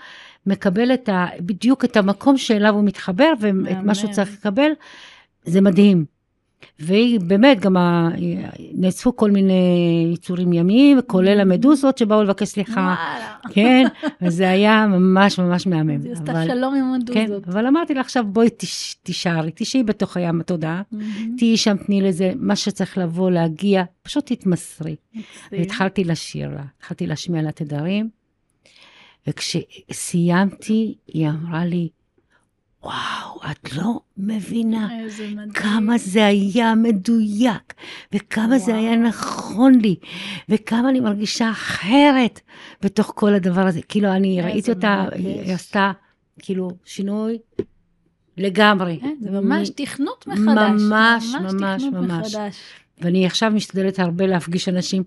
מקבל 0.45 0.93
את 0.93 1.09
ה, 1.09 1.25
בדיוק 1.41 1.85
את 1.85 1.97
המקום 1.97 2.37
שאליו 2.37 2.73
הוא 2.73 2.83
מתחבר, 2.83 3.33
ואת 3.39 3.77
מה 3.83 3.95
שהוא 3.95 4.11
צריך 4.11 4.33
לקבל. 4.33 4.71
זה 5.43 5.61
מדהים. 5.61 6.18
והיא 6.79 7.19
באמת, 7.19 7.59
גם 7.59 7.77
ה... 7.77 8.09
נאספו 8.73 9.15
כל 9.15 9.31
מיני 9.31 10.11
יצורים 10.13 10.53
ימיים, 10.53 10.99
כולל 11.07 11.39
mm. 11.39 11.41
המדוזות 11.41 11.97
שבאו 11.97 12.23
לבקש 12.23 12.47
סליחה. 12.47 12.95
וואלה. 12.95 13.35
כן, 13.49 13.87
וזה 14.21 14.49
היה 14.49 14.87
ממש 14.87 15.39
ממש 15.39 15.67
מהמם. 15.67 16.01
היא 16.03 16.11
עשתה 16.11 16.45
שלום 16.45 16.75
עם 16.75 16.83
המדוזות. 16.83 17.45
כן, 17.45 17.51
אבל 17.51 17.67
אמרתי 17.67 17.93
לה 17.93 18.01
עכשיו, 18.01 18.25
בואי 18.27 18.49
תש... 18.57 18.95
תישארי, 19.03 19.51
תשאי 19.55 19.83
בתוך 19.83 20.17
הים 20.17 20.39
התודעה, 20.39 20.81
mm-hmm. 20.93 20.97
תהיי 21.37 21.57
שם, 21.57 21.77
תני 21.77 22.01
לזה, 22.01 22.31
מה 22.35 22.55
שצריך 22.55 22.97
לבוא, 22.97 23.31
להגיע, 23.31 23.83
פשוט 24.01 24.31
תתמסרי. 24.31 24.95
והתחלתי 25.51 26.03
לשיר 26.03 26.49
לה, 26.49 26.63
התחלתי 26.77 27.07
להשמיע 27.07 27.41
לה 27.41 27.51
תדרים, 27.51 28.09
וכשסיימתי, 29.27 30.95
היא 31.07 31.29
אמרה 31.29 31.65
לי, 31.65 31.89
וואו, 32.83 33.39
את 33.51 33.73
לא 33.75 33.99
מבינה 34.17 34.89
כמה 35.53 35.97
זה 35.97 36.25
היה 36.25 36.75
מדויק, 36.75 37.73
וכמה 38.13 38.47
וואו. 38.47 38.59
זה 38.59 38.75
היה 38.75 38.95
נכון 38.95 39.79
לי, 39.79 39.95
וכמה 40.49 40.89
אני 40.89 40.99
מרגישה 40.99 41.51
אחרת 41.51 42.39
בתוך 42.81 43.11
כל 43.15 43.33
הדבר 43.33 43.67
הזה. 43.67 43.81
כאילו, 43.81 44.11
אני 44.11 44.41
ראיתי 44.41 44.71
אותה, 44.71 45.05
מרגש. 45.11 45.23
היא 45.23 45.53
עשתה 45.53 45.91
כאילו 46.39 46.71
שינוי 46.85 47.37
לגמרי. 48.37 48.99
כן, 49.01 49.15
זה 49.21 49.31
ממש 49.31 49.69
תכנות 49.69 50.27
מחדש. 50.27 50.81
ממש, 50.81 51.35
ממש, 51.41 51.83
ממש. 51.83 52.35
ואני 53.01 53.25
עכשיו 53.25 53.51
משתדלת 53.51 53.99
הרבה 53.99 54.27
להפגיש 54.27 54.69
אנשים 54.69 55.03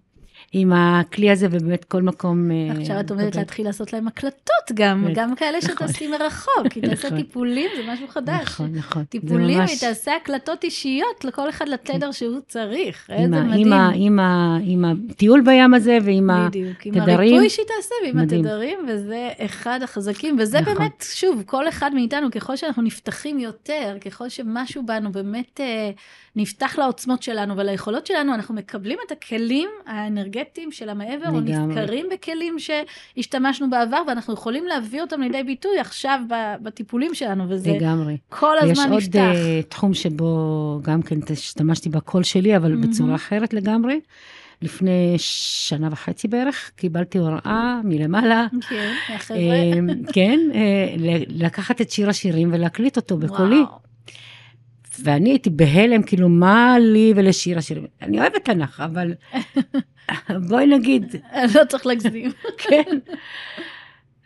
עם 0.53 0.73
הכלי 0.73 1.31
הזה, 1.31 1.47
ובאמת 1.51 1.85
כל 1.85 2.03
מקום... 2.03 2.51
אה, 2.51 2.81
עכשיו 2.81 3.01
את 3.01 3.11
עומדת 3.11 3.37
להתחיל 3.37 3.67
לעשות 3.67 3.93
להם 3.93 4.09
הקלטות 4.09 4.73
גם, 4.75 5.09
גם 5.15 5.35
כאלה 5.35 5.59
נכון. 5.59 5.89
שתעשי 5.89 6.07
מרחוק, 6.07 6.69
כי 6.71 6.81
תעשה 6.81 7.07
נכון. 7.09 7.19
טיפולים, 7.19 7.71
זה 7.77 7.93
משהו 7.93 8.09
חדש. 8.09 8.43
נכון, 8.43 8.73
נכון. 8.75 9.05
טיפולים, 9.05 9.61
היא 9.61 9.79
תעשה 9.81 10.17
הקלטות 10.17 10.65
אישיות 10.65 11.25
לכל 11.25 11.49
אחד 11.49 11.69
לתדר 11.69 12.13
שהוא 12.13 12.41
צריך, 12.49 13.11
איזה 13.11 13.43
מדהים. 13.43 13.73
עם 14.63 14.85
הטיול 14.85 15.41
בים 15.41 15.75
הזה 15.75 15.99
ועם 16.05 16.31
התדרים. 16.31 16.65
בדיוק, 16.65 16.87
עם 16.87 17.01
הריפוי 17.01 17.51
שהיא 17.51 17.67
תעשה 17.67 17.95
ועם 18.05 18.19
התדרים, 18.19 18.79
וזה 18.89 19.29
אחד 19.39 19.81
החזקים, 19.83 20.37
וזה 20.41 20.61
באמת, 20.61 21.05
שוב, 21.15 21.43
כל 21.47 21.69
אחד 21.69 21.95
מאיתנו, 21.95 22.31
ככל 22.31 22.57
שאנחנו 22.57 22.83
נפתחים 22.83 23.39
יותר, 23.39 23.97
ככל 24.05 24.29
שמשהו 24.29 24.87
בנו 24.87 25.13
באמת 25.13 25.61
אה, 25.61 25.91
נפתח 26.37 26.79
לעוצמות 26.79 27.23
שלנו 27.23 27.57
וליכולות 27.57 28.07
שלנו, 28.07 28.35
אנחנו 28.35 28.55
מקבלים 28.55 28.99
את 29.07 29.13
הכלים 29.13 29.69
האנרגטיים 29.87 30.42
של 30.71 30.89
המעבר, 30.89 31.29
או 31.29 31.41
נזכרים 31.41 32.07
בכלים 32.13 32.57
שהשתמשנו 32.59 33.71
בעבר, 33.71 34.03
ואנחנו 34.09 34.35
יכולים 34.35 34.67
להביא 34.67 35.01
אותם 35.01 35.21
לידי 35.21 35.43
ביטוי 35.43 35.79
עכשיו 35.81 36.21
בטיפולים 36.63 37.15
שלנו, 37.15 37.45
וזה 37.49 37.73
לגמרי. 37.73 38.17
כל 38.29 38.59
הזמן 38.59 38.93
נפתח. 38.93 38.99
יש 38.99 39.07
עוד 39.07 39.17
uh, 39.17 39.69
תחום 39.69 39.95
שבו 39.95 40.81
גם 40.83 41.03
כן 41.03 41.19
השתמשתי 41.31 41.89
בקול 41.89 42.23
שלי, 42.23 42.57
אבל 42.57 42.73
mm-hmm. 42.73 42.87
בצורה 42.87 43.15
אחרת 43.15 43.55
לגמרי. 43.55 44.01
לפני 44.63 45.15
שנה 45.19 45.89
וחצי 45.93 46.29
בערך, 46.29 46.71
קיבלתי 46.77 47.19
הוראה 47.19 47.81
מלמעלה. 47.85 48.47
כן, 48.69 48.93
החבר'ה. 49.15 49.39
אה, 49.41 49.73
כן, 50.13 50.39
אה, 50.55 50.95
לקחת 51.29 51.81
את 51.81 51.91
שיר 51.91 52.09
השירים 52.09 52.51
ולהקליט 52.53 52.97
אותו 52.97 53.17
בקולי. 53.17 53.61
וואו. 53.61 53.83
ואני 55.05 55.31
הייתי 55.31 55.51
בהלם, 55.51 56.03
כאילו, 56.03 56.29
מה 56.29 56.77
לי 56.79 57.13
ולשיר 57.17 57.59
השירים? 57.59 57.87
אני 58.03 58.21
אוהבת 58.21 58.45
תנ"ך, 58.45 58.81
אבל 58.85 59.15
בואי 60.49 60.67
נגיד. 60.67 61.17
לא 61.55 61.65
צריך 61.65 61.87
להגזים. 61.87 62.31
כן. 62.69 62.99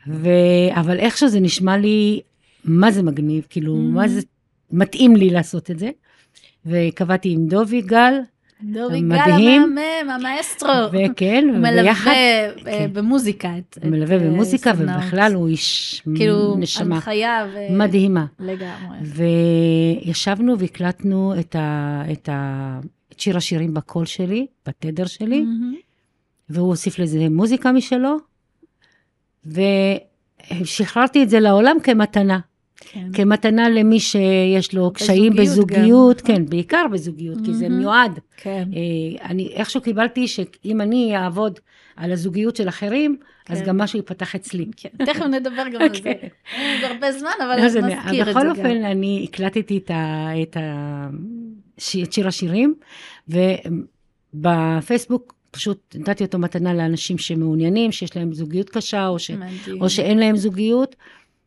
ו... 0.09 0.29
אבל 0.71 0.99
איכשהו 0.99 1.29
זה 1.29 1.41
נשמע 1.41 1.77
לי, 1.77 2.21
מה 2.65 2.91
זה 2.91 3.03
מגניב, 3.03 3.47
כאילו, 3.51 3.75
mm-hmm. 3.75 3.95
מה 3.95 4.09
זה 4.09 4.21
מתאים 4.71 5.17
לי 5.17 5.31
לעשות 5.31 5.71
את 5.71 5.79
זה. 5.79 5.91
וקבעתי 6.67 7.33
עם 7.33 7.47
דובי 7.47 7.81
גל, 7.81 8.15
דובי 8.63 9.01
גל 9.01 9.15
המהמם, 9.15 10.11
המאסטרו. 10.11 10.71
וכן, 10.93 11.49
וביחד. 11.59 12.11
מלווה 12.11 12.73
כן. 12.73 12.93
במוזיקה. 12.93 13.51
הוא 13.83 13.91
מלווה 13.91 14.19
במוזיקה, 14.19 14.73
ובכלל 14.79 15.33
הוא 15.35 15.49
איש 15.49 16.03
כאילו, 16.17 16.57
נשמה. 16.59 16.85
כאילו, 16.85 16.95
הנחיה. 16.95 17.47
ו... 17.55 17.77
מדהימה. 17.77 18.27
לגמרי. 18.39 18.99
וישבנו 20.07 20.59
והקלטנו 20.59 21.35
את, 21.41 21.57
ה... 21.57 22.03
את, 22.13 22.29
ה... 22.29 22.81
את 23.13 23.21
שיר 23.21 23.37
השירים 23.37 23.75
בקול 23.75 24.05
שלי, 24.05 24.47
בתדר 24.67 25.07
שלי, 25.07 25.45
mm-hmm. 25.45 25.77
והוא 26.49 26.69
הוסיף 26.69 26.99
לזה 26.99 27.29
מוזיקה 27.31 27.73
משלו, 27.73 28.17
ושחררתי 29.47 31.23
את 31.23 31.31
זה 31.31 31.41
לעולם 31.41 31.77
כמתנה. 31.83 32.39
כן. 32.81 33.13
כמתנה 33.13 33.69
למי 33.69 34.01
שיש 34.01 34.75
לו 34.75 34.93
קשיים 34.93 35.37
בזוגיות, 35.37 36.23
גם. 36.23 36.27
כן, 36.27 36.47
בעיקר 36.47 36.87
בזוגיות, 36.93 37.39
mm-hmm. 37.39 37.45
כי 37.45 37.55
זה 37.55 37.69
מיועד. 37.69 38.19
כן. 38.37 38.69
אה, 38.75 39.29
אני 39.29 39.53
איכשהו 39.55 39.81
קיבלתי 39.81 40.29
שאם 40.29 40.81
אני 40.81 41.17
אעבוד 41.17 41.61
על 41.97 42.13
הזוגיות 42.13 42.57
של 42.57 42.69
אחרים, 42.69 43.17
כן. 43.45 43.55
אז 43.55 43.63
גם 43.63 43.79
משהו 43.79 43.99
ייפתח 43.99 44.35
אצלי. 44.35 44.67
כן, 44.77 44.89
תכף 45.07 45.23
נדבר 45.25 45.69
גם 45.73 45.83
על 45.83 45.95
זה. 46.03 46.13
אין 46.57 46.83
עוד 46.83 46.91
הרבה 46.93 47.13
זמן, 47.13 47.31
אבל 47.39 47.65
נזכיר 47.65 47.87
את 47.87 47.91
זה 48.11 48.17
גם. 48.19 48.29
בכל 48.29 48.51
אופן, 48.51 48.85
אני 48.85 49.27
הקלטתי 49.29 49.79
את, 49.79 49.91
ה, 49.91 50.29
את, 50.43 50.57
ה, 50.57 51.09
את 52.03 52.13
שיר 52.13 52.29
השירים, 52.29 52.75
ובפייסבוק 54.35 55.37
פשוט 55.51 55.97
נתתי 55.99 56.25
אותו 56.25 56.39
מתנה 56.39 56.75
לאנשים 56.75 57.19
שמעוניינים, 57.19 57.93
שיש 57.93 58.17
להם 58.17 58.33
זוגיות 58.33 58.71
קשה, 58.71 59.09
או, 59.09 59.19
ש, 59.19 59.31
או 59.81 59.91
שאין 59.91 60.19
להם 60.19 60.37
זוגיות. 60.37 60.97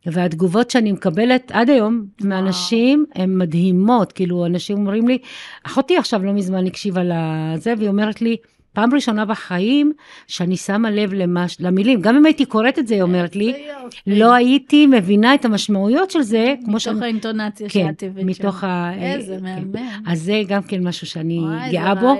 והתגובות 0.06 0.70
שאני 0.70 0.92
מקבלת 0.92 1.52
עד 1.54 1.70
היום 1.70 2.04
וואו. 2.20 2.30
מאנשים 2.30 3.04
הן 3.14 3.38
מדהימות, 3.38 4.12
כאילו 4.12 4.46
אנשים 4.46 4.78
אומרים 4.78 5.08
לי, 5.08 5.18
אחותי 5.66 5.96
עכשיו 5.96 6.24
לא 6.24 6.32
מזמן 6.32 6.66
הקשיבה 6.66 7.02
לזה, 7.04 7.74
והיא 7.78 7.88
אומרת 7.88 8.22
לי, 8.22 8.36
פעם 8.72 8.94
ראשונה 8.94 9.24
בחיים 9.24 9.92
שאני 10.26 10.56
שמה 10.56 10.90
לב 10.90 11.14
למש... 11.14 11.56
למילים, 11.60 12.00
גם 12.00 12.16
אם 12.16 12.24
הייתי 12.24 12.44
קוראת 12.44 12.78
את 12.78 12.86
זה, 12.86 12.94
היא 12.94 13.02
אומרת 13.02 13.36
לי, 13.36 13.66
לא 14.06 14.34
הייתי 14.34 14.86
מבינה 14.86 15.34
את 15.34 15.44
המשמעויות 15.44 16.10
של 16.10 16.22
זה, 16.22 16.54
כמו 16.64 16.80
ש... 16.80 16.88
מתוך 16.88 17.02
האינטונציה 17.02 17.68
כן, 17.68 17.86
הבאת 17.86 18.00
שם. 18.00 18.26
מתוך 18.26 18.64
ה... 18.64 18.92
איזה 18.94 19.36
כן. 19.38 19.42
מהמם. 19.42 20.02
אז 20.06 20.22
זה 20.22 20.42
גם 20.48 20.62
כן 20.62 20.86
משהו 20.88 21.06
שאני 21.06 21.40
גאה 21.70 21.94
בו, 21.94 22.14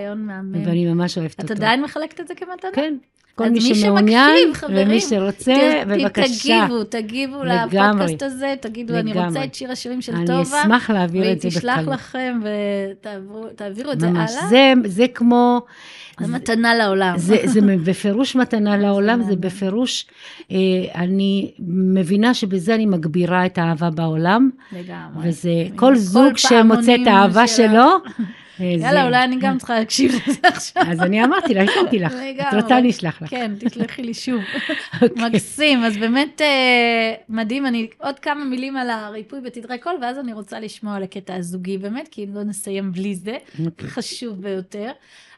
ואני 0.65 0.87
ממש 0.87 1.19
אוהבת 1.19 1.43
אותו. 1.43 1.53
את 1.53 1.59
עדיין 1.59 1.83
מחלקת 1.83 2.21
את 2.21 2.29
זה 2.29 2.35
כמתנה? 2.35 2.71
כן. 2.75 2.95
כל 3.35 3.49
מי 3.49 3.61
שמעוניין, 3.61 4.53
ומי 4.69 5.01
שרוצה, 5.01 5.83
בבקשה. 5.87 6.67
תגיבו, 6.67 6.85
תגיבו 6.85 7.45
לפודקאסט 7.45 8.23
הזה, 8.23 8.55
תגידו, 8.61 8.95
אני 8.95 9.13
רוצה 9.13 9.45
את 9.45 9.55
שיר 9.55 9.73
השירים 9.73 10.03
של 10.03 10.13
טובה. 10.13 10.35
אני 10.35 10.43
אשמח 10.43 10.91
להעביר 10.91 11.33
את 11.33 11.41
זה 11.41 11.49
בקלות. 11.49 11.65
והיא 11.65 11.85
תשלח 11.85 11.95
לכם 11.95 12.41
ותעבירו 13.53 13.93
את 13.93 14.01
זה 14.01 14.09
הלאה. 14.09 14.75
ממש, 14.75 14.87
זה 14.87 15.07
כמו... 15.15 15.61
זה 16.21 16.27
מתנה 16.27 16.75
לעולם. 16.75 17.19
זה, 17.19 17.37
זה 17.45 17.61
בפירוש 17.85 18.37
מתנה 18.37 18.77
לעולם, 18.83 19.23
זה 19.23 19.37
בפירוש, 19.37 20.07
אה, 20.51 20.57
אני 20.95 21.51
מבינה 21.69 22.35
שבזה 22.35 22.75
אני 22.75 22.87
מגבירה 22.87 23.47
את 23.47 23.59
האהבה 23.59 23.91
בעולם. 23.91 24.51
לגמרי. 24.73 25.29
וזה, 25.29 25.65
כל 25.77 25.97
זוג 25.97 26.37
שמוצא 26.37 26.95
את 26.95 27.07
האהבה 27.07 27.47
שלו, 27.47 27.89
יאללה, 28.61 29.05
אולי 29.05 29.25
אני 29.25 29.37
גם 29.41 29.59
צריכה 29.59 29.79
להקשיב 29.79 30.13
לזה 30.13 30.41
עכשיו. 30.55 30.83
אז 30.87 31.01
אני 31.01 31.25
אמרתי 31.25 31.55
לה, 31.55 31.63
הכנתי 31.63 31.99
לך. 31.99 32.15
את 32.49 32.55
רוצה, 32.63 32.79
אני 32.79 32.91
אשלח 32.91 33.23
לך. 33.23 33.31
כן, 33.31 33.53
תשלחי 33.61 34.03
לי 34.03 34.15
שוב. 34.15 34.41
אוקיי. 35.03 35.27
מקסים, 35.27 35.85
אז 35.85 35.97
באמת 35.97 36.41
אה, 36.41 37.15
מדהים. 37.29 37.67
אני 37.67 37.89
עוד 37.99 38.19
כמה 38.19 38.45
מילים 38.45 38.77
על 38.77 38.91
הריפוי 38.91 39.41
בתדרי 39.41 39.79
קול, 39.79 39.99
ואז 40.03 40.19
אני 40.19 40.33
רוצה 40.33 40.61
לשמוע 40.61 40.97
על 40.97 41.03
הקטע 41.03 41.35
הזוגי, 41.35 41.79
באמת, 41.79 42.09
כי 42.09 42.25
אם 42.25 42.35
לא 42.35 42.43
נסיים 42.43 42.93
בלי 42.93 43.15
זה, 43.15 43.37
אוקיי. 43.67 43.89
חשוב 43.89 44.41
ביותר. 44.43 44.93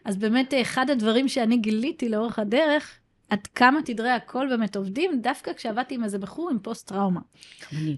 אז 0.04 0.16
באמת, 0.16 0.54
אחד 0.62 0.90
הדברים 0.90 1.28
שאני 1.28 1.56
גיליתי 1.56 2.08
לאורך 2.08 2.38
הדרך, 2.38 2.98
עד 3.32 3.46
כמה 3.46 3.82
תדרי 3.82 4.10
הקול 4.10 4.48
באמת 4.48 4.76
עובדים, 4.76 5.20
דווקא 5.20 5.52
כשעבדתי 5.52 5.94
עם 5.94 6.04
איזה 6.04 6.18
בחור 6.18 6.50
עם 6.50 6.58
פוסט-טראומה. 6.58 7.20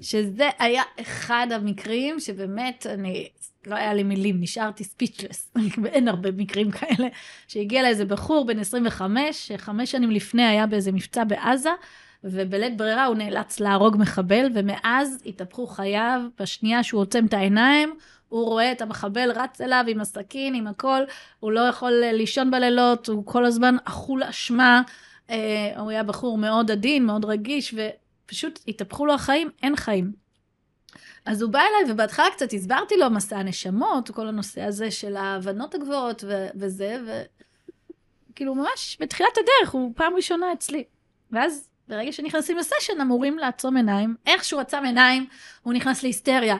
שזה 0.02 0.48
היה 0.58 0.82
אחד 1.00 1.46
המקרים 1.50 2.20
שבאמת, 2.20 2.86
אני, 2.90 3.28
לא 3.66 3.74
היה 3.74 3.94
לי 3.94 4.02
מילים, 4.02 4.40
נשארתי 4.40 4.84
ספיצ'לס. 4.84 5.52
אין 5.86 6.08
הרבה 6.08 6.30
מקרים 6.32 6.70
כאלה. 6.70 7.08
שהגיע 7.48 7.82
לאיזה 7.82 8.04
בחור 8.04 8.46
בן 8.46 8.58
25, 8.58 9.48
שחמש 9.48 9.90
שנים 9.90 10.10
לפני 10.10 10.44
היה 10.44 10.66
באיזה 10.66 10.92
מבצע 10.92 11.24
בעזה, 11.24 11.70
ובלית 12.24 12.76
ברירה 12.76 13.04
הוא 13.04 13.16
נאלץ 13.16 13.60
להרוג 13.60 13.96
מחבל, 13.98 14.46
ומאז 14.54 15.22
התהפכו 15.26 15.66
חייו, 15.66 16.20
בשנייה 16.40 16.82
שהוא 16.82 17.00
עוצם 17.00 17.26
את 17.26 17.34
העיניים, 17.34 17.94
הוא 18.28 18.46
רואה 18.46 18.72
את 18.72 18.82
המחבל 18.82 19.30
רץ 19.34 19.60
אליו 19.60 19.84
עם 19.88 20.00
הסכין, 20.00 20.54
עם 20.54 20.66
הכל, 20.66 21.02
הוא 21.40 21.52
לא 21.52 21.60
יכול 21.60 21.92
לישון 22.12 22.50
בלילות, 22.50 23.08
הוא 23.08 23.26
כל 23.26 23.44
הזמן 23.44 23.76
אכול 23.84 24.22
אשמה. 24.22 24.82
אה, 25.30 25.72
הוא 25.76 25.90
היה 25.90 26.02
בחור 26.02 26.38
מאוד 26.38 26.70
עדין, 26.70 27.06
מאוד 27.06 27.24
רגיש, 27.24 27.74
ופשוט 27.74 28.60
התהפכו 28.68 29.06
לו 29.06 29.14
החיים, 29.14 29.50
אין 29.62 29.76
חיים. 29.76 30.23
אז 31.24 31.42
הוא 31.42 31.50
בא 31.50 31.58
אליי, 31.60 31.92
ובהתחלה 31.92 32.26
קצת 32.32 32.52
הסברתי 32.52 32.96
לו 32.96 33.10
מסע 33.10 33.38
הנשמות, 33.38 34.10
כל 34.10 34.28
הנושא 34.28 34.62
הזה 34.62 34.90
של 34.90 35.16
ההבנות 35.16 35.74
הגבוהות 35.74 36.24
ו- 36.26 36.48
וזה, 36.54 36.98
וכאילו 38.30 38.54
ממש 38.54 38.96
בתחילת 39.00 39.38
הדרך, 39.38 39.74
הוא 39.74 39.92
פעם 39.96 40.14
ראשונה 40.16 40.52
אצלי. 40.52 40.84
ואז 41.30 41.68
ברגע 41.89 42.12
שנכנסים 42.12 42.57
לסשן 42.57 43.01
אמורים 43.01 43.39
לעצום 43.39 43.76
עיניים, 43.76 44.14
איך 44.26 44.45
שהוא 44.45 44.61
עצם 44.61 44.82
עיניים, 44.85 45.26
הוא 45.62 45.72
נכנס 45.72 46.03
להיסטריה. 46.03 46.57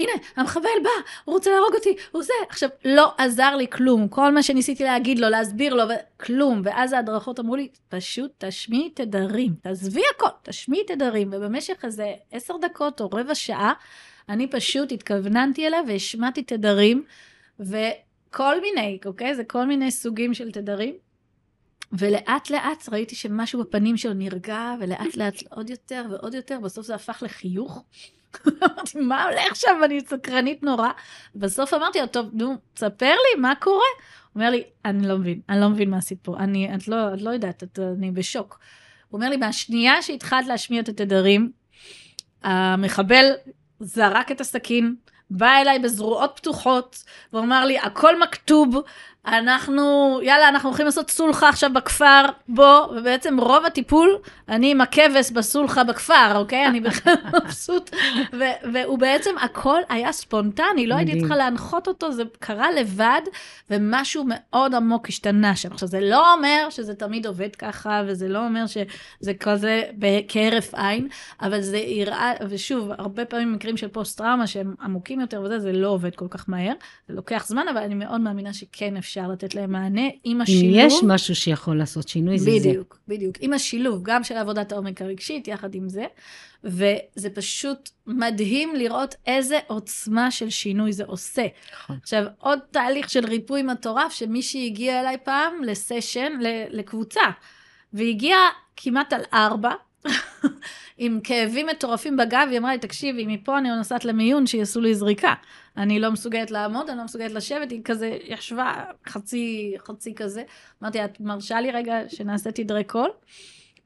הנה, 0.00 0.12
המחבל 0.36 0.68
בא, 0.82 0.90
הוא 1.24 1.34
רוצה 1.34 1.50
להרוג 1.50 1.74
אותי, 1.74 1.96
הוא 2.12 2.22
זה. 2.22 2.32
עכשיו, 2.48 2.68
לא 2.84 3.12
עזר 3.18 3.56
לי 3.56 3.66
כלום, 3.70 4.08
כל 4.08 4.32
מה 4.32 4.42
שניסיתי 4.42 4.84
להגיד 4.84 5.18
לו, 5.18 5.28
להסביר 5.28 5.74
לו, 5.74 5.84
כלום. 6.16 6.62
ואז 6.64 6.92
ההדרכות 6.92 7.40
אמרו 7.40 7.56
לי, 7.56 7.68
פשוט 7.88 8.30
תשמיעי 8.38 8.90
תדרים, 8.90 9.54
תעזבי 9.62 10.02
הכל, 10.16 10.28
תשמיעי 10.42 10.84
תדרים. 10.84 11.28
ובמשך 11.32 11.84
איזה 11.84 12.12
עשר 12.32 12.54
דקות 12.62 13.00
או 13.00 13.08
רבע 13.12 13.34
שעה, 13.34 13.72
אני 14.28 14.46
פשוט 14.46 14.92
התכווננתי 14.92 15.66
אליו 15.66 15.84
והשמעתי 15.88 16.42
תדרים, 16.42 17.04
וכל 17.60 18.60
מיני, 18.60 18.98
אוקיי? 19.06 19.34
זה 19.34 19.44
כל 19.44 19.64
מיני 19.64 19.90
סוגים 19.90 20.34
של 20.34 20.50
תדרים. 20.50 21.07
ולאט 21.92 22.50
לאט 22.50 22.88
ראיתי 22.92 23.14
שמשהו 23.14 23.60
בפנים 23.60 23.96
שלו 23.96 24.12
נרגע, 24.12 24.74
ולאט 24.80 25.16
לאט 25.16 25.42
עוד 25.50 25.70
יותר 25.70 26.04
ועוד 26.10 26.34
יותר, 26.34 26.58
בסוף 26.60 26.86
זה 26.86 26.94
הפך 26.94 27.22
לחיוך. 27.22 27.82
אמרתי, 28.46 29.00
מה 29.00 29.24
הולך 29.24 29.56
שם? 29.56 29.80
אני 29.84 30.00
סקרנית 30.00 30.62
נורא. 30.62 30.88
בסוף 31.34 31.74
אמרתי 31.74 32.00
לו, 32.00 32.06
טוב, 32.06 32.26
נו, 32.32 32.56
תספר 32.74 33.14
לי, 33.14 33.40
מה 33.40 33.54
קורה? 33.60 33.76
הוא 33.76 34.42
אומר 34.42 34.50
לי, 34.50 34.62
אני 34.84 35.08
לא 35.08 35.18
מבין, 35.18 35.40
אני 35.48 35.60
לא 35.60 35.68
מבין 35.68 35.90
מה 35.90 35.96
עשית 35.96 36.18
פה, 36.22 36.36
אני, 36.38 36.74
את 36.74 36.88
לא, 36.88 37.14
את 37.14 37.22
לא 37.22 37.30
יודעת, 37.30 37.62
את, 37.62 37.78
אני 37.78 38.10
בשוק. 38.10 38.58
הוא 39.08 39.18
אומר 39.18 39.30
לי, 39.30 39.36
מהשנייה 39.36 40.02
שהתחלת 40.02 40.46
להשמיע 40.46 40.80
את 40.80 40.88
התדרים, 40.88 41.52
המחבל 42.42 43.24
זרק 43.80 44.32
את 44.32 44.40
הסכין, 44.40 44.94
בא 45.30 45.56
אליי 45.56 45.78
בזרועות 45.78 46.32
פתוחות, 46.36 47.04
ואומר 47.32 47.64
לי, 47.64 47.78
הכל 47.78 48.20
מכתוב, 48.20 48.76
אנחנו, 49.26 50.18
יאללה, 50.22 50.48
אנחנו 50.48 50.68
הולכים 50.68 50.86
לעשות 50.86 51.10
סולחה 51.10 51.48
עכשיו 51.48 51.70
בכפר, 51.74 52.22
בוא, 52.48 52.86
ובעצם 52.86 53.40
רוב 53.40 53.64
הטיפול, 53.64 54.18
אני 54.48 54.70
עם 54.70 54.80
הכבש 54.80 55.30
בסולחה 55.30 55.84
בכפר, 55.84 56.36
אוקיי? 56.36 56.66
אני 56.66 56.80
בכלל 56.80 57.14
מבסוט. 57.44 57.90
והוא 58.72 58.98
בעצם, 58.98 59.30
הכל 59.40 59.80
היה 59.88 60.12
ספונטני, 60.12 60.86
לא 60.86 60.94
הייתי 60.94 61.20
צריכה 61.20 61.36
להנחות 61.36 61.88
אותו, 61.88 62.12
זה 62.12 62.22
קרה 62.38 62.72
לבד, 62.72 63.20
ומשהו 63.70 64.24
מאוד 64.28 64.74
עמוק 64.74 65.08
השתנה 65.08 65.56
שם. 65.56 65.72
עכשיו, 65.72 65.88
זה 65.88 66.00
לא 66.00 66.34
אומר 66.34 66.66
שזה 66.70 66.94
תמיד 66.94 67.26
עובד 67.26 67.56
ככה, 67.56 68.02
וזה 68.06 68.28
לא 68.28 68.44
אומר 68.44 68.64
שזה 68.66 69.34
כזה 69.40 69.82
כהרף 70.28 70.74
עין, 70.74 71.08
אבל 71.42 71.60
זה 71.60 71.78
יראה, 71.78 72.32
ושוב, 72.48 72.90
הרבה 72.98 73.24
פעמים 73.24 73.52
מקרים 73.52 73.76
של 73.76 73.88
פוסט-טראומה 73.88 74.46
שהם 74.46 74.74
עמוקים 74.82 75.20
יותר 75.20 75.42
וזה, 75.42 75.58
זה 75.58 75.72
לא 75.72 75.88
עובד 75.88 76.14
כל 76.14 76.26
כך 76.30 76.48
מהר, 76.48 76.72
זה 77.08 77.14
לוקח 77.14 77.46
זמן, 77.46 77.68
אבל 77.68 77.82
אני 77.82 77.94
מאוד 77.94 78.20
מאמינה 78.20 78.52
שכן 78.52 78.96
אפשר. 78.96 79.07
אפשר 79.08 79.28
לתת 79.28 79.54
להם 79.54 79.72
מענה 79.72 80.08
עם 80.24 80.40
השילוב. 80.40 80.64
אם 80.64 80.86
יש 80.86 80.94
משהו 81.06 81.34
שיכול 81.34 81.78
לעשות 81.78 82.08
שינוי, 82.08 82.38
זה 82.38 82.44
זה. 82.44 82.68
בדיוק, 82.68 82.98
בדיוק. 83.08 83.36
עם 83.40 83.52
השילוב, 83.52 84.02
גם 84.02 84.24
של 84.24 84.36
עבודת 84.36 84.72
העומק 84.72 85.02
הרגשית, 85.02 85.48
יחד 85.48 85.74
עם 85.74 85.88
זה. 85.88 86.04
וזה 86.64 87.30
פשוט 87.34 87.90
מדהים 88.06 88.76
לראות 88.76 89.14
איזה 89.26 89.58
עוצמה 89.66 90.30
של 90.30 90.50
שינוי 90.50 90.92
זה 90.92 91.04
עושה. 91.04 91.46
נכון. 91.72 91.96
עכשיו, 92.02 92.24
עוד 92.38 92.58
תהליך 92.70 93.10
של 93.10 93.26
ריפוי 93.26 93.62
מטורף, 93.62 94.12
שמישהי 94.12 94.66
הגיעה 94.66 95.00
אליי 95.00 95.16
פעם 95.24 95.62
לסשן, 95.62 96.32
לקבוצה, 96.70 97.22
והגיעה 97.92 98.48
כמעט 98.76 99.12
על 99.12 99.22
ארבע, 99.32 99.70
עם 100.98 101.20
כאבים 101.24 101.66
מטורפים 101.66 102.16
בגב, 102.16 102.46
היא 102.50 102.58
אמרה 102.58 102.72
לי, 102.72 102.78
תקשיבי, 102.78 103.26
מפה 103.26 103.58
אני 103.58 103.76
נוסעת 103.76 104.04
למיון 104.04 104.46
שיעשו 104.46 104.80
לי 104.80 104.94
זריקה. 104.94 105.34
אני 105.76 106.00
לא 106.00 106.10
מסוגלת 106.10 106.50
לעמוד, 106.50 106.88
אני 106.88 106.98
לא 106.98 107.04
מסוגלת 107.04 107.32
לשבת, 107.32 107.70
היא 107.70 107.80
כזה 107.84 108.18
ישבה 108.24 108.84
חצי, 109.08 109.74
חצי 109.78 110.14
כזה. 110.14 110.42
אמרתי, 110.82 111.04
את 111.04 111.20
מרשה 111.20 111.60
לי 111.60 111.70
רגע 111.70 111.98
שנעשה 112.08 112.52
תדרי 112.52 112.84
קול? 112.84 113.10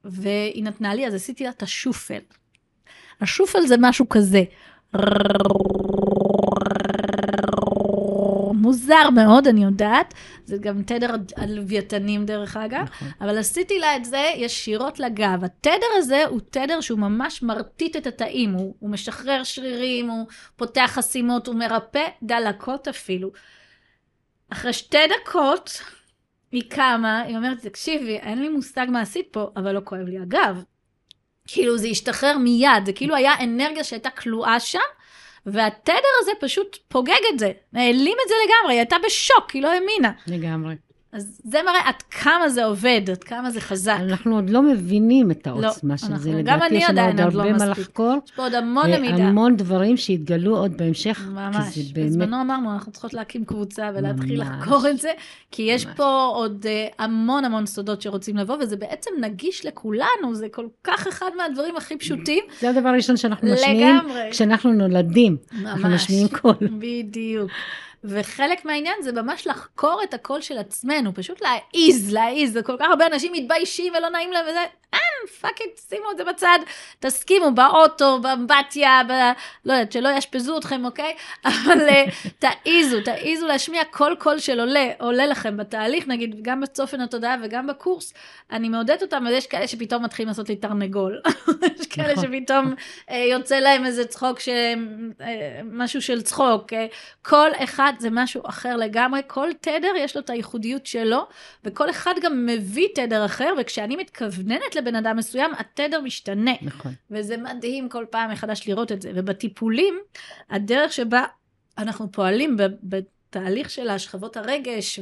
והיא 0.04 0.64
נתנה 0.64 0.94
לי, 0.94 1.06
אז 1.06 1.14
עשיתי 1.14 1.44
לה 1.44 1.50
את 1.50 1.62
השופל. 1.62 2.20
השופל 3.20 3.66
זה 3.66 3.74
משהו 3.80 4.08
כזה. 4.08 4.42
מוזר 8.62 9.10
מאוד, 9.10 9.46
אני 9.46 9.64
יודעת. 9.64 10.14
זה 10.44 10.56
גם 10.60 10.82
תדר 10.82 11.14
הלוויתנים, 11.36 12.26
דרך 12.26 12.56
אגב. 12.56 12.82
נכון. 12.82 13.08
אבל 13.20 13.38
עשיתי 13.38 13.78
לה 13.78 13.96
את 13.96 14.04
זה 14.04 14.30
ישירות 14.36 15.00
לגב. 15.00 15.44
התדר 15.44 15.86
הזה 15.96 16.24
הוא 16.26 16.40
תדר 16.50 16.80
שהוא 16.80 16.98
ממש 16.98 17.42
מרטיט 17.42 17.96
את 17.96 18.06
התאים. 18.06 18.52
הוא, 18.52 18.74
הוא 18.78 18.90
משחרר 18.90 19.44
שרירים, 19.44 20.10
הוא 20.10 20.26
פותח 20.56 20.90
חסימות, 20.94 21.46
הוא 21.46 21.54
מרפא 21.54 22.04
דלקות 22.22 22.88
אפילו. 22.88 23.30
אחרי 24.52 24.72
שתי 24.72 24.98
דקות, 25.20 25.82
היא 26.52 26.62
קמה, 26.68 27.20
היא 27.20 27.36
אומרת, 27.36 27.58
תקשיבי, 27.58 28.16
אין 28.16 28.42
לי 28.42 28.48
מושג 28.48 28.86
מה 28.88 29.00
עשית 29.00 29.28
פה, 29.30 29.50
אבל 29.56 29.72
לא 29.72 29.80
כואב 29.84 30.00
לי 30.00 30.18
הגב. 30.18 30.64
כאילו, 31.46 31.78
זה 31.78 31.86
השתחרר 31.86 32.38
מיד, 32.38 32.86
זה 32.86 32.92
כאילו 32.92 33.14
היה 33.14 33.32
אנרגיה 33.44 33.84
שהייתה 33.84 34.10
כלואה 34.10 34.60
שם, 34.60 34.78
והתדר 35.46 36.08
הזה 36.20 36.32
פשוט 36.40 36.78
פוגג 36.88 37.20
את 37.34 37.38
זה, 37.38 37.52
העלים 37.74 38.16
את 38.24 38.28
זה 38.28 38.34
לגמרי, 38.46 38.74
היא 38.74 38.78
הייתה 38.78 38.96
בשוק, 39.06 39.50
היא 39.50 39.62
לא 39.62 39.68
האמינה. 39.68 40.12
לגמרי. 40.26 40.74
אז 41.12 41.40
זה 41.44 41.58
מראה 41.62 41.88
עד 41.88 42.02
כמה 42.10 42.48
זה 42.48 42.64
עובד, 42.64 43.00
עד 43.10 43.24
כמה 43.24 43.50
זה 43.50 43.60
חזק. 43.60 43.96
אנחנו 44.00 44.34
עוד 44.34 44.50
לא 44.50 44.62
מבינים 44.62 45.30
את 45.30 45.46
לא, 45.46 45.52
העוצמה 45.52 45.94
לא, 45.94 45.96
של 45.96 46.16
זה. 46.16 46.32
לדעתי 46.32 46.74
יש 46.74 46.88
לנו 46.88 47.06
עוד 47.06 47.20
הרבה 47.20 47.50
לא 47.50 47.58
מה 47.58 47.66
לחקור. 47.66 48.14
יש 48.24 48.30
פה 48.30 48.42
עוד 48.42 48.54
המון 48.54 48.90
למידה. 48.90 49.16
והמון 49.16 49.56
דברים 49.56 49.96
שהתגלו 49.96 50.56
עוד 50.56 50.76
בהמשך. 50.76 51.26
ממש. 51.34 51.78
באמת... 51.78 52.06
בזמנו 52.06 52.40
אמרנו, 52.40 52.72
אנחנו 52.72 52.92
צריכות 52.92 53.14
להקים 53.14 53.44
קבוצה 53.44 53.90
ולהתחיל 53.94 54.44
ממש. 54.44 54.48
לחקור 54.58 54.88
את 54.88 54.98
זה, 54.98 55.10
כי 55.50 55.62
יש 55.62 55.86
ממש. 55.86 55.96
פה 55.96 56.30
עוד 56.34 56.66
uh, 56.66 56.94
המון 56.98 57.44
המון 57.44 57.66
סודות 57.66 58.02
שרוצים 58.02 58.36
לבוא, 58.36 58.56
וזה 58.60 58.76
בעצם 58.76 59.10
נגיש 59.20 59.66
לכולנו, 59.66 60.34
זה 60.34 60.46
כל 60.50 60.66
כך 60.84 61.06
אחד 61.06 61.30
מהדברים 61.36 61.76
הכי 61.76 61.96
פשוטים. 61.96 62.44
זה 62.60 62.70
הדבר 62.70 62.88
הראשון 62.88 63.16
שאנחנו 63.16 63.52
משמיעים. 63.52 63.96
לגמרי. 63.96 64.28
כשאנחנו 64.30 64.72
נולדים. 64.72 65.36
ממש. 65.52 65.66
אנחנו 65.66 65.88
משמיעים 65.88 66.28
קול. 66.28 66.54
בדיוק. 66.78 67.50
וחלק 68.04 68.64
מהעניין 68.64 69.02
זה 69.02 69.12
ממש 69.12 69.46
לחקור 69.46 70.00
את 70.04 70.14
הקול 70.14 70.40
של 70.40 70.58
עצמנו, 70.58 71.14
פשוט 71.14 71.42
להעיז, 71.42 72.12
להעיז, 72.12 72.58
כל 72.64 72.76
כך 72.78 72.86
הרבה 72.88 73.06
אנשים 73.06 73.32
מתביישים 73.32 73.92
ולא 73.98 74.08
נעים 74.08 74.32
להם 74.32 74.44
וזה, 74.48 74.64
אין, 74.92 75.28
fuck 75.40 75.60
it, 75.60 75.80
שימו 75.88 76.10
את 76.10 76.16
זה 76.16 76.24
בצד, 76.24 76.58
תעשו 77.00 77.50
באוטו, 77.54 78.20
באמבטיה, 78.20 79.00
ב... 79.08 79.12
לא 79.64 79.72
יודעת, 79.72 79.92
שלא 79.92 80.08
יאשפזו 80.08 80.58
אתכם, 80.58 80.84
אוקיי? 80.84 81.14
אבל 81.44 81.88
אה, 81.88 82.04
תעיזו, 82.38 83.00
תעיזו 83.00 83.46
להשמיע 83.46 83.84
כל 83.84 84.14
קול 84.18 84.38
של 84.38 84.60
עולה, 84.60 84.90
עולה 85.00 85.26
לכם 85.26 85.56
בתהליך, 85.56 86.08
נגיד, 86.08 86.42
גם 86.42 86.60
בצופן 86.60 87.00
התודעה 87.00 87.36
וגם 87.42 87.66
בקורס, 87.66 88.14
אני 88.50 88.68
מעודדת 88.68 89.02
אותם, 89.02 89.26
אבל 89.26 89.36
יש 89.36 89.46
כאלה 89.46 89.68
שפתאום 89.68 90.04
מתחילים 90.04 90.28
לעשות 90.28 90.48
לי 90.48 90.56
תרנגול. 90.56 91.20
יש 91.80 91.86
כאלה 91.86 92.12
נכון. 92.12 92.24
שפתאום 92.24 92.74
אה, 93.10 93.16
יוצא 93.16 93.56
להם 93.56 93.86
איזה 93.86 94.04
צחוק, 94.04 94.40
ש... 94.40 94.48
אה, 95.20 95.60
משהו 95.64 96.02
של 96.02 96.22
צחוק. 96.22 96.72
אה, 96.72 96.86
כל 97.22 97.50
אחד 97.64 97.91
זה 98.00 98.08
משהו 98.10 98.42
אחר 98.44 98.76
לגמרי, 98.76 99.20
כל 99.26 99.48
תדר 99.60 99.92
יש 99.98 100.16
לו 100.16 100.22
את 100.22 100.30
הייחודיות 100.30 100.86
שלו, 100.86 101.26
וכל 101.64 101.90
אחד 101.90 102.14
גם 102.22 102.46
מביא 102.46 102.88
תדר 102.94 103.24
אחר, 103.24 103.54
וכשאני 103.60 103.96
מתכווננת 103.96 104.76
לבן 104.76 104.94
אדם 104.94 105.16
מסוים, 105.16 105.50
התדר 105.58 106.00
משתנה. 106.00 106.52
נכון. 106.62 106.92
וזה 107.10 107.36
מדהים 107.36 107.88
כל 107.88 108.04
פעם 108.10 108.30
מחדש 108.30 108.68
לראות 108.68 108.92
את 108.92 109.02
זה. 109.02 109.12
ובטיפולים, 109.14 109.98
הדרך 110.50 110.92
שבה 110.92 111.24
אנחנו 111.78 112.12
פועלים 112.12 112.56
בתהליך 112.82 113.70
של 113.70 113.88
השכבות 113.88 114.36
הרגש 114.36 115.00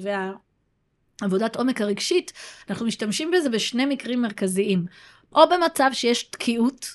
והעבודת 1.23 1.57
עומק 1.57 1.81
הרגשית, 1.81 2.33
אנחנו 2.71 2.87
משתמשים 2.87 3.31
בזה 3.31 3.49
בשני 3.49 3.87
מקרים 3.87 4.23
מרכזיים. 4.23 4.87
או 5.35 5.43
במצב 5.49 5.91
שיש 5.93 6.23
תקיעות, 6.23 6.87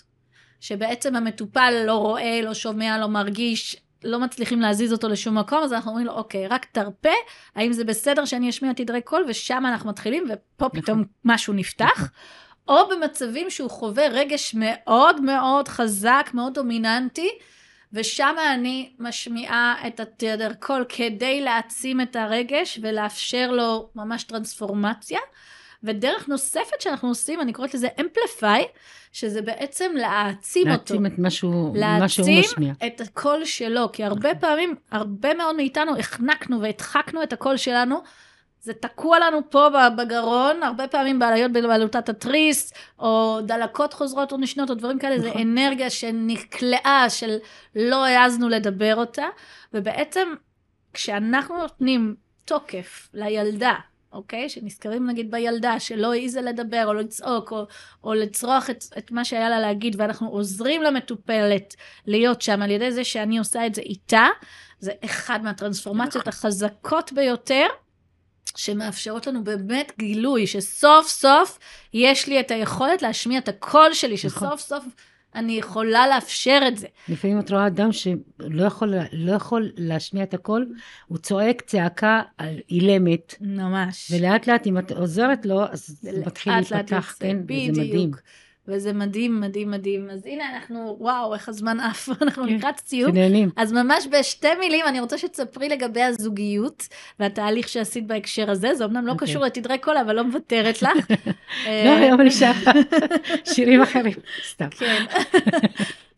שבעצם 0.59 1.15
המטופל 1.15 1.83
לא 1.87 1.93
רואה, 1.93 2.41
לא 2.43 2.53
שומע, 2.53 2.97
לא 2.97 3.07
מרגיש, 3.07 3.77
לא 4.05 4.19
מצליחים 4.19 4.61
להזיז 4.61 4.93
אותו 4.93 5.09
לשום 5.09 5.37
מקום, 5.37 5.63
אז 5.63 5.73
אנחנו 5.73 5.91
אומרים 5.91 6.07
לו, 6.07 6.13
אוקיי, 6.13 6.47
רק 6.47 6.65
תרפה, 6.65 7.09
האם 7.55 7.73
זה 7.73 7.83
בסדר 7.83 8.25
שאני 8.25 8.49
אשמיע 8.49 8.73
תדרי 8.73 9.01
קול, 9.01 9.25
ושם 9.27 9.63
אנחנו 9.65 9.89
מתחילים, 9.89 10.23
ופה 10.23 10.65
נכון. 10.65 10.81
פתאום 10.81 11.03
משהו 11.25 11.53
נפתח. 11.53 11.93
נכון. 11.93 12.07
או 12.67 12.89
במצבים 12.89 13.49
שהוא 13.49 13.69
חווה 13.69 14.07
רגש 14.07 14.55
מאוד 14.57 15.21
מאוד 15.21 15.67
חזק, 15.67 16.29
מאוד 16.33 16.53
דומיננטי, 16.53 17.29
ושם 17.93 18.35
אני 18.53 18.93
משמיעה 18.99 19.75
את 19.87 19.99
התדר 19.99 20.53
קול 20.59 20.85
כדי 20.89 21.41
להעצים 21.41 22.01
את 22.01 22.15
הרגש 22.15 22.79
ולאפשר 22.81 23.51
לו 23.51 23.89
ממש 23.95 24.23
טרנספורמציה. 24.23 25.19
ודרך 25.85 26.27
נוספת 26.27 26.81
שאנחנו 26.81 27.09
עושים, 27.09 27.41
אני 27.41 27.53
קוראת 27.53 27.73
לזה 27.73 27.87
amplify, 28.01 28.65
שזה 29.11 29.41
בעצם 29.41 29.91
להעצים, 29.95 30.67
להעצים 30.67 30.71
אותו. 30.71 30.93
להעצים 30.93 31.05
את 31.05 31.19
משהו, 31.19 31.73
מה 31.73 32.09
שהוא 32.09 32.27
משמיע. 32.39 32.73
להעצים 32.81 32.87
את 32.87 33.01
הקול 33.01 33.45
שלו, 33.45 33.91
כי 33.93 34.03
הרבה 34.03 34.29
נכון. 34.29 34.41
פעמים, 34.41 34.75
הרבה 34.91 35.33
מאוד 35.33 35.55
מאיתנו 35.55 35.97
החנקנו 35.97 36.61
והדחקנו 36.61 37.23
את 37.23 37.33
הקול 37.33 37.57
שלנו, 37.57 38.01
זה 38.61 38.73
תקוע 38.73 39.19
לנו 39.19 39.49
פה 39.49 39.67
בגרון, 39.97 40.63
הרבה 40.63 40.87
פעמים 40.87 41.19
בעליות 41.19 41.51
בבעלותת 41.51 42.09
התריס, 42.09 42.73
או 42.99 43.39
דלקות 43.45 43.93
חוזרות 43.93 44.31
או 44.31 44.37
נשנות, 44.37 44.69
או 44.69 44.75
דברים 44.75 44.99
כאלה, 44.99 45.17
נכון. 45.17 45.31
זה 45.31 45.41
אנרגיה 45.41 45.89
שנקלעה, 45.89 47.09
של 47.09 47.37
לא 47.75 48.05
העזנו 48.05 48.49
לדבר 48.49 48.95
אותה, 48.95 49.25
ובעצם 49.73 50.27
כשאנחנו 50.93 51.57
נותנים 51.57 52.15
תוקף 52.45 53.09
לילדה, 53.13 53.73
אוקיי? 54.15 54.49
שנזכרים 54.49 55.09
נגיד 55.09 55.31
בילדה 55.31 55.79
שלא 55.79 56.13
העיזה 56.13 56.41
לדבר 56.41 56.83
או 56.85 56.93
לצעוק 56.93 57.51
או, 57.51 57.65
או 58.03 58.13
לצרוח 58.13 58.69
את, 58.69 58.83
את 58.97 59.11
מה 59.11 59.25
שהיה 59.25 59.49
לה 59.49 59.59
להגיד 59.59 59.95
ואנחנו 59.97 60.29
עוזרים 60.29 60.83
למטופלת 60.83 61.75
להיות 62.07 62.41
שם 62.41 62.61
על 62.61 62.71
ידי 62.71 62.91
זה 62.91 63.03
שאני 63.03 63.37
עושה 63.37 63.65
את 63.65 63.75
זה 63.75 63.81
איתה, 63.81 64.27
זה 64.79 64.91
אחד 65.05 65.43
מהטרנספורמציות 65.43 66.27
נכון. 66.27 66.29
החזקות 66.29 67.11
ביותר. 67.13 67.65
שמאפשרות 68.57 69.27
לנו 69.27 69.43
באמת 69.43 69.91
גילוי, 69.99 70.47
שסוף 70.47 71.07
סוף 71.07 71.59
יש 71.93 72.27
לי 72.27 72.39
את 72.39 72.51
היכולת 72.51 73.01
להשמיע 73.01 73.39
את 73.39 73.47
הקול 73.47 73.93
שלי, 73.93 74.15
נכון. 74.15 74.29
שסוף 74.29 74.59
סוף 74.61 74.83
אני 75.35 75.53
יכולה 75.53 76.07
לאפשר 76.07 76.59
את 76.67 76.77
זה. 76.77 76.87
לפעמים 77.09 77.39
את 77.39 77.51
רואה 77.51 77.67
אדם 77.67 77.91
שלא 77.91 78.63
יכול, 78.63 78.93
לא 79.13 79.31
יכול 79.31 79.71
להשמיע 79.77 80.23
את 80.23 80.33
הקול, 80.33 80.73
הוא 81.07 81.17
צועק 81.17 81.61
צעקה 81.61 82.21
אילמת. 82.69 83.35
ממש. 83.41 84.11
ולאט 84.11 84.47
לאט, 84.47 84.67
אם 84.67 84.77
את 84.77 84.91
עוזרת 84.91 85.45
לו, 85.45 85.63
אז 85.71 85.97
זה 86.01 86.11
מתחיל 86.25 86.53
להיפתח, 86.53 87.15
כן, 87.19 87.37
וזה 87.37 87.81
מדהים. 87.81 88.11
וזה 88.67 88.93
מדהים, 88.93 89.41
מדהים, 89.41 89.71
מדהים. 89.71 90.09
אז 90.09 90.25
הנה 90.25 90.43
אנחנו, 90.55 90.97
וואו, 90.99 91.33
איך 91.33 91.49
הזמן 91.49 91.79
עף, 91.79 92.09
אנחנו 92.21 92.43
כן, 92.43 92.49
לקראת 92.49 92.79
סיום. 92.85 93.11
שנהנים. 93.11 93.49
אז 93.55 93.73
ממש 93.73 94.07
בשתי 94.11 94.47
מילים, 94.59 94.85
אני 94.87 94.99
רוצה 94.99 95.17
שתספרי 95.17 95.69
לגבי 95.69 96.01
הזוגיות 96.01 96.87
והתהליך 97.19 97.69
שעשית 97.69 98.07
בהקשר 98.07 98.51
הזה. 98.51 98.75
זה 98.75 98.85
אמנם 98.85 99.05
לא 99.05 99.13
אוקיי. 99.13 99.20
אוקיי. 99.20 99.27
קשור 99.27 99.43
לתדרי 99.43 99.77
קול, 99.77 99.97
אבל 99.97 100.15
לא 100.15 100.23
מוותרת 100.23 100.81
לך. 100.81 101.09
לא, 101.85 101.97
היום 101.97 102.21
אני 102.21 102.31
שרה 102.31 102.53
שירים 103.45 103.81
אחרים, 103.81 104.13
סתם. 104.49 104.69
כן. 104.69 105.05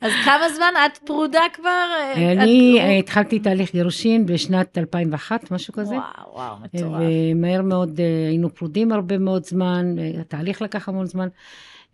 אז 0.02 0.12
כמה 0.26 0.50
זמן 0.50 0.74
את 0.86 0.98
פרודה 0.98 1.42
כבר? 1.54 1.88
אני 2.16 2.80
את... 2.80 3.04
התחלתי 3.04 3.40
תהליך 3.40 3.74
גירושין 3.74 4.26
בשנת 4.26 4.78
2001, 4.78 5.52
משהו 5.52 5.74
כזה. 5.74 5.96
וואו, 5.96 6.34
וואו, 6.34 6.56
מטורף. 6.64 7.02
ומהר 7.02 7.62
מאוד 7.62 8.00
אה, 8.00 8.28
היינו 8.28 8.56
פרודים 8.56 8.92
הרבה 8.92 9.18
מאוד 9.18 9.46
זמן, 9.46 9.96
אה, 10.00 10.22
התהליך 10.22 10.62
לקח 10.62 10.90
המון 10.90 11.06
זמן. 11.06 11.28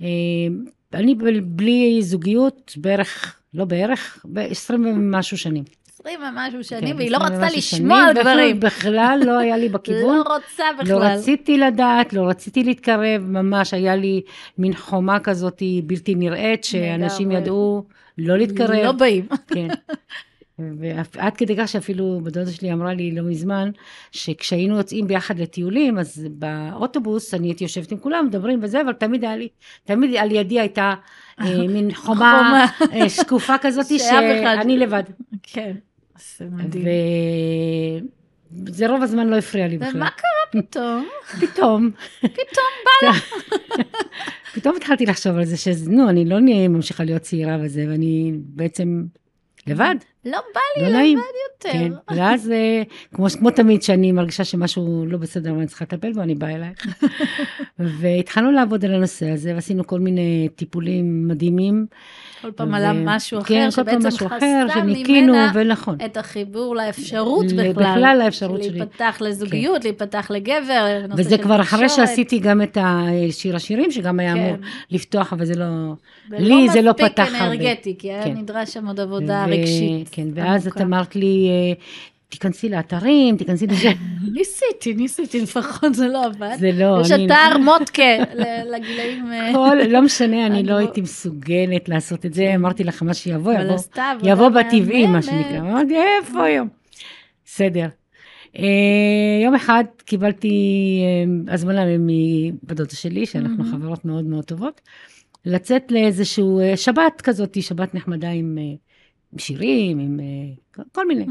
אה, 0.02 0.08
אני 0.94 1.16
בלי 1.44 2.02
זוגיות 2.02 2.74
בערך, 2.78 3.40
לא 3.54 3.66
בערך, 3.66 4.26
ב-20 4.34 4.74
ומשהו 4.74 5.38
שנים. 5.38 5.64
20 5.94 6.20
ומשהו 6.22 6.64
שנים, 6.64 6.94
כן, 6.94 6.98
והיא 6.98 7.12
לא 7.12 7.18
רצתה 7.18 7.48
לשמוע 7.58 7.98
על 7.98 8.14
דברים. 8.22 8.60
בכלל 8.66 9.20
לא 9.26 9.38
היה 9.38 9.58
לי 9.58 9.70
בכיוון. 9.70 10.18
לא 10.18 10.24
רוצה 10.34 10.64
בכלל. 10.80 10.96
לא 10.96 11.04
רציתי 11.04 11.58
לדעת, 11.58 12.14
לא 12.14 12.28
רציתי 12.28 12.64
להתקרב, 12.64 13.22
ממש 13.22 13.74
היה 13.74 13.96
לי 13.96 14.22
מין 14.58 14.76
חומה 14.76 15.20
כזאת 15.20 15.62
בלתי 15.84 16.16
נראית, 16.16 16.64
שאנשים 16.64 17.32
ידעו 17.32 17.84
לא 18.18 18.38
להתקרב. 18.38 18.86
לא 18.86 18.92
באים. 18.92 19.28
כן. 19.48 19.68
ועד 21.14 21.38
כדי 21.38 21.56
כך 21.58 21.68
שאפילו 21.68 22.22
בדודה 22.24 22.52
שלי 22.52 22.74
אמרה 22.74 22.94
לי 22.94 23.12
לא 23.12 23.24
מזמן, 23.24 23.72
שכשהיינו 24.12 24.78
יוצאים 24.78 25.08
ביחד 25.08 25.40
לטיולים, 25.40 26.00
אז 26.00 26.28
באוטובוס 26.32 27.34
אני 27.34 27.48
הייתי 27.48 27.64
יושבת 27.64 27.92
עם 27.92 27.98
כולם, 27.98 28.26
מדברים 28.26 28.60
וזה, 28.62 28.82
אבל 28.82 28.94
תמיד 28.94 29.24
היה 29.24 29.36
לי, 29.36 29.48
תמיד 29.84 30.16
על 30.16 30.32
ידי 30.32 30.60
הייתה 30.60 30.94
אה, 31.40 31.68
מין 31.74 31.94
חומה 31.94 32.66
אה, 32.94 33.10
שקופה 33.10 33.58
כזאת, 33.62 33.86
שאני 34.10 34.78
לבד. 34.78 35.04
כן, 35.44 35.76
זה 36.38 36.46
מדהים. 36.52 36.86
וזה 38.66 38.90
רוב 38.90 39.04
הזמן 39.04 39.28
לא 39.28 39.36
הפריע 39.36 39.68
לי 39.68 39.78
בכלל. 39.78 39.96
ומה 39.96 40.10
קרה 40.10 40.62
פתאום? 40.62 41.08
פתאום. 41.42 41.92
פתאום 42.20 42.72
בא 42.86 43.10
לך. 43.10 43.34
פתאום 44.54 44.76
התחלתי 44.76 45.06
לחשוב 45.06 45.38
על 45.38 45.46
זה, 45.46 45.58
שנו, 45.58 46.10
אני 46.10 46.26
לא 46.26 46.38
ממשיכה 46.70 47.04
להיות 47.04 47.22
צעירה 47.22 47.58
וזה, 47.62 47.86
ואני 47.90 48.34
בעצם 48.36 49.04
לבד. 49.68 49.96
לא 50.26 50.40
בא 50.56 50.84
לי 50.84 50.94
לא 50.94 51.00
לבד 51.00 51.22
יותר. 51.52 51.72
כן, 51.72 52.16
ואז 52.16 52.52
אה, 52.52 52.84
כמו, 53.14 53.30
כמו 53.30 53.52
תמיד, 53.52 53.84
שאני 53.84 54.12
מרגישה 54.12 54.44
שמשהו 54.44 55.06
לא 55.06 55.18
בסדר 55.18 55.54
ואני 55.54 55.68
צריכה 55.68 55.86
לטפל 55.86 56.14
בו, 56.14 56.22
אני 56.22 56.36
באה 56.36 56.56
אלייך. 56.56 57.04
והתחלנו 58.00 58.52
לעבוד 58.52 58.86
על 58.86 58.94
הנושא 58.94 59.30
הזה, 59.30 59.56
ועשינו 59.56 59.88
כל 59.88 60.00
מיני 60.00 60.50
טיפולים 60.56 61.28
מדהימים. 61.28 61.86
כל 62.44 62.52
פעם 62.52 62.74
עלה 62.74 62.94
משהו 62.94 63.40
אחר, 63.40 63.48
כן, 63.48 63.72
שבעצם 63.72 64.10
חסם 64.10 64.68
ממנה 64.86 65.52
ונכון. 65.54 65.98
את 66.06 66.18
החיבור 66.18 66.76
לאפשרות 66.76 67.46
בכלל. 67.46 67.74
בכלל 67.74 68.22
לאפשרות 68.24 68.64
שלי. 68.64 68.80
להיפתח 68.80 69.18
לזוגיות, 69.22 69.82
כן. 69.82 69.90
להיפתח 69.90 70.32
לגבר. 70.32 71.02
וזה 71.18 71.38
כבר 71.38 71.62
אחרי 71.62 71.90
שעשיתי 71.90 72.40
גם 72.40 72.62
את 72.62 72.78
השיר 72.82 73.56
השירים, 73.56 73.92
שגם 73.92 74.20
היה 74.20 74.34
אמור 74.34 74.56
כן. 74.56 74.68
לפתוח, 74.92 75.34
אבל 75.34 75.46
זה 75.46 75.56
לא... 75.56 75.66
לי 76.30 76.70
זה 76.70 76.82
לא 76.82 76.92
פתח 76.92 77.24
הרבה. 77.24 77.38
ולא 77.38 77.50
מספיק 77.50 77.62
אנרגטי, 77.62 77.96
כי 78.00 78.12
היה 78.12 78.24
כן. 78.24 78.38
נדרש 78.38 78.70
שם 78.70 78.88
עוד 78.88 79.00
עבודה 79.00 79.46
רגשית. 79.46 80.10
כן, 80.12 80.28
ואז 80.34 80.68
את 80.68 80.82
אמרת 80.82 81.16
לי, 81.16 81.48
אה, 81.50 81.84
תיכנסי 82.30 82.70
לאתרים, 82.70 83.38
תיכנסי 83.38 83.68
לזה. 83.68 83.90
ניסיתי, 84.34 84.94
ניסיתי, 84.94 85.42
לפחות 85.42 85.94
זה 85.94 86.08
לא 86.08 86.26
עבד. 86.26 86.56
זה 86.60 86.72
לא, 86.72 87.02
יש 87.02 87.12
אתר 87.12 87.58
מודקה 87.58 88.18
לגילאים... 88.72 89.32
אה, 89.32 89.52
כל, 89.54 89.78
לא 89.90 90.02
משנה, 90.02 90.46
אני 90.46 90.64
לא 90.64 90.76
הייתי 90.76 91.02
מסוגלת 91.02 91.90
לעשות 91.90 92.26
את 92.26 92.34
זה, 92.34 92.56
אמרתי 92.56 92.84
לך, 92.84 93.04
מה 93.04 93.14
שיבוא, 93.14 93.54
יבוא, 93.54 93.78
יבוא 94.24 94.50
בטבעי, 94.50 95.08
מה 95.08 95.22
שנקרא. 95.22 95.60
אמרתי, 95.60 95.96
איפה 95.96 96.44
היום? 96.44 96.68
בסדר. 97.46 97.88
אה, 98.58 98.64
יום 99.44 99.56
אחד 99.56 99.84
קיבלתי 100.06 100.54
הזמנה 101.48 101.82
מבדודה 102.00 102.96
שלי, 102.96 103.26
שאנחנו 103.26 103.64
חברות 103.72 104.06
מאוד 104.06 104.26
מאוד 104.26 104.44
טובות, 104.44 104.82
לצאת 105.46 105.92
לאיזשהו 105.92 106.62
שבת 106.76 107.22
כזאת, 107.22 107.62
שבת 107.62 107.96
נחמדה 107.96 108.30
עם 108.30 108.58
שירים, 109.38 110.00
עם 110.00 110.20
כל 110.92 111.08
מיני. 111.08 111.26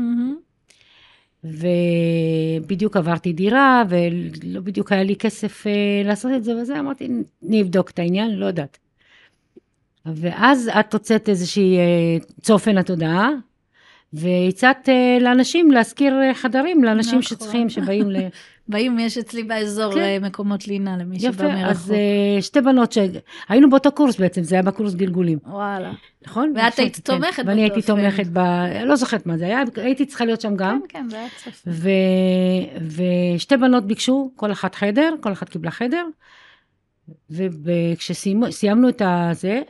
ובדיוק 1.44 2.96
עברתי 2.96 3.32
דירה, 3.32 3.82
ולא 3.88 4.60
בדיוק 4.60 4.92
היה 4.92 5.02
לי 5.02 5.16
כסף 5.16 5.66
uh, 5.66 6.06
לעשות 6.06 6.32
את 6.36 6.44
זה 6.44 6.56
וזה, 6.56 6.80
אמרתי, 6.80 7.08
אני 7.48 7.62
אבדוק 7.62 7.90
את 7.90 7.98
העניין, 7.98 8.30
לא 8.30 8.46
יודעת. 8.46 8.78
ואז 10.06 10.70
את 10.80 10.92
הוצאת 10.92 11.28
איזושהי 11.28 11.76
uh, 11.76 12.24
צופן 12.40 12.78
התודעה, 12.78 13.30
והצעת 14.12 14.88
uh, 14.88 15.22
לאנשים 15.22 15.70
להשכיר 15.70 16.14
חדרים 16.34 16.84
לאנשים 16.84 17.18
נכון. 17.18 17.22
שצריכים, 17.22 17.68
שבאים 17.68 18.10
ל... 18.10 18.16
באים, 18.68 18.98
יש 18.98 19.18
אצלי 19.18 19.42
באזור 19.42 19.94
כן. 19.94 20.24
מקומות 20.24 20.68
לינה 20.68 20.96
למי 20.96 21.20
שבא 21.20 21.44
מרחוק. 21.44 21.60
יפה, 21.60 21.70
אז 21.70 21.94
uh, 22.38 22.42
שתי 22.42 22.60
בנות 22.60 22.92
שהיינו 22.92 23.70
באותו 23.70 23.92
קורס 23.92 24.20
בעצם, 24.20 24.42
זה 24.42 24.54
היה 24.54 24.62
בקורס 24.62 24.94
גלגולים. 24.94 25.38
וואלה. 25.46 25.92
נכון? 26.26 26.52
ואת 26.56 26.78
היית 26.78 26.96
כן. 26.96 27.02
תומכת 27.02 27.42
ואני 27.46 27.62
הייתי 27.62 27.82
תומכת 27.82 28.26
ב... 28.32 28.38
לא 28.84 28.96
זוכרת 28.96 29.26
מה 29.26 29.36
זה 29.36 29.44
היה, 29.44 29.62
הייתי 29.76 30.06
צריכה 30.06 30.24
להיות 30.24 30.40
שם 30.40 30.56
גם. 30.56 30.80
כן, 30.88 30.98
כן, 30.98 31.08
זה 31.08 31.16
היה 31.16 31.28
צפון. 31.36 31.72
ו... 31.72 31.88
ושתי 33.36 33.56
בנות 33.56 33.86
ביקשו, 33.86 34.32
כל 34.36 34.52
אחת 34.52 34.74
חדר, 34.74 35.14
כל 35.20 35.32
אחת 35.32 35.48
קיבלה 35.48 35.70
חדר, 35.70 36.04
וכשסיימנו 37.30 38.88
את 38.88 39.02
הזה, 39.04 39.62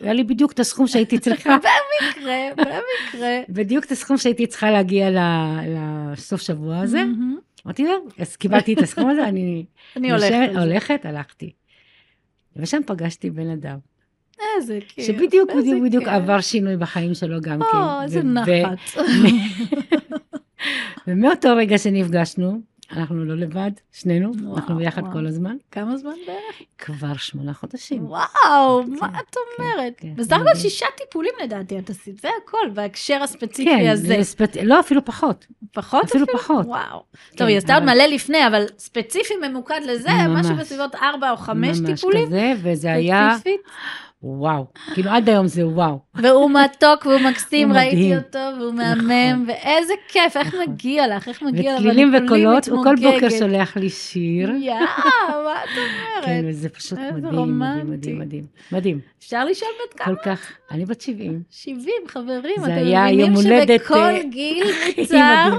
היה 0.00 0.12
לי 0.12 0.24
בדיוק 0.24 0.52
את 0.52 0.60
הסכום 0.60 0.86
שהייתי 0.86 1.18
צריכה. 1.18 1.56
במקרה, 1.58 2.48
במקרה. 2.56 3.40
בדיוק 3.48 3.84
את 3.84 3.90
הסכום 3.90 4.16
שהייתי 4.16 4.46
צריכה 4.46 4.70
להגיע 4.70 5.08
לסוף 6.12 6.40
שבוע 6.40 6.78
הזה. 6.78 7.02
אמרתי, 7.66 7.84
לו, 7.84 7.90
אז 8.18 8.36
קיבלתי 8.36 8.74
את 8.74 8.78
הסכום 8.78 9.10
הזה, 9.10 9.28
אני... 9.28 9.64
אני 9.96 10.12
הולכת. 10.12 10.50
הולכת, 10.56 11.06
הלכתי. 11.06 11.52
ושם 12.56 12.80
פגשתי 12.86 13.30
בן 13.30 13.50
אדם. 13.50 13.78
איזה 14.56 14.78
כיף. 14.88 15.06
שבדיוק, 15.06 15.50
בדיוק, 15.58 15.84
בדיוק 15.84 16.08
עבר 16.08 16.40
שינוי 16.40 16.76
בחיים 16.76 17.14
שלו 17.14 17.40
גם 17.40 17.60
כן. 17.72 17.78
או, 17.78 18.02
איזה 18.02 18.22
נחת. 18.22 18.96
ומאותו 21.06 21.56
רגע 21.56 21.78
שנפגשנו, 21.78 22.60
אנחנו 22.92 23.24
לא 23.24 23.34
לבד, 23.34 23.70
שנינו, 23.92 24.32
וואו, 24.42 24.56
אנחנו 24.56 24.76
ביחד 24.76 25.02
וואו. 25.02 25.12
כל 25.12 25.26
הזמן. 25.26 25.56
כמה 25.70 25.96
זמן 25.96 26.14
בערך? 26.26 26.62
כבר 26.78 27.16
שמונה 27.16 27.54
חודשים. 27.54 28.06
וואו, 28.06 28.82
כן, 28.84 28.90
מה 29.00 29.06
את 29.20 29.36
אומרת? 29.58 29.94
כן, 29.96 30.08
כן, 30.08 30.16
בסך 30.16 30.36
הכל 30.36 30.54
שישה 30.54 30.86
טיפולים 30.96 31.32
לדעתי 31.42 31.78
את 31.78 31.90
עשית, 31.90 32.20
זה 32.20 32.28
הכל, 32.42 32.70
בהקשר 32.74 33.22
הספציפי 33.22 33.70
כן, 33.70 33.90
הזה. 33.90 34.14
כן, 34.16 34.22
ספ... 34.22 34.40
לא, 34.62 34.80
אפילו 34.80 35.04
פחות. 35.04 35.46
פחות 35.72 36.04
אפילו? 36.04 36.24
אפילו 36.24 36.38
פחות. 36.38 36.66
וואו. 36.66 37.02
כן, 37.30 37.36
טוב, 37.36 37.48
היא 37.48 37.58
עשתה 37.58 37.74
עוד 37.74 37.84
מלא 37.84 38.04
לפני, 38.04 38.46
אבל 38.46 38.64
ספציפי 38.78 39.34
ממוקד 39.48 39.80
לזה, 39.84 40.10
ממש. 40.10 40.46
משהו 40.46 40.56
בסביבות 40.56 40.94
ארבע 40.94 41.30
או 41.30 41.36
חמש 41.36 41.78
טיפולים. 41.86 42.22
ממש 42.22 42.28
כזה, 42.28 42.52
וזה 42.62 42.92
היה... 42.92 43.36
וואו, 44.26 44.66
כאילו 44.94 45.10
עד 45.10 45.28
היום 45.28 45.46
זה 45.46 45.66
וואו. 45.66 45.98
והוא 46.22 46.50
מתוק 46.50 47.06
והוא 47.06 47.20
מקסים, 47.20 47.72
ראיתי 47.72 48.16
אותו, 48.16 48.38
והוא 48.58 48.74
מהמם, 48.74 49.42
נכון. 49.42 49.44
ואיזה 49.48 49.92
כיף, 50.08 50.36
איך 50.36 50.54
מגיע 50.68 51.16
לך, 51.16 51.28
איך 51.28 51.42
מגיע 51.42 51.74
לך, 51.74 51.80
וצלילים 51.80 52.14
וקולות, 52.14 52.68
הוא 52.68 52.84
כל 52.84 52.94
בוקר 53.02 53.30
שולח 53.30 53.76
לי 53.76 53.90
שיר. 53.90 54.50
יואו, 54.50 54.78
מה 55.28 55.54
את 55.64 55.68
אומרת? 55.76 56.24
כן, 56.24 56.44
וזה 56.48 56.68
פשוט 56.68 56.98
מדהים, 56.98 57.58
מדהים, 57.58 57.90
מדהים, 57.90 58.18
מדהים, 58.18 58.44
מדהים. 58.72 59.00
אפשר 59.18 59.44
לשאול 59.44 59.70
בת 59.86 59.94
כמה? 59.94 60.16
כל 60.16 60.22
כך, 60.24 60.52
אני 60.70 60.84
בת 60.84 61.00
70. 61.00 61.42
70, 61.50 61.94
חברים, 62.08 62.56
אתם 62.64 62.72
מבינים 62.72 63.36
שבכל 63.36 63.94
אה, 63.94 64.22
גיל 64.30 64.66
מוצר... 64.98 65.58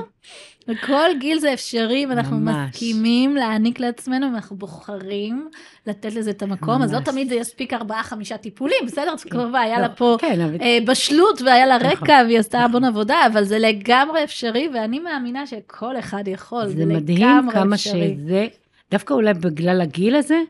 בכל 0.68 1.10
גיל 1.20 1.40
זה 1.40 1.54
אפשרי, 1.54 2.06
ואנחנו 2.06 2.40
ממש. 2.40 2.56
מסכימים 2.70 3.36
להעניק 3.36 3.80
לעצמנו, 3.80 4.28
ואנחנו 4.34 4.56
בוחרים 4.56 5.50
לתת 5.88 6.14
לזה 6.14 6.30
את 6.30 6.42
המקום. 6.42 6.76
ממש. 6.76 6.84
אז 6.84 6.94
לא 6.94 7.00
תמיד 7.00 7.30
זה 7.30 7.36
יספיק 7.36 7.74
ארבעה-חמישה 7.74 8.38
טיפולים, 8.38 8.78
בסדר? 8.86 9.14
כן. 9.18 9.30
כבר 9.30 9.58
היה 9.58 9.76
לא, 9.76 9.82
לה 9.82 9.90
פה 9.90 10.18
כן, 10.20 10.42
אבל... 10.42 10.58
אה, 10.62 10.78
בשלות 10.86 11.42
והיה 11.42 11.66
לה 11.66 11.78
נכון, 11.78 11.90
רקע, 11.92 12.22
והיא 12.26 12.40
עשתה 12.40 12.58
נכון. 12.58 12.70
המון 12.70 12.84
עבודה, 12.84 13.16
אבל 13.28 13.44
זה 13.44 13.60
לגמרי 13.60 14.24
אפשרי, 14.24 14.70
ואני 14.74 15.00
מאמינה 15.00 15.48
שכל 15.48 16.00
אחד 16.00 16.28
יכול, 16.28 16.66
זה, 16.66 16.74
זה 16.74 16.86
לגמרי 16.86 16.94
אפשרי. 16.94 17.04
זה 17.04 17.42
מדהים 17.42 17.52
כמה 17.52 17.78
שזה, 17.78 18.48
דווקא 18.92 19.14
אולי 19.14 19.34
בגלל 19.34 19.82
הגיל 19.82 20.16
הזה, 20.16 20.42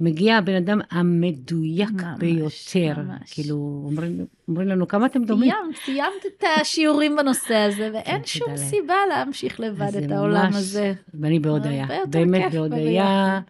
מגיע 0.00 0.36
הבן 0.36 0.54
אדם 0.54 0.80
המדויק 0.90 1.90
ממש, 1.90 2.18
ביותר. 2.18 3.02
ממש. 3.02 3.32
כאילו, 3.34 3.82
אומרים, 3.84 4.26
אומרים 4.48 4.68
לנו, 4.68 4.88
כמה 4.88 5.06
אתם 5.06 5.24
דומים? 5.24 5.52
סיימת, 5.52 5.76
סיימת 5.84 6.26
את 6.26 6.44
השיעורים 6.60 7.16
בנושא 7.16 7.54
הזה, 7.54 7.90
ואין 7.94 8.24
שום 8.24 8.56
סיבה 8.56 8.94
להמשיך 9.08 9.60
לבד 9.60 9.96
את 10.04 10.10
העולם 10.10 10.46
ממש, 10.46 10.56
הזה. 10.56 10.92
ואני 11.14 11.38
בהודיה, 11.38 11.86
באמת 12.10 12.52
בהודיה. 12.52 13.40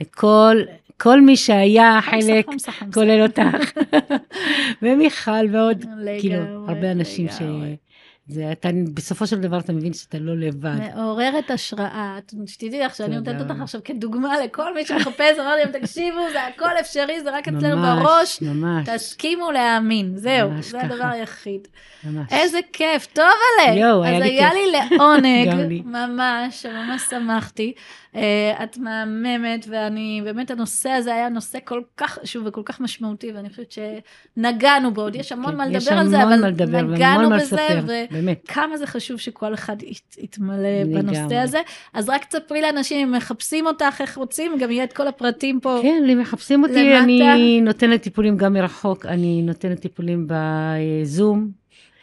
לכל 0.00 0.56
כל 1.00 1.20
מי 1.20 1.36
שהיה 1.36 1.98
חלק, 2.02 2.46
כולל 2.94 3.22
אותך, 3.22 3.72
ומיכל 4.82 5.46
ועוד, 5.52 5.84
כאילו, 6.20 6.42
הרבה 6.68 6.92
אנשים 6.92 7.28
ש... 7.28 7.42
זה, 8.28 8.52
אתה, 8.52 8.68
בסופו 8.94 9.26
של 9.26 9.40
דבר 9.40 9.58
אתה 9.58 9.72
מבין 9.72 9.92
שאתה 9.92 10.18
לא 10.18 10.36
לבד. 10.36 10.76
מעוררת 10.94 11.50
השראה. 11.50 12.18
שתדעי 12.46 12.80
לך 12.80 12.94
שאני 12.94 13.16
נותנת 13.16 13.40
אותך 13.40 13.60
עכשיו 13.60 13.80
כדוגמה 13.84 14.40
לכל 14.44 14.74
מי 14.74 14.86
שמחפש, 14.86 15.38
אמרתי 15.40 15.62
להם, 15.64 15.80
תקשיבו, 15.80 16.18
זה 16.32 16.46
הכל 16.46 16.80
אפשרי, 16.80 17.20
זה 17.20 17.30
רק 17.30 17.48
אצלנו 17.48 17.82
בראש. 17.82 18.42
ממש. 18.42 18.88
תסכימו 18.88 19.50
להאמין, 19.50 20.16
זהו, 20.16 20.50
ממש 20.50 20.66
זה 20.66 20.78
ככה. 20.78 20.86
הדבר 20.86 21.06
היחיד. 21.06 21.68
ממש. 22.04 22.32
איזה 22.32 22.58
כיף, 22.72 23.06
טוב 23.06 23.24
עליה. 23.24 23.80
יואו, 23.80 24.04
היה 24.04 24.18
לי 24.18 24.24
כיף. 24.24 24.44
אז 24.44 24.54
היה 24.54 24.54
לי 24.54 24.96
לעונג, 24.96 25.84
ממש, 25.98 26.66
ממש 26.66 27.02
שמחתי. 27.10 27.72
Uh, 28.14 28.18
את 28.62 28.78
מהממת, 28.78 29.66
ואני, 29.68 30.20
באמת 30.24 30.50
הנושא 30.50 30.90
הזה 30.90 31.14
היה 31.14 31.28
נושא 31.28 31.58
כל 31.64 31.80
כך 31.96 32.18
חשוב 32.22 32.46
וכל 32.46 32.62
כך 32.64 32.80
משמעותי, 32.80 33.32
ואני 33.32 33.50
חושבת 33.50 33.74
שנגענו 34.36 34.94
בו, 34.94 35.00
עוד 35.00 35.16
יש 35.16 35.32
המון 35.32 35.50
כן, 35.50 35.56
מה 35.56 35.66
לדבר 35.66 35.92
על 35.92 36.08
זה, 36.08 36.22
אבל 36.22 36.82
נגענו 36.82 37.30
בזה, 37.30 37.68
וכמה 38.26 38.76
זה 38.76 38.86
חשוב 38.86 39.18
שכל 39.18 39.54
אחד 39.54 39.76
ית, 39.82 40.16
יתמלא 40.18 40.84
בנושא 40.84 41.36
הזה. 41.36 41.58
אז 41.94 42.08
רק 42.08 42.24
תספרי 42.24 42.62
לאנשים, 42.62 43.08
אם 43.08 43.14
מחפשים 43.14 43.66
אותך, 43.66 44.00
איך 44.00 44.18
רוצים, 44.18 44.58
גם 44.58 44.70
יהיה 44.70 44.84
את 44.84 44.92
כל 44.92 45.08
הפרטים 45.08 45.60
פה. 45.60 45.78
כן, 45.82 46.02
אם 46.12 46.20
מחפשים 46.20 46.62
אותי, 46.62 46.90
למטה. 46.92 47.32
אני 47.34 47.60
נותנת 47.60 48.02
טיפולים 48.02 48.36
גם 48.36 48.52
מרחוק, 48.52 49.06
אני 49.06 49.42
נותנת 49.42 49.80
טיפולים 49.80 50.26
בזום. 50.28 51.50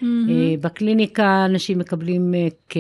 Mm-hmm. 0.01 0.05
בקליניקה 0.61 1.45
אנשים 1.45 1.80
מקבלים 1.80 2.34
אה, 2.34 2.47
כ... 2.70 2.78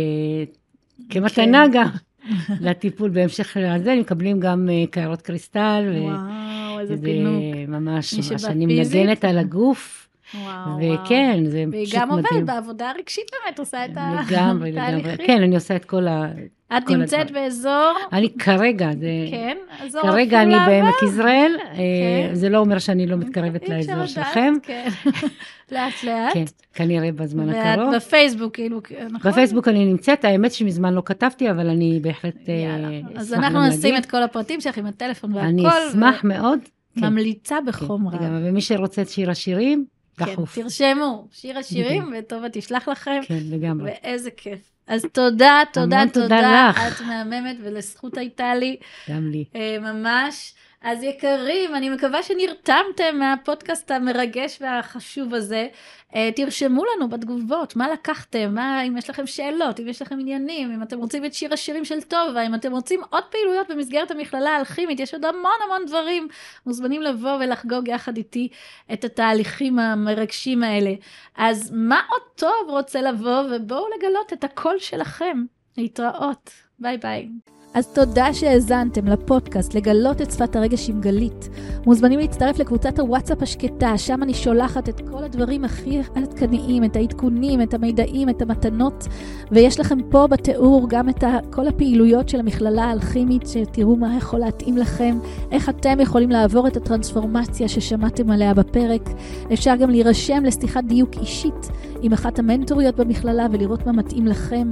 כמתנה 1.09 1.65
כן. 1.65 1.71
גם. 1.73 1.87
לטיפול 2.61 3.09
בהמשך 3.09 3.57
לזה, 3.59 3.91
הם 3.91 3.99
מקבלים 3.99 4.39
גם 4.39 4.69
אה, 4.69 4.83
קערות 4.91 5.21
קריסטל. 5.21 5.93
וואו, 5.97 6.79
איזה 6.79 6.95
פינוק. 7.03 7.43
זה 7.65 7.71
ממש, 7.71 8.13
ממש, 8.13 8.45
אני 8.45 8.65
מנגנת 8.65 9.25
על 9.25 9.37
הגוף. 9.37 10.07
וואו, 10.33 10.77
וכן, 10.77 11.43
זה 11.45 11.49
פשוט 11.49 11.67
מדהים. 11.67 11.69
והיא 11.69 11.87
גם 11.93 12.11
עובדת 12.11 12.45
בעבודה 12.45 12.91
רגשית 12.99 13.31
באמת, 13.31 13.59
עושה 13.59 13.85
את 13.85 13.89
התהליכים. 13.91 14.37
לגמרי, 14.37 14.71
לגמרי. 14.75 15.17
כן, 15.27 15.41
אני 15.41 15.55
עושה 15.55 15.75
את 15.75 15.85
כל 15.85 16.07
ה... 16.07 16.31
את 16.77 16.89
נמצאת 16.89 17.19
הדבר. 17.19 17.39
באזור... 17.39 17.93
אני 18.13 18.29
כרגע, 18.39 18.91
זה... 18.99 19.07
כן, 19.31 19.57
אזור 19.79 20.01
כרגע 20.01 20.41
אני 20.41 20.55
בעמק 20.65 21.03
יזרעאל, 21.03 21.55
אה, 21.61 21.75
כן. 21.75 22.35
זה 22.35 22.49
לא 22.49 22.57
אומר 22.57 22.79
שאני 22.79 23.07
לא 23.07 23.17
מתקרבת 23.17 23.69
לאזור 23.69 24.05
שלכם. 24.05 24.53
כן, 24.63 24.89
לאט 25.71 26.03
לאט. 26.03 26.33
כן, 26.33 26.43
כנראה 26.73 27.11
בזמן 27.11 27.49
הקרוב. 27.49 27.93
ואת 27.93 28.01
בפייסבוק, 28.01 28.55
כאילו, 28.55 28.81
נכון? 29.09 29.31
בפייסבוק 29.31 29.67
אני 29.67 29.85
נמצאת, 29.85 30.25
האמת 30.25 30.51
שמזמן 30.51 30.93
לא 30.93 31.01
כתבתי, 31.05 31.51
אבל 31.51 31.69
אני 31.69 31.99
בהחלט 32.01 32.35
אשמח 32.35 32.49
אה, 32.49 32.77
גם 32.77 32.81
להגיד. 32.81 33.17
אז 33.17 33.33
אנחנו 33.33 33.67
נשים 33.67 33.97
את 33.97 34.05
כל 34.05 34.23
הפרטים 34.23 34.61
שלך 34.61 34.77
עם 34.77 34.85
הטלפון 34.85 35.33
והכל. 35.33 35.47
אני 35.47 35.63
אשמח 35.89 36.23
מאוד. 36.23 36.59
כן. 36.95 37.05
ממליצה 37.05 37.57
בחום 37.65 38.07
רב. 38.07 38.21
ומי 38.21 38.61
שרוצה 38.61 39.01
את 39.01 39.09
שיר 39.09 39.31
השירים, 39.31 39.85
כן, 39.85 39.94
דחוף. 40.17 40.55
כן, 40.55 40.61
תרשמו, 40.61 41.27
שיר 41.31 41.57
השירים, 41.57 42.13
וטובה 42.19 42.47
תשלח 42.51 42.87
לכם. 42.87 43.21
כן, 43.27 43.39
לגמרי. 43.49 43.91
ואיזה 43.91 44.31
כיף. 44.31 44.59
אז 44.87 45.05
תודה, 45.13 45.61
תודה, 45.73 46.03
תודה. 46.13 46.27
תודה 46.27 46.69
לך. 46.69 46.79
את 46.79 47.01
מהממת, 47.01 47.55
ולזכות 47.63 48.17
הייתה 48.17 48.55
לי. 48.55 48.77
גם 49.09 49.29
לי. 49.31 49.45
אה, 49.55 49.77
ממש. 49.79 50.53
אז 50.85 51.03
יקרים, 51.03 51.75
אני 51.75 51.89
מקווה 51.89 52.23
שנרתמתם 52.23 53.19
מהפודקאסט 53.19 53.91
המרגש 53.91 54.57
והחשוב 54.61 55.33
הזה. 55.33 55.67
אה, 56.15 56.29
תרשמו 56.35 56.83
לנו 56.85 57.09
בתגובות 57.09 57.75
מה 57.75 57.89
לקחתם, 57.89 58.53
מה, 58.53 58.81
אם 58.81 58.97
יש 58.97 59.09
לכם 59.09 59.27
שאלות, 59.27 59.79
אם 59.79 59.87
יש 59.87 60.01
לכם 60.01 60.19
עניינים, 60.19 60.71
אם 60.71 60.83
אתם 60.83 60.97
רוצים 60.97 61.25
את 61.25 61.33
שיר 61.33 61.53
השירים 61.53 61.85
של 61.85 62.01
טובה, 62.01 62.41
אם 62.41 62.55
אתם 62.55 62.71
רוצים 62.71 63.01
עוד 63.09 63.23
פעילויות 63.31 63.67
במסגרת 63.71 64.11
המכללה 64.11 64.49
האלכימית, 64.49 64.99
יש 64.99 65.13
עוד 65.13 65.25
המון 65.25 65.59
המון 65.65 65.85
דברים. 65.85 66.27
מוזמנים 66.65 67.01
לבוא 67.01 67.37
ולחגוג 67.39 67.87
יחד 67.87 68.17
איתי 68.17 68.47
את 68.93 69.03
התהליכים 69.03 69.79
המרגשים 69.79 70.63
האלה. 70.63 70.91
אז 71.35 71.71
מה 71.75 72.01
עוד 72.09 72.21
טוב 72.35 72.69
רוצה 72.69 73.01
לבוא, 73.01 73.41
ובואו 73.51 73.85
לגלות 73.97 74.33
את 74.33 74.43
הקול 74.43 74.79
שלכם. 74.79 75.45
להתראות. 75.77 76.49
ביי 76.79 76.97
ביי. 76.97 77.29
אז 77.75 77.87
תודה 77.87 78.33
שהאזנתם 78.33 79.05
לפודקאסט 79.07 79.73
לגלות 79.73 80.21
את 80.21 80.31
שפת 80.31 80.55
הרגש 80.55 80.89
עם 80.89 81.01
גלית. 81.01 81.49
מוזמנים 81.85 82.19
להצטרף 82.19 82.59
לקבוצת 82.59 82.99
הוואטסאפ 82.99 83.43
השקטה, 83.43 83.97
שם 83.97 84.23
אני 84.23 84.33
שולחת 84.33 84.89
את 84.89 85.01
כל 85.11 85.23
הדברים 85.23 85.65
הכי 85.65 86.01
עדכניים, 86.15 86.83
את 86.83 86.95
העדכונים, 86.95 87.61
את 87.61 87.73
המידעים, 87.73 88.29
את 88.29 88.41
המתנות, 88.41 89.07
ויש 89.51 89.79
לכם 89.79 89.97
פה 90.09 90.27
בתיאור 90.27 90.89
גם 90.89 91.09
את 91.09 91.23
כל 91.51 91.67
הפעילויות 91.67 92.29
של 92.29 92.39
המכללה 92.39 92.83
האלכימית, 92.83 93.47
שתראו 93.47 93.95
מה 93.95 94.17
יכול 94.17 94.39
להתאים 94.39 94.77
לכם, 94.77 95.19
איך 95.51 95.69
אתם 95.69 95.99
יכולים 95.99 96.29
לעבור 96.29 96.67
את 96.67 96.77
הטרנספורמציה 96.77 97.67
ששמעתם 97.67 98.29
עליה 98.31 98.53
בפרק. 98.53 99.09
אפשר 99.53 99.75
גם 99.75 99.89
להירשם 99.89 100.43
לשיחת 100.45 100.83
דיוק 100.83 101.09
אישית 101.21 101.69
עם 102.05 102.13
אחת 102.13 102.39
המנטוריות 102.39 102.95
במכללה 102.95 103.47
ולראות 103.51 103.85
מה 103.85 103.91
מתאים 103.91 104.27
לכם. 104.27 104.71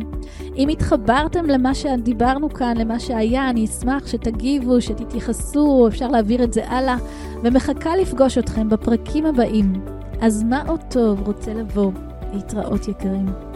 אם 0.57 0.69
התחברתם 0.69 1.45
למה 1.45 1.73
שדיברנו 1.73 2.49
כאן, 2.49 2.77
למה 2.77 2.99
שהיה, 2.99 3.49
אני 3.49 3.65
אשמח 3.65 4.07
שתגיבו, 4.07 4.81
שתתייחסו, 4.81 5.87
אפשר 5.87 6.07
להעביר 6.07 6.43
את 6.43 6.53
זה 6.53 6.69
הלאה, 6.69 6.95
ומחכה 7.43 7.95
לפגוש 7.95 8.37
אתכם 8.37 8.69
בפרקים 8.69 9.25
הבאים. 9.25 9.73
אז 10.21 10.43
מה 10.43 10.63
עוד 10.67 10.81
טוב 10.89 11.27
רוצה 11.27 11.53
לבוא? 11.53 11.91
להתראות 12.33 12.87
יקרים. 12.87 13.52